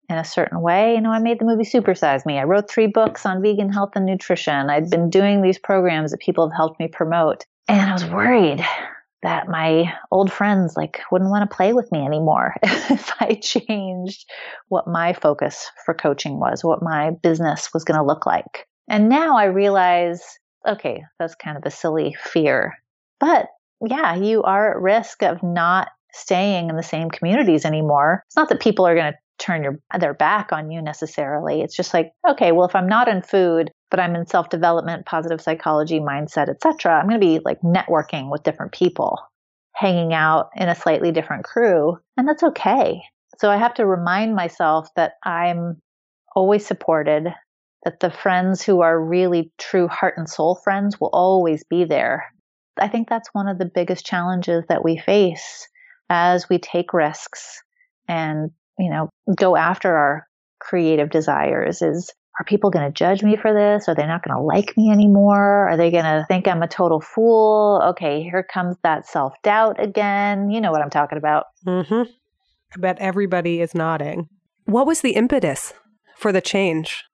in 0.10 0.18
a 0.18 0.24
certain 0.24 0.62
way. 0.62 0.96
You 0.96 1.02
know, 1.02 1.12
I 1.12 1.20
made 1.20 1.40
the 1.40 1.46
movie 1.46 1.64
Supersize 1.64 2.26
Me. 2.26 2.40
I 2.40 2.44
wrote 2.44 2.70
three 2.70 2.88
books 2.88 3.26
on 3.26 3.42
vegan 3.42 3.72
health 3.72 3.92
and 3.96 4.06
nutrition. 4.06 4.70
I'd 4.70 4.90
been 4.90 5.10
doing 5.10 5.42
these 5.42 5.60
programs 5.60 6.12
that 6.12 6.22
people 6.22 6.50
have 6.50 6.56
helped 6.56 6.80
me 6.80 6.88
promote. 6.88 7.46
And 7.68 7.82
I 7.82 7.94
was 7.94 8.06
worried 8.06 8.66
that 9.24 9.50
my 9.50 9.94
old 10.12 10.32
friends 10.32 10.76
like 10.78 11.02
wouldn't 11.12 11.30
want 11.32 11.50
to 11.50 11.56
play 11.56 11.74
with 11.74 11.92
me 11.92 12.06
anymore 12.06 12.56
if 12.64 13.12
I 13.20 13.34
changed 13.36 14.26
what 14.70 14.88
my 14.88 15.14
focus 15.14 15.70
for 15.86 15.94
coaching 15.94 16.40
was, 16.40 16.64
what 16.64 16.84
my 16.84 17.12
business 17.24 17.70
was 17.74 17.84
going 17.84 18.00
to 18.00 18.06
look 18.06 18.26
like. 18.26 18.68
And 18.90 19.10
now 19.10 19.36
I 19.36 19.46
realize, 19.46 20.24
okay, 20.66 21.04
that's 21.20 21.36
kind 21.36 21.58
of 21.58 21.64
a 21.66 21.72
silly 21.72 22.16
fear. 22.18 22.76
But 23.20 23.48
yeah, 23.86 24.16
you 24.16 24.44
are 24.44 24.72
at 24.72 24.82
risk 24.82 25.24
of 25.24 25.44
not 25.44 25.90
staying 26.14 26.70
in 26.70 26.78
the 26.78 26.84
same 26.84 27.10
communities 27.10 27.66
anymore. 27.66 28.24
It's 28.28 28.38
not 28.38 28.50
that 28.50 28.62
people 28.62 28.88
are 28.88 28.96
going 28.96 29.12
to 29.12 29.18
turn 29.38 29.64
your 29.64 29.80
their 30.00 30.14
back 30.14 30.52
on 30.52 30.72
you 30.72 30.82
necessarily. 30.82 31.62
It's 31.62 31.76
just 31.76 31.94
like, 31.94 32.12
okay, 32.30 32.52
well 32.52 32.68
if 32.68 32.76
I'm 32.76 32.88
not 32.88 33.08
in 33.08 33.22
food, 33.22 33.72
but 33.90 34.00
I'm 34.00 34.16
in 34.16 34.28
self-development, 34.28 35.06
positive 35.06 35.42
psychology, 35.42 36.00
mindset, 36.00 36.50
etc., 36.50 37.00
I'm 37.00 37.08
going 37.08 37.20
to 37.20 37.26
be 37.26 37.40
like 37.44 37.62
networking 37.62 38.32
with 38.32 38.44
different 38.44 38.72
people, 38.72 39.20
hanging 39.74 40.14
out 40.14 40.50
in 40.56 40.70
a 40.70 40.76
slightly 40.76 41.12
different 41.12 41.46
crew, 41.46 41.98
and 42.18 42.28
that's 42.28 42.44
okay. 42.44 43.02
So 43.38 43.50
I 43.50 43.58
have 43.58 43.76
to 43.76 43.86
remind 43.86 44.36
myself 44.36 44.90
that 44.96 45.14
I'm 45.24 45.82
always 46.36 46.66
supported, 46.66 47.34
that 47.84 48.00
the 48.00 48.12
friends 48.12 48.64
who 48.64 48.82
are 48.82 49.00
really 49.00 49.52
true 49.58 49.88
heart 49.88 50.16
and 50.18 50.30
soul 50.30 50.60
friends 50.64 51.00
will 51.00 51.12
always 51.14 51.64
be 51.64 51.84
there. 51.86 52.26
I 52.80 52.88
think 52.88 53.08
that's 53.10 53.30
one 53.34 53.48
of 53.48 53.58
the 53.58 53.72
biggest 53.74 54.06
challenges 54.06 54.66
that 54.70 54.84
we 54.84 54.98
face 54.98 55.68
as 56.10 56.50
we 56.50 56.60
take 56.60 56.94
risks 56.94 57.62
and 58.08 58.52
you 58.78 58.90
know, 58.90 59.10
go 59.36 59.56
after 59.56 59.96
our 59.96 60.28
creative 60.60 61.10
desires 61.10 61.82
is 61.82 62.12
are 62.40 62.46
people 62.46 62.70
going 62.70 62.86
to 62.86 62.92
judge 62.92 63.24
me 63.24 63.36
for 63.36 63.52
this? 63.52 63.88
Are 63.88 63.96
they 63.96 64.06
not 64.06 64.24
going 64.24 64.38
to 64.38 64.44
like 64.44 64.78
me 64.78 64.92
anymore? 64.92 65.70
Are 65.70 65.78
they 65.78 65.90
going 65.90 66.04
to 66.04 66.24
think 66.28 66.48
I'm 66.48 66.62
a 66.62 66.68
total 66.68 67.02
fool? 67.02 67.82
Okay, 67.84 68.22
here 68.22 68.44
comes 68.44 68.76
that 68.84 69.08
self 69.08 69.34
doubt 69.44 69.84
again. 69.84 70.52
You 70.52 70.62
know 70.62 70.72
what 70.72 70.84
I'm 70.84 70.92
talking 70.92 71.18
about. 71.18 71.46
Mm-hmm. 71.66 72.04
I 72.76 72.80
bet 72.80 73.00
everybody 73.00 73.62
is 73.62 73.74
nodding. 73.74 74.30
What 74.66 74.86
was 74.86 75.02
the 75.02 75.12
impetus 75.12 75.74
for 76.16 76.32
the 76.32 76.42
change? 76.42 77.06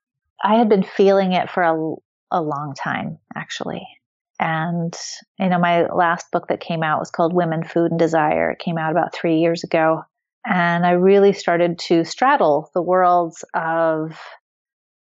I 0.44 0.56
had 0.56 0.68
been 0.68 0.84
feeling 0.84 1.32
it 1.32 1.50
for 1.50 1.64
a, 1.64 2.38
a 2.38 2.42
long 2.42 2.74
time, 2.78 3.20
actually. 3.36 3.88
And, 4.40 4.94
you 5.40 5.48
know, 5.48 5.60
my 5.60 5.86
last 5.86 6.32
book 6.32 6.48
that 6.50 6.60
came 6.60 6.84
out 6.84 7.00
was 7.00 7.12
called 7.12 7.34
Women, 7.34 7.64
Food, 7.64 7.92
and 7.92 8.00
Desire. 8.00 8.52
It 8.52 8.60
came 8.60 8.78
out 8.78 8.92
about 8.92 9.14
three 9.14 9.38
years 9.38 9.64
ago. 9.64 10.04
And 10.46 10.86
I 10.86 10.92
really 10.92 11.34
started 11.34 11.80
to 11.88 12.04
straddle 12.04 12.70
the 12.74 12.82
worlds 12.82 13.46
of, 13.54 14.20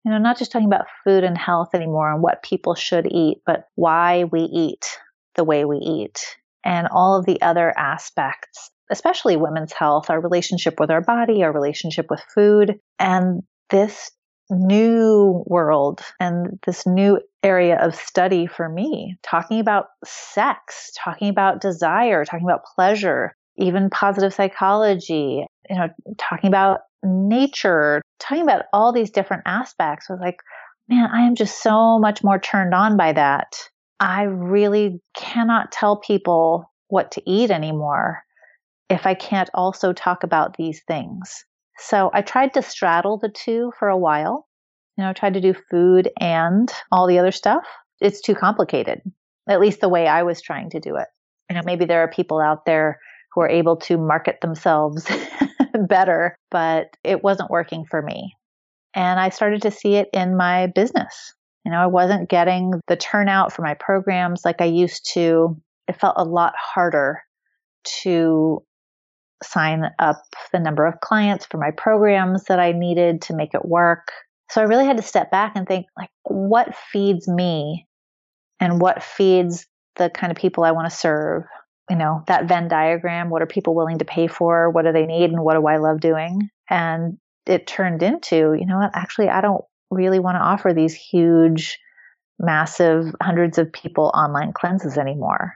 you 0.06 0.12
know, 0.12 0.18
not 0.18 0.38
just 0.38 0.52
talking 0.52 0.68
about 0.68 0.86
food 1.04 1.24
and 1.24 1.38
health 1.38 1.70
anymore 1.74 2.12
and 2.12 2.22
what 2.22 2.44
people 2.44 2.76
should 2.76 3.08
eat, 3.12 3.40
but 3.46 3.66
why 3.76 4.26
we 4.26 4.42
eat 4.42 4.86
the 5.36 5.44
way 5.44 5.66
we 5.66 5.78
eat 5.78 6.38
and 6.64 6.88
all 6.92 7.18
of 7.18 7.26
the 7.26 7.42
other 7.42 7.74
aspects, 7.78 8.72
especially 8.92 9.36
women's 9.36 9.74
health, 9.74 10.10
our 10.10 10.22
relationship 10.22 10.80
with 10.80 10.90
our 10.90 11.02
body, 11.02 11.44
our 11.44 11.52
relationship 11.52 12.08
with 12.10 12.24
food, 12.34 12.80
and 13.00 13.42
this 13.70 14.12
new 14.50 15.44
world 15.48 16.02
and 16.20 16.60
this 16.66 16.86
new 16.86 17.20
area 17.44 17.78
of 17.82 17.96
study 17.96 18.46
for 18.46 18.70
me, 18.70 19.18
talking 19.24 19.60
about 19.60 19.88
sex, 20.06 20.92
talking 20.98 21.30
about 21.30 21.62
desire, 21.62 22.24
talking 22.24 22.46
about 22.46 22.64
pleasure, 22.76 23.36
even 23.58 23.90
positive 23.90 24.34
psychology, 24.34 25.46
you 25.70 25.76
know, 25.76 25.90
talking 26.18 26.48
about 26.48 26.82
nature, 27.04 28.02
talking 28.20 28.44
about 28.44 28.66
all 28.74 28.92
these 28.92 29.12
different 29.12 29.44
aspects 29.46 30.10
was 30.10 30.20
like, 30.20 30.38
man, 30.88 31.10
I 31.12 31.22
am 31.22 31.36
just 31.36 31.62
so 31.62 32.00
much 32.00 32.24
more 32.24 32.40
turned 32.40 32.74
on 32.74 32.98
by 32.98 33.14
that. 33.14 33.56
I 34.00 34.24
really 34.24 35.02
cannot 35.16 35.72
tell 35.72 35.98
people 35.98 36.72
what 36.88 37.12
to 37.12 37.30
eat 37.30 37.52
anymore 37.52 38.24
if 38.90 39.06
I 39.06 39.14
can't 39.14 39.50
also 39.54 39.94
talk 39.94 40.24
about 40.24 40.58
these 40.58 40.82
things. 40.88 41.46
So 41.80 42.12
I 42.14 42.22
tried 42.22 42.54
to 42.54 42.62
straddle 42.62 43.18
the 43.18 43.30
two 43.30 43.72
for 43.80 43.88
a 43.88 43.98
while. 43.98 44.48
You 44.98 45.04
know, 45.04 45.10
I 45.10 45.14
tried 45.14 45.34
to 45.34 45.42
do 45.42 45.56
food 45.72 46.10
and 46.20 46.72
all 46.92 47.08
the 47.08 47.18
other 47.18 47.32
stuff. 47.32 47.66
It's 48.00 48.22
too 48.22 48.36
complicated, 48.36 49.02
at 49.50 49.60
least 49.60 49.82
the 49.82 49.90
way 49.90 50.08
I 50.08 50.24
was 50.24 50.42
trying 50.42 50.70
to 50.72 50.80
do 50.80 50.98
it. 50.98 51.08
You 51.50 51.56
know, 51.56 51.64
maybe 51.66 51.86
there 51.86 52.02
are 52.02 52.10
people 52.10 52.40
out 52.40 52.66
there 52.66 53.00
who 53.34 53.42
are 53.42 53.50
able 53.50 53.78
to 53.78 53.98
market 53.98 54.42
themselves 54.42 55.08
better, 55.88 56.36
but 56.52 56.96
it 57.04 57.24
wasn't 57.24 57.50
working 57.50 57.86
for 57.86 58.02
me. 58.02 58.34
And 58.96 59.20
I 59.20 59.30
started 59.30 59.64
to 59.64 59.72
see 59.72 59.96
it 59.96 60.10
in 60.14 60.38
my 60.38 60.68
business. 60.68 61.34
You 61.66 61.72
know, 61.72 61.80
I 61.80 61.88
wasn't 61.88 62.30
getting 62.30 62.74
the 62.88 62.96
turnout 62.96 63.54
for 63.54 63.62
my 63.62 63.74
programs 63.74 64.42
like 64.46 64.62
I 64.62 64.66
used 64.66 65.10
to. 65.14 65.58
It 65.88 66.00
felt 66.00 66.16
a 66.18 66.26
lot 66.26 66.54
harder 66.58 67.22
to 68.04 68.64
sign 69.42 69.86
up 70.00 70.24
the 70.52 70.60
number 70.60 70.86
of 70.86 71.00
clients 71.02 71.46
for 71.46 71.58
my 71.58 71.72
programs 71.72 72.46
that 72.46 72.60
I 72.60 72.72
needed 72.72 73.24
to 73.24 73.36
make 73.36 73.54
it 73.54 73.66
work. 73.66 74.12
So 74.52 74.62
I 74.62 74.66
really 74.66 74.86
had 74.86 74.98
to 74.98 75.04
step 75.04 75.32
back 75.32 75.54
and 75.56 75.68
think 75.68 75.88
like 75.98 76.10
what 76.24 76.76
feeds 76.76 77.28
me 77.28 77.88
and 78.60 78.80
what 78.80 79.04
feeds 79.04 79.66
the 79.96 80.10
kind 80.10 80.32
of 80.32 80.38
people 80.38 80.64
I 80.64 80.72
want 80.72 80.90
to 80.90 80.96
serve. 80.96 81.44
You 81.90 81.98
know, 81.98 82.24
that 82.28 82.48
Venn 82.48 82.70
diagram, 82.70 83.30
what 83.30 83.42
are 83.42 83.48
people 83.48 83.76
willing 83.76 84.00
to 84.00 84.06
pay 84.06 84.28
for? 84.28 84.70
What 84.70 84.86
do 84.86 84.94
they 84.94 85.06
need 85.06 85.32
and 85.32 85.44
what 85.44 85.56
do 85.56 85.68
I 85.68 85.78
love 85.78 86.00
doing? 86.00 86.50
And 86.70 87.18
it 87.46 87.68
turned 87.68 88.02
into, 88.02 88.56
you 88.58 88.66
know 88.66 88.78
what, 88.78 88.92
actually 88.94 89.28
I 89.28 89.42
don't 89.42 89.64
really 89.92 90.20
want 90.20 90.36
to 90.36 90.42
offer 90.42 90.74
these 90.74 90.96
huge 90.96 91.78
massive 92.40 93.14
hundreds 93.22 93.58
of 93.58 93.72
people 93.72 94.12
online 94.16 94.54
cleanses 94.54 94.98
anymore. 94.98 95.54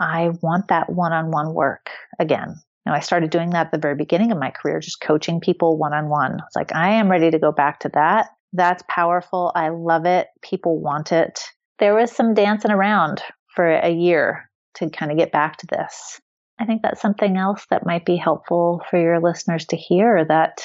I 0.00 0.30
want 0.40 0.68
that 0.68 0.90
one-on-one 0.90 1.52
work 1.52 1.90
again. 2.18 2.56
Now, 2.86 2.94
I 2.94 3.00
started 3.00 3.28
doing 3.28 3.50
that 3.50 3.66
at 3.66 3.72
the 3.72 3.78
very 3.78 3.94
beginning 3.94 4.32
of 4.32 4.38
my 4.38 4.50
career, 4.50 4.80
just 4.80 5.02
coaching 5.02 5.40
people 5.40 5.76
one 5.76 5.92
on 5.92 6.08
one. 6.08 6.38
It's 6.46 6.56
like, 6.56 6.74
I 6.74 6.88
am 6.92 7.10
ready 7.10 7.30
to 7.30 7.38
go 7.38 7.52
back 7.52 7.80
to 7.80 7.90
that. 7.90 8.28
That's 8.54 8.82
powerful. 8.88 9.52
I 9.54 9.68
love 9.68 10.06
it. 10.06 10.28
People 10.42 10.80
want 10.80 11.12
it. 11.12 11.44
There 11.78 11.94
was 11.94 12.10
some 12.10 12.32
dancing 12.32 12.70
around 12.70 13.22
for 13.54 13.70
a 13.70 13.90
year 13.90 14.49
to 14.74 14.90
kind 14.90 15.10
of 15.10 15.18
get 15.18 15.32
back 15.32 15.58
to 15.58 15.66
this. 15.66 16.20
I 16.58 16.66
think 16.66 16.82
that's 16.82 17.00
something 17.00 17.36
else 17.36 17.66
that 17.70 17.86
might 17.86 18.04
be 18.04 18.16
helpful 18.16 18.82
for 18.90 19.00
your 19.00 19.20
listeners 19.20 19.66
to 19.66 19.76
hear 19.76 20.24
that 20.26 20.60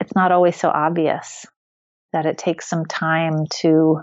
it's 0.00 0.14
not 0.14 0.32
always 0.32 0.56
so 0.56 0.68
obvious, 0.68 1.46
that 2.12 2.26
it 2.26 2.38
takes 2.38 2.68
some 2.68 2.84
time 2.86 3.46
to 3.60 4.00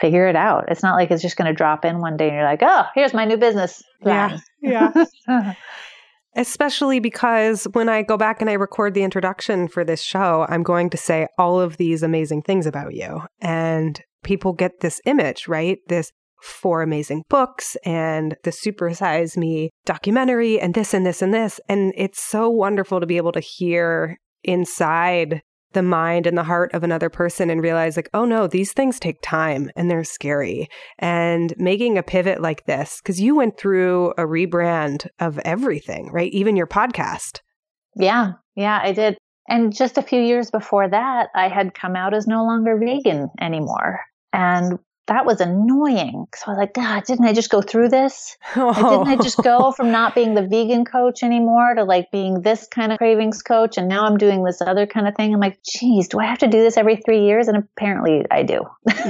figure 0.00 0.26
it 0.26 0.36
out. 0.36 0.66
It's 0.68 0.82
not 0.82 0.94
like 0.94 1.10
it's 1.10 1.22
just 1.22 1.36
going 1.36 1.48
to 1.48 1.56
drop 1.56 1.84
in 1.84 2.00
one 2.00 2.16
day 2.16 2.28
and 2.28 2.36
you're 2.36 2.44
like, 2.44 2.62
oh, 2.62 2.84
here's 2.94 3.12
my 3.12 3.24
new 3.24 3.36
business. 3.36 3.82
Plan. 4.02 4.40
Yeah. 4.62 5.04
Yeah. 5.28 5.54
Especially 6.36 7.00
because 7.00 7.64
when 7.72 7.88
I 7.88 8.02
go 8.02 8.16
back 8.16 8.40
and 8.40 8.48
I 8.48 8.52
record 8.52 8.94
the 8.94 9.02
introduction 9.02 9.66
for 9.66 9.84
this 9.84 10.00
show, 10.00 10.46
I'm 10.48 10.62
going 10.62 10.88
to 10.90 10.96
say 10.96 11.26
all 11.38 11.60
of 11.60 11.76
these 11.76 12.04
amazing 12.04 12.42
things 12.42 12.66
about 12.66 12.94
you. 12.94 13.22
And 13.40 14.00
people 14.22 14.52
get 14.52 14.80
this 14.80 15.00
image, 15.04 15.48
right? 15.48 15.78
This 15.88 16.12
four 16.42 16.82
amazing 16.82 17.24
books 17.28 17.76
and 17.84 18.36
the 18.44 18.52
Super 18.52 18.92
Size 18.94 19.36
Me 19.36 19.70
documentary 19.84 20.60
and 20.60 20.74
this 20.74 20.94
and 20.94 21.06
this 21.06 21.22
and 21.22 21.32
this. 21.34 21.60
And 21.68 21.92
it's 21.96 22.22
so 22.22 22.48
wonderful 22.48 23.00
to 23.00 23.06
be 23.06 23.16
able 23.16 23.32
to 23.32 23.40
hear 23.40 24.18
inside 24.42 25.42
the 25.72 25.82
mind 25.82 26.26
and 26.26 26.36
the 26.36 26.42
heart 26.42 26.72
of 26.74 26.82
another 26.82 27.08
person 27.08 27.48
and 27.48 27.62
realize 27.62 27.96
like 27.96 28.10
oh 28.12 28.24
no 28.24 28.46
these 28.46 28.72
things 28.72 28.98
take 28.98 29.18
time 29.22 29.70
and 29.76 29.90
they're 29.90 30.04
scary. 30.04 30.68
And 30.98 31.54
making 31.58 31.96
a 31.96 32.02
pivot 32.02 32.40
like 32.40 32.64
this 32.64 33.00
cuz 33.00 33.20
you 33.20 33.36
went 33.36 33.56
through 33.56 34.10
a 34.12 34.24
rebrand 34.24 35.06
of 35.18 35.38
everything 35.40 36.10
right? 36.12 36.32
Even 36.32 36.56
your 36.56 36.66
podcast. 36.66 37.40
Yeah. 37.96 38.32
Yeah 38.56 38.80
i 38.82 38.92
did. 38.92 39.16
And 39.48 39.74
just 39.74 39.98
a 39.98 40.02
few 40.02 40.20
years 40.20 40.50
before 40.50 40.88
that 40.88 41.28
i 41.34 41.48
had 41.48 41.74
come 41.74 41.96
out 41.96 42.14
as 42.14 42.26
no 42.26 42.44
longer 42.44 42.76
vegan 42.78 43.28
anymore. 43.40 44.00
And 44.32 44.78
that 45.06 45.26
was 45.26 45.40
annoying. 45.40 46.26
So 46.34 46.44
I 46.46 46.50
was 46.50 46.58
like, 46.58 46.74
God, 46.74 47.04
didn't 47.04 47.24
I 47.24 47.32
just 47.32 47.50
go 47.50 47.60
through 47.60 47.88
this? 47.88 48.36
Oh. 48.56 49.04
didn't 49.04 49.08
I 49.08 49.22
just 49.22 49.38
go 49.38 49.58
oh. 49.58 49.72
from 49.72 49.90
not 49.90 50.14
being 50.14 50.34
the 50.34 50.46
vegan 50.46 50.84
coach 50.84 51.22
anymore 51.22 51.74
to 51.74 51.84
like 51.84 52.10
being 52.10 52.42
this 52.42 52.66
kind 52.66 52.92
of 52.92 52.98
cravings 52.98 53.42
coach? 53.42 53.78
And 53.78 53.88
now 53.88 54.04
I'm 54.04 54.18
doing 54.18 54.44
this 54.44 54.60
other 54.60 54.86
kind 54.86 55.08
of 55.08 55.14
thing. 55.14 55.32
I'm 55.32 55.40
like, 55.40 55.58
geez, 55.62 56.08
do 56.08 56.18
I 56.18 56.26
have 56.26 56.38
to 56.38 56.46
do 56.46 56.58
this 56.58 56.76
every 56.76 56.96
three 56.96 57.24
years? 57.24 57.48
And 57.48 57.56
apparently 57.56 58.24
I 58.30 58.42
do. 58.42 58.62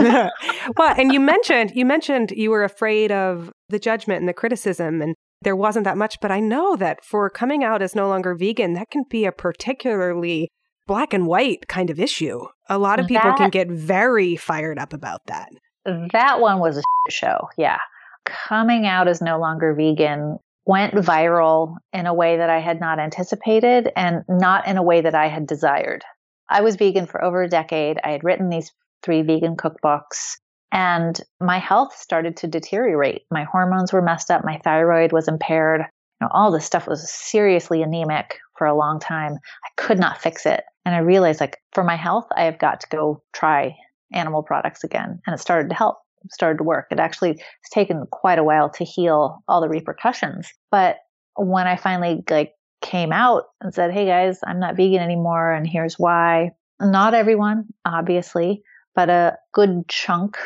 well, 0.76 0.95
and 0.97 1.12
you 1.12 1.20
mentioned, 1.34 1.72
you 1.74 1.84
mentioned 1.84 2.30
you 2.32 2.51
were 2.51 2.64
afraid 2.64 3.11
of 3.11 3.51
the 3.68 3.78
judgment 3.78 4.20
and 4.20 4.28
the 4.28 4.34
criticism 4.34 5.03
and 5.03 5.14
there 5.43 5.57
wasn't 5.57 5.84
that 5.84 5.97
much, 5.97 6.20
but 6.20 6.30
I 6.30 6.38
know 6.38 6.76
that 6.76 7.05
for 7.05 7.30
coming 7.30 7.64
out 7.64 7.80
as 7.82 7.95
no 7.95 8.09
longer 8.09 8.34
vegan, 8.34 8.74
that 8.74 8.91
can 8.91 9.05
be 9.09 9.24
a 9.24 9.32
particularly 9.32 10.49
black 10.86 11.14
and 11.14 11.26
white 11.26 11.66
kind 11.66 11.88
of 11.88 11.99
issue. 11.99 12.41
A 12.68 12.78
lot 12.78 13.01
of 13.01 13.07
people 13.07 13.30
that, 13.30 13.38
can 13.38 13.51
get 13.51 13.70
very 13.70 14.36
fired 14.36 14.78
up 14.78 14.93
about 14.93 15.22
that. 15.26 15.49
That 15.85 16.41
one 16.41 16.59
was 16.59 16.78
a 16.78 16.83
show. 17.11 17.49
Yeah. 17.57 17.78
Coming 18.24 18.87
out 18.87 19.09
as 19.09 19.20
no 19.20 19.39
longer 19.39 19.74
vegan 19.74 20.39
went 20.66 20.95
viral 20.95 21.76
in 21.93 22.07
a 22.07 22.14
way 22.14 22.37
that 22.37 22.51
I 22.51 22.61
had 22.61 22.81
not 22.81 22.99
anticipated 22.99 23.91
and 23.97 24.24
not 24.28 24.66
in 24.68 24.76
a 24.76 24.83
way 24.83 25.01
that 25.01 25.14
I 25.14 25.28
had 25.28 25.47
desired. 25.47 26.05
I 26.49 26.61
was 26.61 26.76
vegan 26.76 27.07
for 27.07 27.22
over 27.24 27.43
a 27.43 27.49
decade. 27.49 27.99
I 28.05 28.11
had 28.11 28.24
written 28.24 28.51
these 28.51 28.72
three 29.03 29.22
vegan 29.22 29.57
cookbooks 29.57 30.37
and 30.72 31.20
my 31.41 31.59
health 31.59 31.97
started 31.97 32.37
to 32.39 32.47
deteriorate. 32.47 33.22
My 33.31 33.45
hormones 33.45 33.93
were 33.93 34.03
messed 34.03 34.31
up. 34.31 34.45
My 34.45 34.59
thyroid 34.62 35.12
was 35.12 35.26
impaired. 35.28 35.81
You 35.81 36.26
know, 36.26 36.28
all 36.33 36.51
this 36.51 36.64
stuff 36.64 36.87
was 36.87 37.11
seriously 37.11 37.83
anemic 37.83 38.39
for 38.57 38.66
a 38.66 38.76
long 38.76 39.01
time. 39.01 39.33
I 39.33 39.68
could 39.76 39.99
not 39.99 40.20
fix 40.20 40.47
it. 40.47 40.62
And 40.85 40.95
I 40.95 40.99
realized 40.99 41.41
like 41.41 41.59
for 41.72 41.83
my 41.83 41.97
health, 41.97 42.26
I 42.37 42.45
have 42.45 42.59
got 42.59 42.81
to 42.81 42.89
go 42.89 43.22
try 43.33 43.76
animal 44.13 44.43
products 44.43 44.85
again. 44.85 45.21
And 45.27 45.35
it 45.35 45.39
started 45.39 45.69
to 45.71 45.75
help, 45.75 45.99
started 46.31 46.59
to 46.59 46.65
work. 46.65 46.87
It 46.91 47.01
actually 47.01 47.31
has 47.31 47.71
taken 47.73 48.07
quite 48.11 48.39
a 48.39 48.45
while 48.45 48.71
to 48.71 48.85
heal 48.85 49.43
all 49.49 49.61
the 49.61 49.69
repercussions. 49.69 50.49
But 50.71 50.97
when 51.37 51.67
I 51.67 51.77
finally 51.77 52.23
like 52.29 52.53
came 52.83 53.13
out 53.13 53.45
and 53.61 53.75
said, 53.75 53.93
Hey 53.93 54.07
guys, 54.07 54.41
I'm 54.47 54.61
not 54.61 54.77
vegan 54.77 55.01
anymore. 55.01 55.53
And 55.53 55.67
here's 55.67 55.99
why. 55.99 56.53
Not 56.81 57.15
everyone, 57.15 57.67
obviously, 57.85 58.63
but 58.95 59.11
a 59.11 59.37
good 59.53 59.87
chunk 59.89 60.39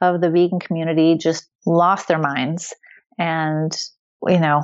of 0.00 0.20
the 0.20 0.30
vegan 0.30 0.60
community 0.60 1.16
just 1.18 1.48
lost 1.66 2.08
their 2.08 2.18
minds 2.18 2.74
and, 3.18 3.70
you 4.26 4.40
know, 4.40 4.62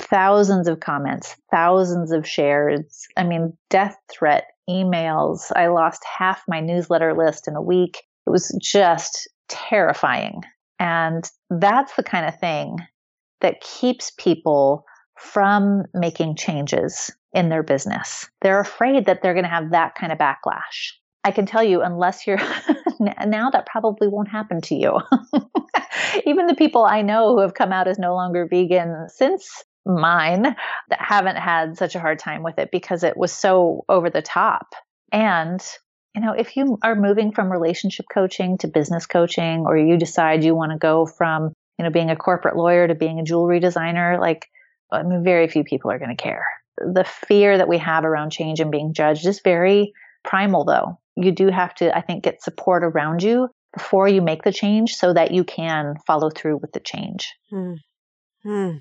thousands 0.00 0.68
of 0.68 0.80
comments, 0.80 1.34
thousands 1.50 2.12
of 2.12 2.28
shares. 2.28 3.06
I 3.16 3.24
mean, 3.24 3.56
death 3.70 3.96
threat 4.10 4.44
emails. 4.68 5.50
I 5.54 5.68
lost 5.68 6.04
half 6.04 6.42
my 6.48 6.60
newsletter 6.60 7.14
list 7.14 7.48
in 7.48 7.56
a 7.56 7.62
week. 7.62 8.02
It 8.26 8.30
was 8.30 8.56
just 8.62 9.28
terrifying. 9.48 10.42
And 10.78 11.28
that's 11.50 11.94
the 11.96 12.02
kind 12.02 12.26
of 12.26 12.38
thing 12.38 12.78
that 13.40 13.60
keeps 13.60 14.12
people 14.18 14.84
from 15.16 15.84
making 15.94 16.36
changes 16.36 17.10
in 17.32 17.48
their 17.48 17.62
business. 17.62 18.28
They're 18.42 18.60
afraid 18.60 19.06
that 19.06 19.22
they're 19.22 19.34
going 19.34 19.44
to 19.44 19.50
have 19.50 19.70
that 19.70 19.94
kind 19.94 20.12
of 20.12 20.18
backlash. 20.18 20.92
I 21.24 21.30
can 21.30 21.46
tell 21.46 21.62
you, 21.62 21.82
unless 21.82 22.26
you're 22.26 22.38
now, 23.26 23.50
that 23.50 23.66
probably 23.66 24.08
won't 24.08 24.28
happen 24.28 24.60
to 24.62 24.74
you. 24.74 25.00
Even 26.26 26.46
the 26.46 26.54
people 26.54 26.84
I 26.84 27.02
know 27.02 27.34
who 27.34 27.40
have 27.40 27.54
come 27.54 27.72
out 27.72 27.88
as 27.88 27.98
no 27.98 28.14
longer 28.14 28.46
vegan 28.48 29.08
since 29.08 29.64
mine 29.88 30.42
that 30.42 31.00
haven't 31.00 31.36
had 31.36 31.76
such 31.76 31.94
a 31.94 32.00
hard 32.00 32.18
time 32.18 32.42
with 32.42 32.58
it 32.58 32.70
because 32.70 33.02
it 33.02 33.16
was 33.16 33.32
so 33.32 33.84
over 33.88 34.10
the 34.10 34.22
top. 34.22 34.68
And, 35.10 35.60
you 36.14 36.20
know, 36.20 36.32
if 36.32 36.56
you 36.56 36.78
are 36.82 36.94
moving 36.94 37.32
from 37.32 37.50
relationship 37.50 38.06
coaching 38.12 38.58
to 38.58 38.68
business 38.68 39.06
coaching, 39.06 39.64
or 39.66 39.76
you 39.76 39.96
decide 39.96 40.44
you 40.44 40.54
want 40.54 40.72
to 40.72 40.78
go 40.78 41.06
from, 41.06 41.52
you 41.78 41.84
know, 41.84 41.90
being 41.90 42.10
a 42.10 42.16
corporate 42.16 42.56
lawyer 42.56 42.86
to 42.86 42.94
being 42.94 43.18
a 43.18 43.24
jewelry 43.24 43.60
designer, 43.60 44.18
like, 44.20 44.46
I 44.92 45.02
mean, 45.02 45.24
very 45.24 45.48
few 45.48 45.64
people 45.64 45.90
are 45.90 45.98
going 45.98 46.14
to 46.14 46.22
care. 46.22 46.46
The 46.76 47.04
fear 47.04 47.56
that 47.56 47.68
we 47.68 47.78
have 47.78 48.04
around 48.04 48.30
change 48.30 48.60
and 48.60 48.70
being 48.70 48.92
judged 48.92 49.26
is 49.26 49.40
very 49.40 49.92
primal, 50.24 50.64
though. 50.64 50.98
You 51.16 51.32
do 51.32 51.48
have 51.48 51.74
to, 51.76 51.96
I 51.96 52.02
think, 52.02 52.22
get 52.22 52.42
support 52.42 52.84
around 52.84 53.22
you 53.22 53.48
before 53.72 54.08
you 54.08 54.22
make 54.22 54.42
the 54.42 54.52
change 54.52 54.94
so 54.94 55.12
that 55.12 55.32
you 55.32 55.44
can 55.44 55.96
follow 56.06 56.30
through 56.30 56.58
with 56.58 56.72
the 56.72 56.80
change. 56.80 57.34
Hmm. 57.50 57.74
Hmm 58.42 58.76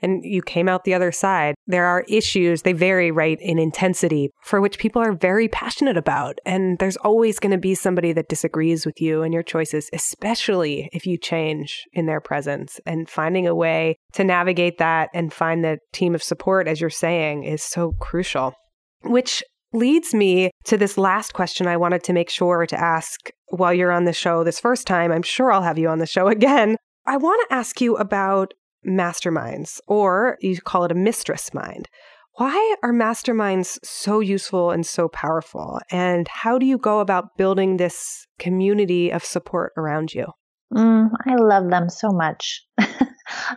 and 0.00 0.24
you 0.24 0.42
came 0.42 0.68
out 0.68 0.84
the 0.84 0.94
other 0.94 1.12
side. 1.12 1.54
There 1.66 1.86
are 1.86 2.04
issues, 2.08 2.62
they 2.62 2.72
vary, 2.72 3.10
right, 3.10 3.38
in 3.40 3.58
intensity 3.58 4.30
for 4.42 4.60
which 4.60 4.78
people 4.78 5.02
are 5.02 5.12
very 5.12 5.48
passionate 5.48 5.96
about. 5.96 6.38
And 6.44 6.78
there's 6.78 6.96
always 6.98 7.38
going 7.38 7.52
to 7.52 7.58
be 7.58 7.74
somebody 7.74 8.12
that 8.12 8.28
disagrees 8.28 8.84
with 8.84 9.00
you 9.00 9.22
and 9.22 9.32
your 9.32 9.42
choices, 9.42 9.88
especially 9.92 10.88
if 10.92 11.06
you 11.06 11.18
change 11.18 11.84
in 11.92 12.06
their 12.06 12.20
presence. 12.20 12.80
And 12.86 13.08
finding 13.08 13.46
a 13.46 13.54
way 13.54 13.96
to 14.12 14.24
navigate 14.24 14.78
that 14.78 15.10
and 15.14 15.32
find 15.32 15.64
the 15.64 15.78
team 15.92 16.14
of 16.14 16.22
support, 16.22 16.68
as 16.68 16.80
you're 16.80 16.90
saying, 16.90 17.44
is 17.44 17.62
so 17.62 17.92
crucial. 18.00 18.54
Which 19.02 19.42
leads 19.72 20.14
me 20.14 20.50
to 20.64 20.76
this 20.76 20.96
last 20.96 21.34
question 21.34 21.66
I 21.66 21.76
wanted 21.76 22.02
to 22.04 22.12
make 22.12 22.30
sure 22.30 22.66
to 22.66 22.80
ask 22.80 23.30
while 23.48 23.74
you're 23.74 23.92
on 23.92 24.04
the 24.04 24.12
show 24.12 24.42
this 24.42 24.60
first 24.60 24.86
time. 24.86 25.12
I'm 25.12 25.22
sure 25.22 25.52
I'll 25.52 25.62
have 25.62 25.78
you 25.78 25.88
on 25.88 25.98
the 25.98 26.06
show 26.06 26.28
again. 26.28 26.76
I 27.06 27.16
want 27.16 27.48
to 27.48 27.54
ask 27.54 27.80
you 27.80 27.96
about 27.96 28.52
masterminds, 28.86 29.80
or 29.86 30.38
you 30.40 30.60
call 30.60 30.84
it 30.84 30.92
a 30.92 30.96
mistress 30.96 31.52
mind. 31.52 31.88
Why 32.34 32.76
are 32.82 32.92
masterminds 32.92 33.78
so 33.82 34.20
useful 34.20 34.70
and 34.70 34.84
so 34.84 35.08
powerful? 35.08 35.80
And 35.90 36.28
how 36.28 36.58
do 36.58 36.66
you 36.66 36.76
go 36.76 37.00
about 37.00 37.36
building 37.38 37.78
this 37.78 38.26
community 38.38 39.10
of 39.10 39.24
support 39.24 39.72
around 39.76 40.12
you? 40.12 40.26
Mm, 40.74 41.08
I 41.26 41.36
love 41.36 41.70
them 41.70 41.88
so 41.88 42.10
much. 42.10 42.62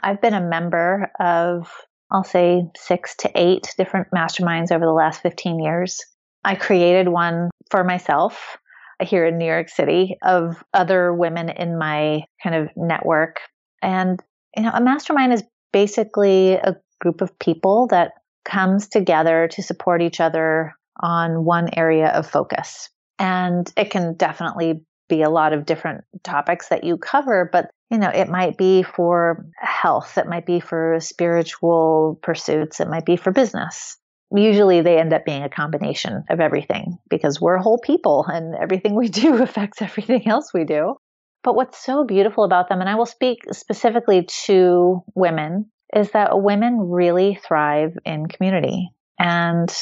I've 0.04 0.22
been 0.22 0.34
a 0.34 0.48
member 0.48 1.12
of, 1.20 1.70
I'll 2.10 2.24
say, 2.24 2.64
six 2.78 3.16
to 3.18 3.32
eight 3.36 3.74
different 3.78 4.08
masterminds 4.16 4.72
over 4.72 4.86
the 4.86 4.94
last 4.94 5.22
15 5.22 5.60
years. 5.60 6.00
I 6.46 6.56
created 6.56 7.10
one 7.10 7.50
for 7.70 7.84
myself 7.84 8.58
here 9.02 9.26
in 9.26 9.38
New 9.38 9.46
York 9.46 9.70
City 9.70 10.18
of 10.24 10.64
other 10.74 11.14
women 11.14 11.50
in 11.50 11.78
my 11.78 12.22
kind 12.42 12.56
of 12.56 12.70
network. 12.78 13.38
And 13.82 14.22
you 14.56 14.64
know, 14.64 14.72
a 14.74 14.82
mastermind 14.82 15.34
is 15.34 15.44
basically 15.72 16.54
a 16.54 16.76
group 17.00 17.22
of 17.22 17.38
people 17.40 17.88
that 17.88 18.14
comes 18.46 18.88
together 18.88 19.48
to 19.52 19.64
support 19.64 20.02
each 20.02 20.20
other 20.20 20.74
on 21.00 21.46
one 21.46 21.70
area 21.76 22.08
of 22.08 22.30
focus. 22.30 22.90
And 23.18 23.72
it 23.78 23.92
can 23.92 24.16
definitely 24.16 24.84
be 25.08 25.22
a 25.24 25.30
lot 25.30 25.54
of 25.54 25.66
different 25.66 26.04
topics 26.24 26.70
that 26.70 26.84
you 26.84 26.98
cover, 26.98 27.50
but 27.52 27.70
you 27.90 27.98
know, 27.98 28.10
it 28.10 28.30
might 28.30 28.58
be 28.58 28.84
for 28.84 29.46
health, 29.58 30.18
it 30.18 30.28
might 30.28 30.46
be 30.46 30.60
for 30.60 31.00
spiritual 31.00 32.20
pursuits, 32.22 32.80
it 32.80 32.88
might 32.88 33.06
be 33.06 33.18
for 33.18 33.32
business. 33.32 33.98
Usually 34.32 34.82
they 34.82 35.00
end 35.00 35.12
up 35.12 35.26
being 35.26 35.42
a 35.42 35.50
combination 35.50 36.24
of 36.30 36.40
everything 36.40 37.00
because 37.10 37.42
we're 37.42 37.58
whole 37.58 37.80
people 37.80 38.26
and 38.28 38.54
everything 38.56 38.94
we 38.96 39.08
do 39.10 39.42
affects 39.42 39.82
everything 39.82 40.28
else 40.28 40.54
we 40.54 40.66
do. 40.66 40.96
But 41.44 41.56
what's 41.56 41.84
so 41.84 42.04
beautiful 42.04 42.44
about 42.44 42.70
them, 42.70 42.82
and 42.82 42.90
I 42.90 42.96
will 42.96 43.06
speak 43.06 43.44
specifically 43.54 44.28
to 44.46 45.04
women, 45.16 45.72
is 45.96 46.12
that 46.12 46.42
women 46.42 46.90
really 46.90 47.40
thrive 47.48 47.98
in 48.06 48.28
community. 48.28 48.90
And 49.18 49.74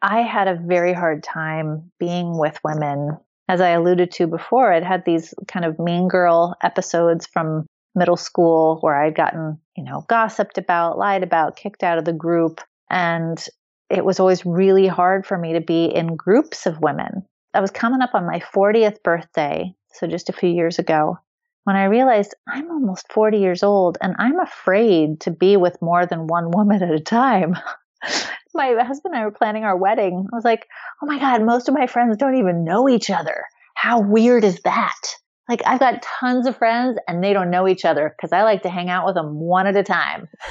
I 0.00 0.22
had 0.22 0.48
a 0.48 0.58
very 0.60 0.92
hard 0.92 1.22
time 1.22 1.90
being 1.98 2.38
with 2.38 2.58
women. 2.64 3.18
As 3.48 3.60
I 3.60 3.70
alluded 3.70 4.10
to 4.12 4.26
before, 4.26 4.72
I'd 4.72 4.84
had 4.84 5.04
these 5.04 5.34
kind 5.48 5.64
of 5.64 5.78
mean 5.78 6.08
girl 6.08 6.56
episodes 6.62 7.26
from 7.26 7.66
middle 7.94 8.16
school 8.16 8.78
where 8.80 9.00
I'd 9.00 9.14
gotten, 9.14 9.58
you 9.76 9.84
know, 9.84 10.04
gossiped 10.08 10.58
about, 10.58 10.98
lied 10.98 11.22
about, 11.22 11.56
kicked 11.56 11.82
out 11.82 11.98
of 11.98 12.04
the 12.04 12.12
group. 12.12 12.60
And 12.90 13.42
it 13.88 14.04
was 14.04 14.20
always 14.20 14.44
really 14.44 14.86
hard 14.86 15.26
for 15.26 15.38
me 15.38 15.54
to 15.54 15.60
be 15.60 15.86
in 15.86 16.16
groups 16.16 16.66
of 16.66 16.80
women. 16.80 17.24
I 17.54 17.60
was 17.60 17.70
coming 17.70 18.02
up 18.02 18.14
on 18.14 18.26
my 18.26 18.40
40th 18.54 19.02
birthday, 19.02 19.74
so 19.98 20.06
just 20.06 20.28
a 20.28 20.32
few 20.32 20.50
years 20.50 20.78
ago, 20.78 21.18
when 21.64 21.76
I 21.76 21.84
realized 21.84 22.34
I'm 22.48 22.70
almost 22.70 23.12
40 23.12 23.38
years 23.38 23.62
old 23.62 23.98
and 24.00 24.14
I'm 24.18 24.38
afraid 24.38 25.20
to 25.22 25.30
be 25.30 25.56
with 25.56 25.82
more 25.82 26.06
than 26.06 26.26
one 26.26 26.50
woman 26.50 26.82
at 26.82 26.90
a 26.90 27.00
time. 27.00 27.56
my 28.54 28.74
husband 28.82 29.14
and 29.14 29.22
I 29.22 29.24
were 29.24 29.32
planning 29.32 29.64
our 29.64 29.76
wedding. 29.76 30.26
I 30.32 30.36
was 30.36 30.44
like, 30.44 30.66
oh 31.02 31.06
my 31.06 31.18
God, 31.18 31.44
most 31.44 31.68
of 31.68 31.74
my 31.74 31.86
friends 31.86 32.16
don't 32.16 32.36
even 32.36 32.64
know 32.64 32.88
each 32.88 33.10
other. 33.10 33.44
How 33.74 34.00
weird 34.00 34.44
is 34.44 34.60
that? 34.64 35.00
Like, 35.48 35.62
I've 35.64 35.78
got 35.78 36.02
tons 36.02 36.46
of 36.46 36.56
friends 36.56 36.98
and 37.06 37.22
they 37.22 37.32
don't 37.32 37.50
know 37.50 37.68
each 37.68 37.84
other 37.84 38.12
because 38.16 38.32
I 38.32 38.42
like 38.42 38.62
to 38.62 38.70
hang 38.70 38.88
out 38.88 39.06
with 39.06 39.14
them 39.14 39.38
one 39.38 39.66
at 39.66 39.76
a 39.76 39.82
time. 39.82 40.28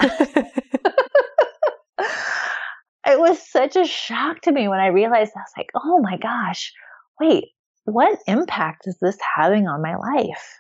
it 3.06 3.20
was 3.20 3.40
such 3.50 3.76
a 3.76 3.86
shock 3.86 4.42
to 4.42 4.52
me 4.52 4.68
when 4.68 4.80
I 4.80 4.88
realized 4.88 5.34
I 5.36 5.40
was 5.40 5.54
like, 5.58 5.70
oh 5.76 6.00
my 6.02 6.18
gosh, 6.18 6.72
wait, 7.20 7.46
what 7.86 8.20
impact 8.28 8.88
is 8.88 8.98
this 9.00 9.18
having 9.36 9.68
on 9.68 9.82
my 9.82 9.96
life? 9.96 10.60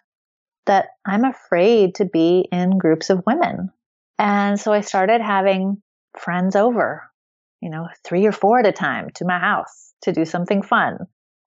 That 0.67 0.87
I'm 1.05 1.25
afraid 1.25 1.95
to 1.95 2.05
be 2.05 2.47
in 2.51 2.77
groups 2.77 3.09
of 3.09 3.23
women. 3.27 3.71
And 4.17 4.59
so 4.59 4.71
I 4.71 4.81
started 4.81 5.21
having 5.21 5.81
friends 6.17 6.55
over, 6.55 7.03
you 7.61 7.69
know, 7.69 7.87
three 8.03 8.25
or 8.25 8.31
four 8.31 8.59
at 8.59 8.67
a 8.67 8.71
time 8.71 9.09
to 9.15 9.25
my 9.25 9.37
house 9.37 9.93
to 10.03 10.13
do 10.13 10.25
something 10.25 10.61
fun. 10.61 10.99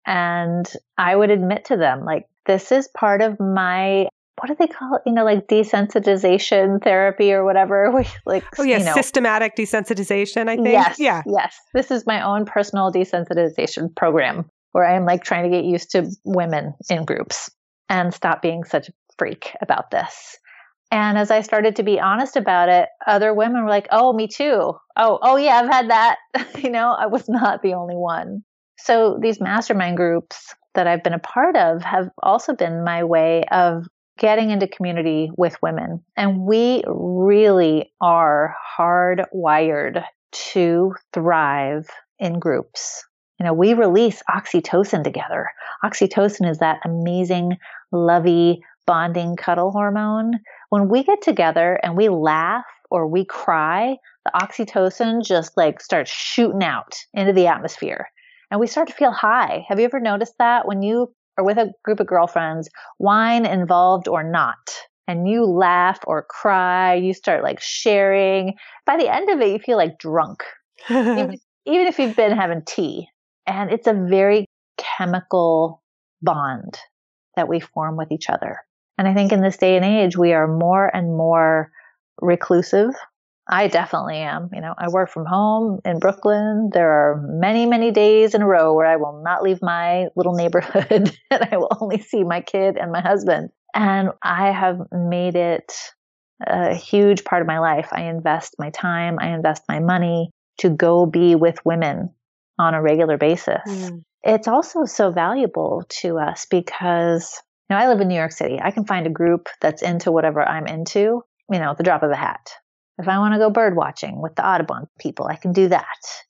And 0.07 0.71
I 0.99 1.15
would 1.15 1.31
admit 1.31 1.67
to 1.67 1.77
them, 1.77 2.05
like, 2.05 2.27
this 2.47 2.73
is 2.73 2.89
part 2.89 3.23
of 3.23 3.41
my 3.41 4.09
what 4.39 4.49
do 4.49 4.57
they 4.59 4.67
call 4.67 4.97
it? 4.97 5.03
You 5.07 5.13
know, 5.13 5.25
like 5.25 5.47
desensitization 5.47 6.85
therapy 6.85 7.33
or 7.33 7.43
whatever. 7.43 7.91
like, 8.27 8.45
oh 8.59 8.63
yeah, 8.63 8.79
you 8.79 8.85
know, 8.85 8.93
systematic 8.93 9.57
desensitization. 9.57 10.49
I 10.49 10.57
think. 10.57 10.69
Yes. 10.69 10.99
Yeah. 10.99 11.23
Yes. 11.27 11.59
This 11.73 11.91
is 11.91 12.07
my 12.07 12.21
own 12.21 12.45
personal 12.45 12.93
desensitization 12.93 13.95
program 13.97 14.51
where 14.77 14.85
I 14.85 14.95
am 14.95 15.07
like 15.07 15.25
trying 15.25 15.45
to 15.45 15.57
get 15.57 15.65
used 15.65 15.93
to 15.93 16.15
women 16.23 16.75
in 16.91 17.07
groups 17.07 17.51
and 17.89 18.13
stop 18.13 18.43
being 18.43 18.63
such 18.63 18.91
a 18.91 18.93
freak 19.17 19.57
about 19.63 19.91
this. 19.91 20.37
And 20.91 21.17
as 21.17 21.31
I 21.31 21.41
started 21.41 21.77
to 21.77 21.83
be 21.83 21.99
honest 21.99 22.37
about 22.37 22.69
it, 22.69 22.91
other 23.07 23.33
women 23.33 23.63
were 23.63 23.71
like, 23.71 23.89
"Oh, 23.91 24.13
me 24.13 24.29
too. 24.29 24.75
Oh, 24.95 25.19
oh 25.23 25.37
yeah, 25.39 25.57
I've 25.57 25.71
had 25.71 25.89
that." 25.89 26.19
you 26.63 26.69
know, 26.69 26.93
I 26.93 27.07
was 27.07 27.27
not 27.27 27.63
the 27.63 27.73
only 27.73 27.97
one. 27.97 28.45
So 28.77 29.19
these 29.19 29.41
mastermind 29.41 29.97
groups 29.97 30.55
that 30.75 30.87
I've 30.87 31.03
been 31.03 31.15
a 31.15 31.19
part 31.19 31.57
of 31.57 31.83
have 31.83 32.11
also 32.23 32.55
been 32.55 32.85
my 32.85 33.03
way 33.03 33.45
of 33.51 33.87
getting 34.19 34.51
into 34.51 34.69
community 34.69 35.31
with 35.39 35.57
women. 35.63 36.05
And 36.19 36.43
we 36.43 36.83
really 36.87 37.95
are 38.03 38.55
hardwired 38.79 40.05
to 40.53 40.95
thrive 41.15 41.89
in 42.19 42.39
groups. 42.39 43.07
You 43.39 43.45
know, 43.45 43.53
we 43.53 43.75
release 43.75 44.23
oxytocin 44.31 45.05
together. 45.05 45.51
Oxytocin 45.85 46.49
is 46.49 46.59
that 46.59 46.81
amazing, 46.85 47.57
lovey, 47.93 48.63
bonding 48.87 49.37
cuddle 49.37 49.71
hormone. 49.71 50.35
When 50.71 50.89
we 50.89 51.05
get 51.05 51.23
together 51.23 51.79
and 51.83 51.97
we 51.97 52.09
laugh 52.09 52.65
or 52.91 53.07
we 53.07 53.25
cry, 53.25 53.97
the 54.25 54.33
oxytocin 54.35 55.25
just 55.25 55.57
like 55.57 55.81
starts 55.81 56.11
shooting 56.11 56.63
out 56.63 56.95
into 57.13 57.33
the 57.33 57.47
atmosphere 57.47 58.09
and 58.51 58.61
we 58.61 58.67
start 58.67 58.89
to 58.89 58.95
feel 58.95 59.13
high. 59.13 59.65
Have 59.69 59.79
you 59.79 59.85
ever 59.85 60.01
noticed 60.01 60.35
that 60.39 60.67
when 60.67 60.83
you 60.83 61.13
are 61.39 61.45
with 61.45 61.59
a 61.59 61.73
group 61.85 62.01
of 62.01 62.07
girlfriends, 62.07 62.69
wine 62.99 63.45
involved 63.45 64.09
or 64.09 64.23
not, 64.23 64.57
and 65.09 65.29
you 65.29 65.45
laugh 65.45 65.99
or 66.07 66.27
cry, 66.29 66.95
you 66.95 67.15
start 67.15 67.43
like 67.43 67.61
sharing. 67.61 68.55
By 68.87 68.97
the 68.97 69.13
end 69.13 69.31
of 69.31 69.41
it, 69.41 69.51
you 69.51 69.59
feel 69.59 69.77
like 69.77 69.99
drunk, 69.99 70.43
even, 70.91 71.39
even 71.67 71.87
if 71.87 71.99
you've 71.99 72.17
been 72.17 72.37
having 72.37 72.63
tea. 72.67 73.09
And 73.47 73.71
it's 73.71 73.87
a 73.87 73.93
very 73.93 74.47
chemical 74.79 75.83
bond 76.23 76.79
that 77.37 77.49
we 77.49 77.61
form 77.61 77.97
with 77.97 78.11
each 78.11 78.29
other. 78.29 78.59
And 78.99 79.07
I 79.07 79.15
think 79.15 79.33
in 79.33 79.43
this 79.43 79.57
day 79.57 79.77
and 79.77 79.85
age, 79.85 80.17
we 80.17 80.33
are 80.33 80.49
more 80.49 80.91
and 80.95 81.17
more 81.17 81.71
reclusive 82.21 82.95
I 83.49 83.69
definitely 83.69 84.17
am. 84.17 84.51
You 84.53 84.61
know, 84.61 84.75
I 84.77 84.89
work 84.89 85.11
from 85.11 85.25
home 85.25 85.81
in 85.85 86.01
Brooklyn. 86.01 86.71
There 86.73 86.91
are 86.91 87.23
many, 87.29 87.65
many 87.65 87.93
days 87.93 88.35
in 88.35 88.43
a 88.43 88.47
row 88.47 88.75
where 88.75 88.87
I 88.87 88.97
will 88.97 89.23
not 89.25 89.43
leave 89.43 89.63
my 89.63 90.07
little 90.17 90.35
neighborhood 90.35 91.17
and 91.31 91.49
I 91.53 91.57
will 91.57 91.77
only 91.81 92.01
see 92.01 92.25
my 92.25 92.41
kid 92.41 92.77
and 92.77 92.91
my 92.91 93.01
husband. 93.01 93.51
And 93.73 94.11
I 94.23 94.51
have 94.51 94.81
made 94.91 95.37
it 95.37 95.73
a 96.45 96.75
huge 96.75 97.25
part 97.25 97.41
of 97.41 97.47
my 97.47 97.61
life. 97.61 97.89
I 97.93 98.05
invest 98.05 98.57
my 98.59 98.71
time, 98.71 99.19
I 99.21 99.29
invest 99.29 99.63
my 99.69 99.79
money 99.79 100.31
to 100.59 100.69
go 100.71 101.07
be 101.07 101.35
with 101.35 101.65
women 101.65 102.11
on 102.59 102.75
a 102.75 102.83
regular 102.83 103.19
basis. 103.19 103.63
Mm. 103.67 104.03
It's 104.23 104.49
also 104.49 104.85
so 104.85 105.11
valuable 105.11 105.85
to 106.01 106.19
us 106.19 106.47
because 106.51 107.43
you 107.69 107.77
know, 107.77 107.83
I 107.83 107.89
live 107.89 108.01
in 108.01 108.09
New 108.09 108.17
York 108.17 108.33
City. 108.33 108.59
I 108.63 108.71
can 108.71 108.85
find 108.85 109.07
a 109.07 109.11
group 109.11 109.49
that's 109.61 109.83
into 109.83 110.13
whatever 110.13 110.43
I'm 110.43 110.67
into, 110.67 111.23
you 111.51 111.59
know, 111.59 111.71
at 111.71 111.79
the 111.79 111.85
drop 111.85 112.03
of 112.03 112.11
a 112.11 112.17
hat. 112.17 112.51
If 112.99 113.09
I 113.09 113.19
want 113.19 113.35
to 113.35 113.39
go 113.39 113.51
bird 113.51 113.77
watching 113.77 114.23
with 114.23 114.37
the 114.37 114.49
Audubon 114.49 114.89
people, 114.99 115.27
I 115.27 115.37
can 115.37 115.53
do 115.53 115.69
that. 115.69 115.85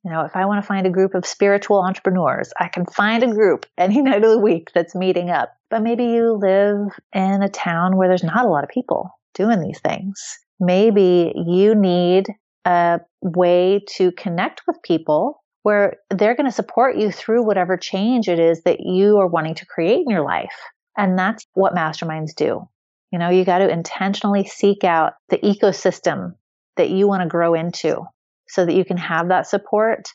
You 0.04 0.10
know, 0.10 0.22
if 0.22 0.34
I 0.34 0.46
want 0.46 0.62
to 0.62 0.66
find 0.66 0.86
a 0.86 0.90
group 0.90 1.14
of 1.14 1.24
spiritual 1.24 1.80
entrepreneurs, 1.80 2.52
I 2.58 2.68
can 2.68 2.86
find 2.86 3.22
a 3.22 3.32
group 3.32 3.66
any 3.78 4.02
night 4.02 4.24
of 4.24 4.30
the 4.30 4.38
week 4.38 4.70
that's 4.74 4.94
meeting 4.94 5.30
up. 5.30 5.52
But 5.70 5.82
maybe 5.82 6.04
you 6.04 6.32
live 6.32 6.98
in 7.12 7.42
a 7.42 7.48
town 7.48 7.96
where 7.96 8.08
there's 8.08 8.24
not 8.24 8.44
a 8.44 8.48
lot 8.48 8.64
of 8.64 8.70
people 8.70 9.10
doing 9.34 9.60
these 9.60 9.80
things. 9.80 10.38
Maybe 10.58 11.32
you 11.46 11.74
need 11.74 12.26
a 12.64 13.00
way 13.22 13.84
to 13.96 14.10
connect 14.12 14.62
with 14.66 14.82
people 14.82 15.42
where 15.66 15.96
they're 16.10 16.36
going 16.36 16.46
to 16.46 16.52
support 16.52 16.96
you 16.96 17.10
through 17.10 17.44
whatever 17.44 17.76
change 17.76 18.28
it 18.28 18.38
is 18.38 18.62
that 18.62 18.78
you 18.78 19.18
are 19.18 19.26
wanting 19.26 19.56
to 19.56 19.66
create 19.66 19.98
in 19.98 20.08
your 20.08 20.22
life. 20.22 20.54
And 20.96 21.18
that's 21.18 21.44
what 21.54 21.74
masterminds 21.74 22.36
do. 22.36 22.68
You 23.10 23.18
know, 23.18 23.30
you 23.30 23.44
got 23.44 23.58
to 23.58 23.68
intentionally 23.68 24.44
seek 24.46 24.84
out 24.84 25.14
the 25.28 25.38
ecosystem 25.38 26.36
that 26.76 26.90
you 26.90 27.08
want 27.08 27.22
to 27.22 27.28
grow 27.28 27.54
into 27.54 28.00
so 28.46 28.64
that 28.64 28.76
you 28.76 28.84
can 28.84 28.96
have 28.96 29.30
that 29.30 29.48
support 29.48 30.06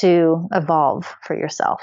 to 0.00 0.48
evolve 0.52 1.06
for 1.22 1.38
yourself. 1.38 1.80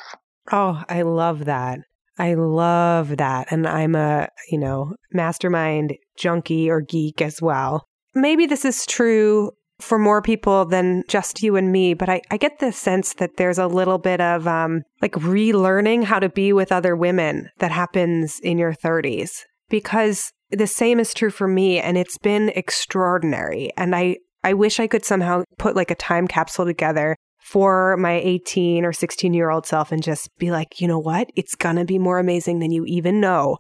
Oh, 0.52 0.84
I 0.90 1.04
love 1.04 1.46
that. 1.46 1.80
I 2.20 2.34
love 2.34 3.16
that. 3.16 3.48
And 3.52 3.66
I'm 3.66 3.96
a, 3.96 4.28
you 4.52 4.58
know, 4.58 4.96
mastermind 5.14 5.94
junkie 6.18 6.70
or 6.70 6.82
geek 6.82 7.22
as 7.22 7.42
well. 7.42 7.88
Maybe 8.14 8.48
this 8.48 8.66
is 8.66 8.86
true 8.86 9.54
for 9.84 10.00
more 10.00 10.22
people 10.22 10.66
than 10.66 11.04
just 11.08 11.44
you 11.44 11.56
and 11.56 11.72
me, 11.72 11.94
but 11.94 12.10
I, 12.10 12.22
I 12.32 12.38
get 12.38 12.60
the 12.60 12.72
sense 12.72 13.14
that 13.16 13.38
there's 13.38 13.58
a 13.58 13.68
little 13.68 13.98
bit 13.98 14.22
of 14.22 14.48
um, 14.48 14.84
like 15.02 15.14
relearning 15.14 16.04
how 16.04 16.20
to 16.20 16.30
be 16.30 16.54
with 16.54 16.72
other 16.72 16.96
women 16.96 17.50
that 17.60 17.72
happens 17.72 18.40
in 18.40 18.58
your 18.58 18.74
30s 18.74 19.44
because 19.70 20.32
the 20.52 20.68
same 20.68 21.00
is 21.00 21.14
true 21.14 21.30
for 21.30 21.48
me 21.48 21.80
and 21.80 21.98
it's 21.98 22.18
been 22.18 22.50
extraordinary. 22.56 23.72
And 23.78 23.96
I, 23.96 24.18
I 24.44 24.54
wish 24.54 24.80
I 24.80 24.88
could 24.88 25.06
somehow 25.06 25.44
put 25.58 25.76
like 25.76 25.92
a 25.92 25.96
time 25.96 26.28
capsule 26.28 26.66
together 26.66 27.16
for 27.44 27.98
my 27.98 28.14
18 28.14 28.86
or 28.86 28.94
16 28.94 29.34
year 29.34 29.50
old 29.50 29.66
self 29.66 29.92
and 29.92 30.02
just 30.02 30.30
be 30.38 30.52
like, 30.52 30.80
you 30.80 30.88
know 30.88 31.00
what? 31.00 31.30
It's 31.36 31.56
going 31.56 31.76
to 31.76 31.86
be 31.86 32.00
more 32.00 32.20
amazing 32.20 32.60
than 32.60 32.72
you 32.72 32.86
even 32.86 33.20
know, 33.20 33.58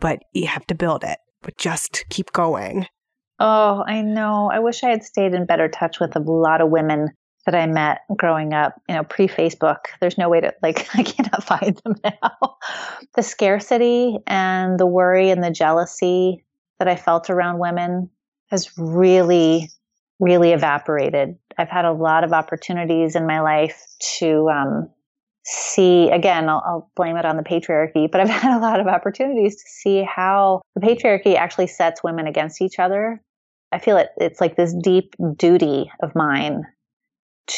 but 0.00 0.20
you 0.32 0.46
have 0.46 0.66
to 0.66 0.74
build 0.74 1.02
it. 1.04 1.18
But 1.42 1.58
just 1.58 2.04
keep 2.10 2.32
going. 2.32 2.86
Oh, 3.38 3.82
I 3.86 4.02
know. 4.02 4.50
I 4.52 4.60
wish 4.60 4.84
I 4.84 4.90
had 4.90 5.04
stayed 5.04 5.34
in 5.34 5.46
better 5.46 5.68
touch 5.68 6.00
with 6.00 6.14
a 6.16 6.20
lot 6.20 6.60
of 6.60 6.70
women 6.70 7.08
that 7.46 7.54
I 7.54 7.66
met 7.66 8.00
growing 8.16 8.54
up, 8.54 8.80
you 8.88 8.94
know, 8.94 9.04
pre 9.04 9.28
Facebook. 9.28 9.86
There's 10.00 10.16
no 10.16 10.28
way 10.28 10.40
to, 10.40 10.54
like, 10.62 10.88
I 10.94 11.02
cannot 11.02 11.44
find 11.44 11.80
them 11.84 11.94
now. 12.04 12.56
the 13.14 13.22
scarcity 13.22 14.18
and 14.26 14.78
the 14.78 14.86
worry 14.86 15.30
and 15.30 15.42
the 15.42 15.50
jealousy 15.50 16.44
that 16.78 16.88
I 16.88 16.96
felt 16.96 17.30
around 17.30 17.58
women 17.58 18.10
has 18.50 18.70
really, 18.78 19.70
really 20.20 20.52
evaporated 20.52 21.36
I've 21.58 21.68
had 21.68 21.84
a 21.84 21.92
lot 21.92 22.24
of 22.24 22.32
opportunities 22.32 23.16
in 23.16 23.26
my 23.26 23.40
life 23.40 23.80
to 24.18 24.48
um, 24.48 24.90
see, 25.44 26.10
again, 26.10 26.48
I'll, 26.48 26.62
I'll 26.66 26.90
blame 26.96 27.16
it 27.16 27.24
on 27.24 27.36
the 27.36 27.42
patriarchy, 27.42 28.10
but 28.10 28.20
I've 28.20 28.28
had 28.42 28.56
a 28.56 28.60
lot 28.60 28.80
of 28.80 28.86
opportunities 28.86 29.56
to 29.56 29.68
see 29.68 30.02
how 30.02 30.62
the 30.74 30.80
patriarchy 30.80 31.36
actually 31.36 31.66
sets 31.66 32.02
women 32.02 32.26
against 32.26 32.62
each 32.62 32.78
other. 32.78 33.20
I 33.72 33.78
feel 33.78 33.96
it, 33.96 34.10
it's 34.16 34.40
like 34.40 34.56
this 34.56 34.74
deep 34.82 35.14
duty 35.36 35.90
of 36.02 36.14
mine 36.14 36.64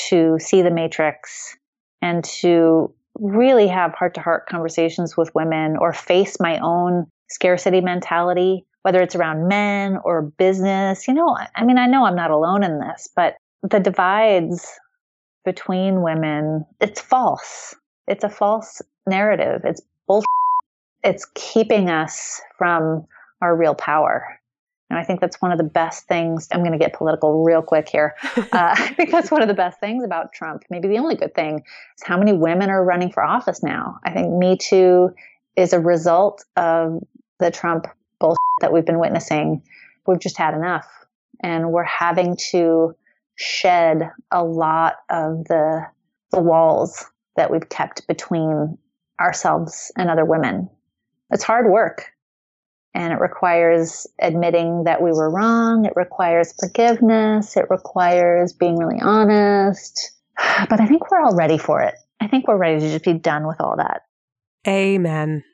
to 0.08 0.38
see 0.40 0.62
the 0.62 0.70
matrix 0.70 1.56
and 2.02 2.24
to 2.24 2.92
really 3.18 3.68
have 3.68 3.94
heart 3.94 4.14
to 4.14 4.20
heart 4.20 4.46
conversations 4.48 5.16
with 5.16 5.34
women 5.34 5.76
or 5.78 5.92
face 5.92 6.36
my 6.40 6.58
own 6.58 7.06
scarcity 7.28 7.80
mentality, 7.80 8.64
whether 8.82 9.00
it's 9.00 9.14
around 9.14 9.48
men 9.48 9.98
or 10.04 10.22
business. 10.22 11.06
You 11.08 11.14
know, 11.14 11.36
I 11.54 11.64
mean, 11.64 11.78
I 11.78 11.86
know 11.86 12.04
I'm 12.04 12.16
not 12.16 12.30
alone 12.30 12.62
in 12.62 12.78
this, 12.78 13.08
but 13.14 13.36
the 13.62 13.80
divides 13.80 14.68
between 15.46 16.02
women, 16.02 16.66
it's 16.80 17.00
false. 17.00 17.74
It's 18.06 18.24
a 18.24 18.28
false 18.28 18.82
narrative. 19.06 19.62
It's 19.64 19.80
bullshit. 20.06 20.26
It's 21.02 21.24
keeping 21.34 21.88
us 21.88 22.42
from 22.58 23.06
our 23.40 23.56
real 23.56 23.74
power. 23.74 24.38
And 24.90 24.98
I 24.98 25.04
think 25.04 25.20
that's 25.20 25.40
one 25.40 25.52
of 25.52 25.58
the 25.58 25.64
best 25.64 26.06
things. 26.06 26.48
I'm 26.52 26.60
going 26.60 26.72
to 26.72 26.78
get 26.78 26.94
political 26.94 27.42
real 27.42 27.62
quick 27.62 27.88
here. 27.88 28.14
Uh, 28.52 28.74
I 28.78 28.88
think 28.94 29.10
that's 29.10 29.30
one 29.30 29.42
of 29.42 29.48
the 29.48 29.54
best 29.54 29.80
things 29.80 30.04
about 30.04 30.32
Trump. 30.32 30.64
Maybe 30.70 30.88
the 30.88 30.98
only 30.98 31.14
good 31.14 31.34
thing 31.34 31.56
is 31.58 32.02
how 32.04 32.18
many 32.18 32.32
women 32.32 32.70
are 32.70 32.84
running 32.84 33.10
for 33.10 33.22
office 33.22 33.62
now. 33.62 33.98
I 34.04 34.12
think 34.12 34.32
Me 34.32 34.56
Too 34.56 35.14
is 35.56 35.72
a 35.72 35.80
result 35.80 36.44
of 36.56 37.02
the 37.38 37.50
Trump 37.50 37.86
bullshit 38.18 38.36
that 38.60 38.72
we've 38.72 38.84
been 38.84 38.98
witnessing. 38.98 39.62
We've 40.06 40.20
just 40.20 40.38
had 40.38 40.54
enough. 40.54 40.86
And 41.42 41.70
we're 41.72 41.84
having 41.84 42.36
to 42.50 42.94
shed 43.36 44.10
a 44.30 44.42
lot 44.42 44.96
of 45.10 45.44
the, 45.44 45.86
the 46.32 46.40
walls 46.40 47.04
that 47.36 47.50
we've 47.50 47.68
kept 47.68 48.06
between 48.08 48.76
ourselves 49.20 49.92
and 49.96 50.10
other 50.10 50.24
women. 50.24 50.68
It's 51.30 51.44
hard 51.44 51.70
work 51.70 52.12
and 52.96 53.12
it 53.12 53.20
requires 53.20 54.06
admitting 54.18 54.84
that 54.84 55.02
we 55.02 55.12
were 55.12 55.30
wrong. 55.30 55.84
It 55.84 55.92
requires 55.96 56.54
forgiveness. 56.58 57.54
It 57.56 57.66
requires 57.68 58.54
being 58.54 58.78
really 58.78 59.00
honest. 59.00 60.12
But 60.68 60.80
I 60.80 60.86
think 60.86 61.10
we're 61.10 61.20
all 61.20 61.36
ready 61.36 61.58
for 61.58 61.80
it. 61.82 61.94
I 62.20 62.28
think 62.28 62.46
we're 62.46 62.58
ready 62.58 62.80
to 62.80 62.90
just 62.90 63.04
be 63.04 63.14
done 63.14 63.46
with 63.46 63.60
all 63.60 63.76
that. 63.76 64.02
Amen. 64.66 65.44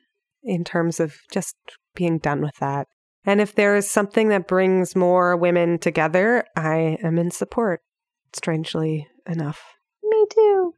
In 0.43 0.63
terms 0.63 0.99
of 0.99 1.17
just 1.31 1.55
being 1.95 2.17
done 2.17 2.41
with 2.41 2.55
that. 2.59 2.87
And 3.25 3.39
if 3.39 3.55
there 3.55 3.75
is 3.75 3.89
something 3.89 4.29
that 4.29 4.47
brings 4.47 4.95
more 4.95 5.37
women 5.37 5.79
together, 5.79 6.45
I 6.55 6.97
am 7.03 7.17
in 7.17 7.31
support, 7.31 7.81
strangely 8.33 9.07
enough. 9.27 9.61
Me 10.03 10.25
too. 10.29 10.73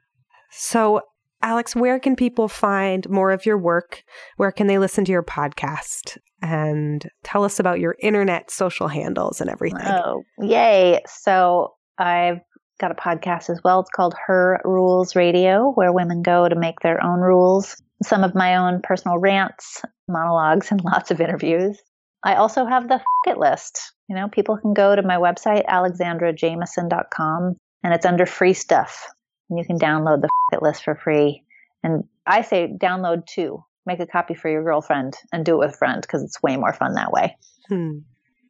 So, 0.52 1.02
Alex, 1.42 1.76
where 1.76 2.00
can 2.00 2.16
people 2.16 2.48
find 2.48 3.10
more 3.10 3.32
of 3.32 3.46
your 3.46 3.58
work? 3.58 4.04
Where 4.38 4.52
can 4.52 4.68
they 4.68 4.78
listen 4.78 5.06
to 5.06 5.12
your 5.12 5.24
podcast? 5.24 6.18
And 6.42 7.08
tell 7.24 7.44
us 7.44 7.60
about 7.60 7.80
your 7.80 7.96
internet 8.00 8.52
social 8.52 8.88
handles 8.88 9.42
and 9.42 9.50
everything. 9.50 9.86
Oh, 9.86 10.24
yay. 10.40 11.02
So, 11.08 11.74
I've 11.98 12.40
got 12.80 12.92
a 12.92 12.96
podcast 12.96 13.50
as 13.50 13.60
well. 13.64 13.80
It's 13.80 13.90
called 13.90 14.16
Her 14.28 14.60
Rules 14.64 15.16
Radio, 15.16 15.72
where 15.76 15.94
women 15.94 16.22
go 16.22 16.48
to 16.48 16.56
make 16.56 16.80
their 16.82 17.04
own 17.04 17.22
rules. 17.22 17.82
Some 18.04 18.24
of 18.24 18.36
my 18.36 18.58
own 18.58 18.82
personal 18.84 19.18
rants, 19.18 19.82
monologues, 20.08 20.72
and 20.72 20.84
lots 20.84 21.10
of 21.10 21.22
interviews. 21.22 21.80
I 22.26 22.36
also 22.36 22.66
have 22.66 22.88
the 22.88 22.96
F 22.96 23.02
it 23.28 23.38
list. 23.38 23.94
You 24.10 24.16
know, 24.16 24.28
people 24.28 24.58
can 24.58 24.74
go 24.74 24.96
to 24.96 25.04
my 25.04 25.18
website, 25.18 25.66
alexandrajamieson.com, 25.68 27.56
and 27.84 27.94
it's 27.94 28.06
under 28.06 28.26
free 28.26 28.54
stuff. 28.54 29.08
And 29.50 29.60
you 29.60 29.66
can 29.66 29.78
download 29.78 30.22
the 30.22 30.30
F 30.52 30.58
it 30.58 30.64
list 30.64 30.84
for 30.84 30.96
free. 30.96 31.44
And 31.84 32.04
I 32.26 32.42
say 32.42 32.74
download 32.82 33.28
two. 33.28 33.64
Make 33.86 34.00
a 34.00 34.08
copy 34.08 34.34
for 34.34 34.50
your 34.50 34.64
girlfriend 34.64 35.14
and 35.32 35.46
do 35.46 35.54
it 35.54 35.60
with 35.60 35.76
a 35.76 35.78
friend 35.78 36.02
because 36.02 36.24
it's 36.24 36.42
way 36.42 36.58
more 36.58 36.74
fun 36.74 36.96
that 36.96 37.12
way. 37.12 37.38
Hmm. 37.70 38.00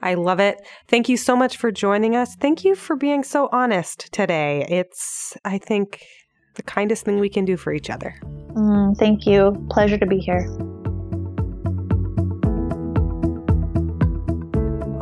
I 0.01 0.13
love 0.13 0.39
it. 0.39 0.65
Thank 0.87 1.09
you 1.09 1.17
so 1.17 1.35
much 1.35 1.57
for 1.57 1.71
joining 1.71 2.15
us. 2.15 2.35
Thank 2.35 2.63
you 2.63 2.75
for 2.75 2.95
being 2.95 3.23
so 3.23 3.49
honest 3.51 4.11
today. 4.13 4.65
It's, 4.69 5.35
I 5.43 5.57
think, 5.57 6.05
the 6.53 6.63
kindest 6.63 7.03
thing 7.03 7.19
we 7.19 7.29
can 7.29 7.43
do 7.43 7.57
for 7.57 7.73
each 7.73 7.89
other. 7.89 8.15
Mm, 8.23 8.95
thank 8.97 9.25
you. 9.25 9.67
Pleasure 9.69 9.97
to 9.97 10.05
be 10.05 10.19
here. 10.19 10.47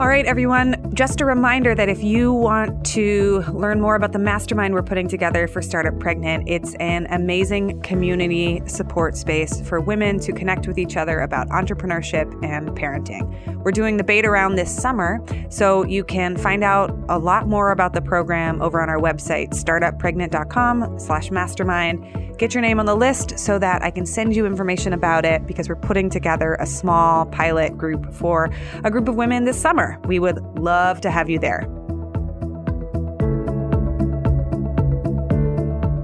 All 0.03 0.09
right, 0.09 0.25
everyone. 0.25 0.93
Just 0.93 1.21
a 1.21 1.25
reminder 1.25 1.73
that 1.75 1.87
if 1.87 2.03
you 2.03 2.33
want 2.33 2.85
to 2.87 3.41
learn 3.53 3.79
more 3.79 3.95
about 3.95 4.11
the 4.11 4.19
mastermind 4.19 4.73
we're 4.73 4.83
putting 4.83 5.07
together 5.07 5.47
for 5.47 5.61
Startup 5.61 5.97
Pregnant, 5.97 6.43
it's 6.45 6.75
an 6.81 7.07
amazing 7.09 7.81
community 7.83 8.61
support 8.65 9.15
space 9.15 9.61
for 9.61 9.79
women 9.79 10.19
to 10.19 10.33
connect 10.33 10.67
with 10.67 10.77
each 10.77 10.97
other 10.97 11.21
about 11.21 11.47
entrepreneurship 11.47 12.27
and 12.43 12.67
parenting. 12.71 13.55
We're 13.63 13.71
doing 13.71 13.95
the 13.95 14.03
beta 14.03 14.29
round 14.29 14.57
this 14.57 14.75
summer, 14.75 15.23
so 15.49 15.85
you 15.85 16.03
can 16.03 16.35
find 16.35 16.65
out 16.65 16.93
a 17.07 17.17
lot 17.17 17.47
more 17.47 17.71
about 17.71 17.93
the 17.93 18.01
program 18.01 18.61
over 18.61 18.81
on 18.81 18.89
our 18.89 18.99
website, 18.99 19.51
startuppregnant.com 19.51 20.99
slash 20.99 21.31
mastermind. 21.31 22.32
Get 22.38 22.53
your 22.53 22.61
name 22.61 22.79
on 22.79 22.86
the 22.86 22.95
list 22.95 23.38
so 23.38 23.59
that 23.59 23.84
I 23.84 23.91
can 23.91 24.05
send 24.05 24.36
you 24.36 24.45
information 24.45 24.93
about 24.93 25.25
it 25.25 25.45
because 25.45 25.69
we're 25.69 25.75
putting 25.75 26.09
together 26.09 26.55
a 26.59 26.65
small 26.65 27.25
pilot 27.27 27.77
group 27.77 28.13
for 28.13 28.49
a 28.84 28.89
group 28.89 29.07
of 29.07 29.15
women 29.15 29.45
this 29.45 29.61
summer. 29.61 29.99
We 30.05 30.19
would 30.19 30.41
love 30.57 31.01
to 31.01 31.11
have 31.11 31.29
you 31.29 31.39
there. 31.39 31.67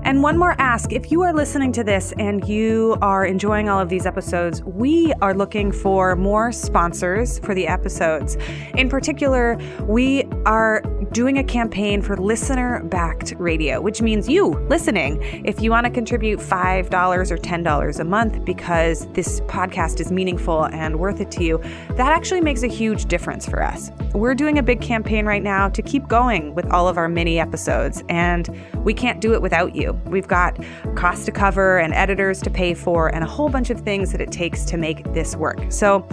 And 0.10 0.24
one 0.24 0.39
more 0.39 0.55
ask 0.57 0.91
if 0.91 1.12
you 1.12 1.22
are 1.22 1.32
listening 1.32 1.72
to 1.74 1.84
this 1.84 2.16
and 2.18 2.43
you 2.49 2.97
are 2.99 3.28
enjoying 3.28 3.70
all 3.70 3.80
of 3.80 3.89
these 3.89 4.07
episodes, 4.07 4.64
we 4.64 5.14
are 5.22 5.36
looking 5.36 5.72
for 5.72 6.16
more 6.16 6.51
sponsors 6.51 7.38
for 7.38 7.53
the 7.53 7.68
episodes. 7.68 8.36
In 8.76 8.89
particular, 8.89 9.60
we 9.84 10.24
are 10.47 10.82
doing 11.12 11.38
a 11.38 11.43
campaign 11.43 12.01
for 12.01 12.18
listener 12.18 12.84
backed 12.86 13.36
radio, 13.38 13.82
which 13.82 14.01
means 14.01 14.28
you 14.28 14.47
listening. 14.68 15.22
If 15.45 15.62
you 15.62 15.70
want 15.70 15.86
to 15.86 15.91
contribute 15.91 16.39
$5 16.39 17.32
or 17.32 17.38
$10 17.38 17.99
a 17.99 18.03
month 18.03 18.45
because 18.45 19.05
this 19.14 19.41
podcast 19.41 19.99
is 19.99 20.12
meaningful 20.12 20.64
and 20.66 20.97
worth 20.97 21.22
it 21.22 21.30
to 21.34 21.43
you, 21.43 21.60
that 21.91 22.12
actually 22.12 22.41
makes 22.41 22.64
a 22.64 22.68
huge 22.68 23.05
difference 23.05 23.47
for 23.47 23.62
us. 23.62 23.91
We're 24.14 24.34
doing 24.34 24.57
a 24.57 24.64
big 24.64 24.82
campaign 24.82 25.28
right 25.28 25.43
now 25.43 25.70
to 25.70 25.84
keep 25.84 26.07
going 26.07 26.55
with 26.55 26.66
all 26.72 26.88
of 26.88 26.97
our 26.97 27.07
mini 27.07 27.39
episodes, 27.39 28.03
and 28.10 28.49
we 28.84 28.95
can't 28.95 29.22
do 29.22 29.34
it 29.36 29.41
without 29.41 29.76
you. 29.76 29.98
We've 30.05 30.27
got 30.27 30.57
costs 30.95 31.25
to 31.25 31.31
cover 31.31 31.79
and 31.79 31.93
editors 31.93 32.41
to 32.41 32.49
pay 32.49 32.73
for, 32.73 33.13
and 33.13 33.23
a 33.23 33.27
whole 33.27 33.49
bunch 33.49 33.69
of 33.69 33.81
things 33.81 34.11
that 34.11 34.21
it 34.21 34.31
takes 34.31 34.65
to 34.65 34.77
make 34.77 35.03
this 35.13 35.35
work. 35.35 35.59
So, 35.69 36.07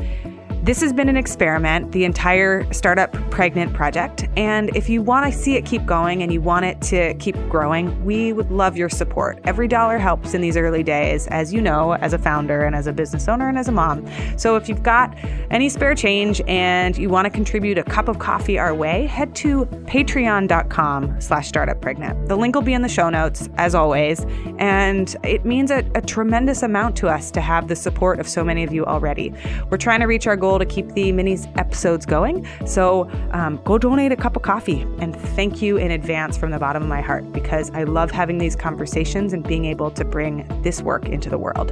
this 0.66 0.80
has 0.80 0.92
been 0.92 1.08
an 1.08 1.16
experiment, 1.16 1.92
the 1.92 2.04
entire 2.04 2.70
Startup 2.72 3.12
Pregnant 3.30 3.72
project. 3.72 4.26
And 4.36 4.74
if 4.76 4.88
you 4.88 5.00
want 5.00 5.32
to 5.32 5.38
see 5.38 5.54
it 5.54 5.64
keep 5.64 5.86
going 5.86 6.24
and 6.24 6.32
you 6.32 6.40
want 6.40 6.64
it 6.64 6.80
to 6.82 7.14
keep 7.14 7.36
growing, 7.48 8.04
we 8.04 8.32
would 8.32 8.50
love 8.50 8.76
your 8.76 8.88
support. 8.88 9.38
Every 9.44 9.68
dollar 9.68 9.96
helps 9.96 10.34
in 10.34 10.40
these 10.40 10.56
early 10.56 10.82
days, 10.82 11.28
as 11.28 11.54
you 11.54 11.60
know, 11.60 11.92
as 11.92 12.14
a 12.14 12.18
founder 12.18 12.64
and 12.64 12.74
as 12.74 12.88
a 12.88 12.92
business 12.92 13.28
owner 13.28 13.48
and 13.48 13.56
as 13.56 13.68
a 13.68 13.72
mom. 13.72 14.08
So 14.36 14.56
if 14.56 14.68
you've 14.68 14.82
got 14.82 15.16
any 15.52 15.68
spare 15.68 15.94
change 15.94 16.42
and 16.48 16.98
you 16.98 17.10
want 17.10 17.26
to 17.26 17.30
contribute 17.30 17.78
a 17.78 17.84
cup 17.84 18.08
of 18.08 18.18
coffee 18.18 18.58
our 18.58 18.74
way, 18.74 19.06
head 19.06 19.36
to 19.36 19.66
patreon.com 19.66 21.20
slash 21.20 21.52
startuppregnant. 21.52 22.26
The 22.26 22.36
link 22.36 22.56
will 22.56 22.62
be 22.62 22.72
in 22.72 22.82
the 22.82 22.88
show 22.88 23.08
notes, 23.08 23.48
as 23.56 23.76
always. 23.76 24.26
And 24.58 25.14
it 25.22 25.44
means 25.44 25.70
a, 25.70 25.88
a 25.94 26.00
tremendous 26.00 26.64
amount 26.64 26.96
to 26.96 27.06
us 27.06 27.30
to 27.30 27.40
have 27.40 27.68
the 27.68 27.76
support 27.76 28.18
of 28.18 28.26
so 28.26 28.42
many 28.42 28.64
of 28.64 28.72
you 28.72 28.84
already. 28.84 29.32
We're 29.70 29.78
trying 29.78 30.00
to 30.00 30.06
reach 30.06 30.26
our 30.26 30.36
goal 30.56 30.66
to 30.66 30.74
keep 30.74 30.88
the 30.92 31.12
minis 31.12 31.46
episodes 31.58 32.06
going. 32.06 32.46
So 32.66 33.10
um, 33.32 33.60
go 33.64 33.78
donate 33.78 34.12
a 34.12 34.16
cup 34.16 34.36
of 34.36 34.42
coffee 34.42 34.82
and 35.00 35.14
thank 35.14 35.60
you 35.60 35.76
in 35.76 35.90
advance 35.90 36.36
from 36.36 36.50
the 36.50 36.58
bottom 36.58 36.82
of 36.82 36.88
my 36.88 37.00
heart 37.00 37.30
because 37.32 37.70
I 37.70 37.84
love 37.84 38.10
having 38.10 38.38
these 38.38 38.56
conversations 38.56 39.32
and 39.32 39.46
being 39.46 39.66
able 39.66 39.90
to 39.90 40.04
bring 40.04 40.46
this 40.62 40.80
work 40.82 41.06
into 41.06 41.28
the 41.28 41.38
world. 41.38 41.70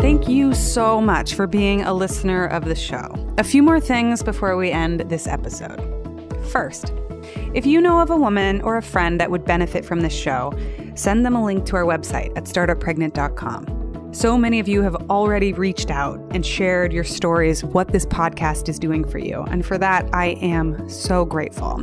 Thank 0.00 0.28
you 0.28 0.54
so 0.54 1.00
much 1.00 1.34
for 1.34 1.46
being 1.46 1.82
a 1.82 1.92
listener 1.92 2.46
of 2.46 2.64
the 2.64 2.76
show. 2.76 3.14
A 3.38 3.44
few 3.44 3.62
more 3.62 3.80
things 3.80 4.22
before 4.22 4.56
we 4.56 4.70
end 4.70 5.00
this 5.00 5.26
episode. 5.26 5.80
First, 6.50 6.92
if 7.54 7.66
you 7.66 7.80
know 7.80 8.00
of 8.00 8.10
a 8.10 8.16
woman 8.16 8.60
or 8.62 8.76
a 8.76 8.82
friend 8.82 9.20
that 9.20 9.30
would 9.30 9.44
benefit 9.44 9.84
from 9.84 10.00
this 10.00 10.14
show, 10.14 10.52
send 10.94 11.26
them 11.26 11.34
a 11.34 11.44
link 11.44 11.66
to 11.66 11.76
our 11.76 11.84
website 11.84 12.36
at 12.36 12.44
startuppregnant.com. 12.44 13.85
So 14.16 14.38
many 14.38 14.60
of 14.60 14.66
you 14.66 14.80
have 14.80 14.94
already 15.10 15.52
reached 15.52 15.90
out 15.90 16.18
and 16.30 16.44
shared 16.44 16.90
your 16.90 17.04
stories, 17.04 17.62
what 17.62 17.88
this 17.88 18.06
podcast 18.06 18.66
is 18.66 18.78
doing 18.78 19.06
for 19.06 19.18
you. 19.18 19.42
And 19.42 19.64
for 19.64 19.76
that, 19.76 20.08
I 20.14 20.38
am 20.40 20.88
so 20.88 21.26
grateful. 21.26 21.82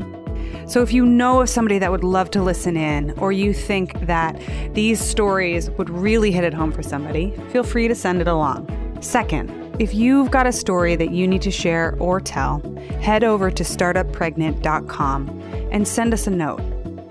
So, 0.65 0.81
if 0.81 0.91
you 0.91 1.05
know 1.05 1.41
of 1.41 1.49
somebody 1.49 1.77
that 1.77 1.91
would 1.91 2.03
love 2.03 2.31
to 2.31 2.41
listen 2.41 2.75
in, 2.75 3.11
or 3.19 3.31
you 3.31 3.53
think 3.53 4.07
that 4.07 4.41
these 4.73 4.99
stories 4.99 5.69
would 5.77 5.91
really 5.91 6.31
hit 6.31 6.43
it 6.43 6.55
home 6.55 6.71
for 6.71 6.81
somebody, 6.81 7.35
feel 7.51 7.63
free 7.63 7.87
to 7.87 7.93
send 7.93 8.19
it 8.19 8.27
along. 8.27 8.67
Second, 8.99 9.51
If 9.77 9.93
you've 9.93 10.31
got 10.31 10.47
a 10.47 10.51
story 10.51 10.95
that 10.95 11.11
you 11.11 11.27
need 11.27 11.43
to 11.43 11.51
share 11.51 11.95
or 11.99 12.19
tell, 12.19 12.61
head 12.99 13.23
over 13.23 13.51
to 13.51 13.63
startuppregnant.com 13.63 15.29
and 15.71 15.87
send 15.87 16.13
us 16.13 16.25
a 16.25 16.31
note. 16.31 16.61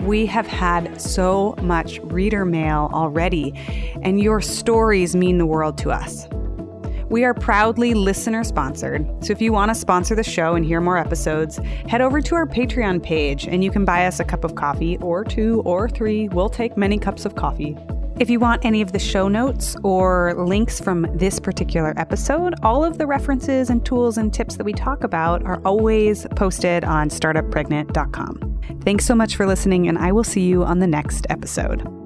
We 0.03 0.27
have 0.27 0.49
had 0.49 1.01
so 1.01 1.55
much 1.63 2.01
reader 2.01 2.45
mail 2.45 2.91
already, 2.93 3.55
and 4.03 4.21
your 4.21 4.41
stories 4.41 5.15
mean 5.15 5.39
the 5.39 5.47
world 5.47 5.79
to 5.79 5.91
us. 5.91 6.27
We 7.09 7.25
are 7.25 7.35
proudly 7.35 7.95
listener 7.95 8.43
sponsored, 8.43 9.07
so 9.25 9.33
if 9.33 9.41
you 9.41 9.53
want 9.53 9.71
to 9.71 9.77
sponsor 9.77 10.17
the 10.17 10.25
show 10.25 10.57
and 10.57 10.65
hear 10.65 10.81
more 10.81 10.99
episodes, 10.99 11.59
head 11.87 12.01
over 12.01 12.21
to 12.21 12.35
our 12.35 12.47
Patreon 12.47 13.01
page 13.01 13.47
and 13.47 13.63
you 13.63 13.71
can 13.71 13.85
buy 13.85 14.07
us 14.07 14.19
a 14.19 14.25
cup 14.25 14.43
of 14.43 14.57
coffee 14.57 14.97
or 14.99 15.23
two 15.23 15.63
or 15.65 15.89
three. 15.89 16.29
We'll 16.31 16.49
take 16.49 16.77
many 16.77 16.99
cups 16.99 17.25
of 17.25 17.37
coffee. 17.37 17.77
If 18.23 18.31
you 18.31 18.39
want 18.39 18.65
any 18.65 18.83
of 18.83 18.93
the 18.93 19.01
show 19.01 19.27
notes 19.27 19.75
or 19.83 20.35
links 20.35 20.79
from 20.79 21.09
this 21.13 21.41
particular 21.41 21.93
episode, 21.97 22.55
all 22.63 22.85
of 22.85 22.97
the 22.97 23.05
references 23.05 23.69
and 23.69 23.85
tools 23.85 24.17
and 24.17 24.33
tips 24.33 24.55
that 24.59 24.65
we 24.65 24.73
talk 24.73 25.03
about 25.03 25.45
are 25.45 25.61
always 25.65 26.25
posted 26.37 26.85
on 26.85 27.09
startuppregnant.com. 27.09 28.61
Thanks 28.85 29.07
so 29.07 29.17
much 29.17 29.35
for 29.35 29.45
listening, 29.45 29.89
and 29.89 29.99
I 29.99 30.13
will 30.13 30.23
see 30.23 30.43
you 30.43 30.63
on 30.63 30.79
the 30.79 30.87
next 30.87 31.27
episode. 31.31 32.02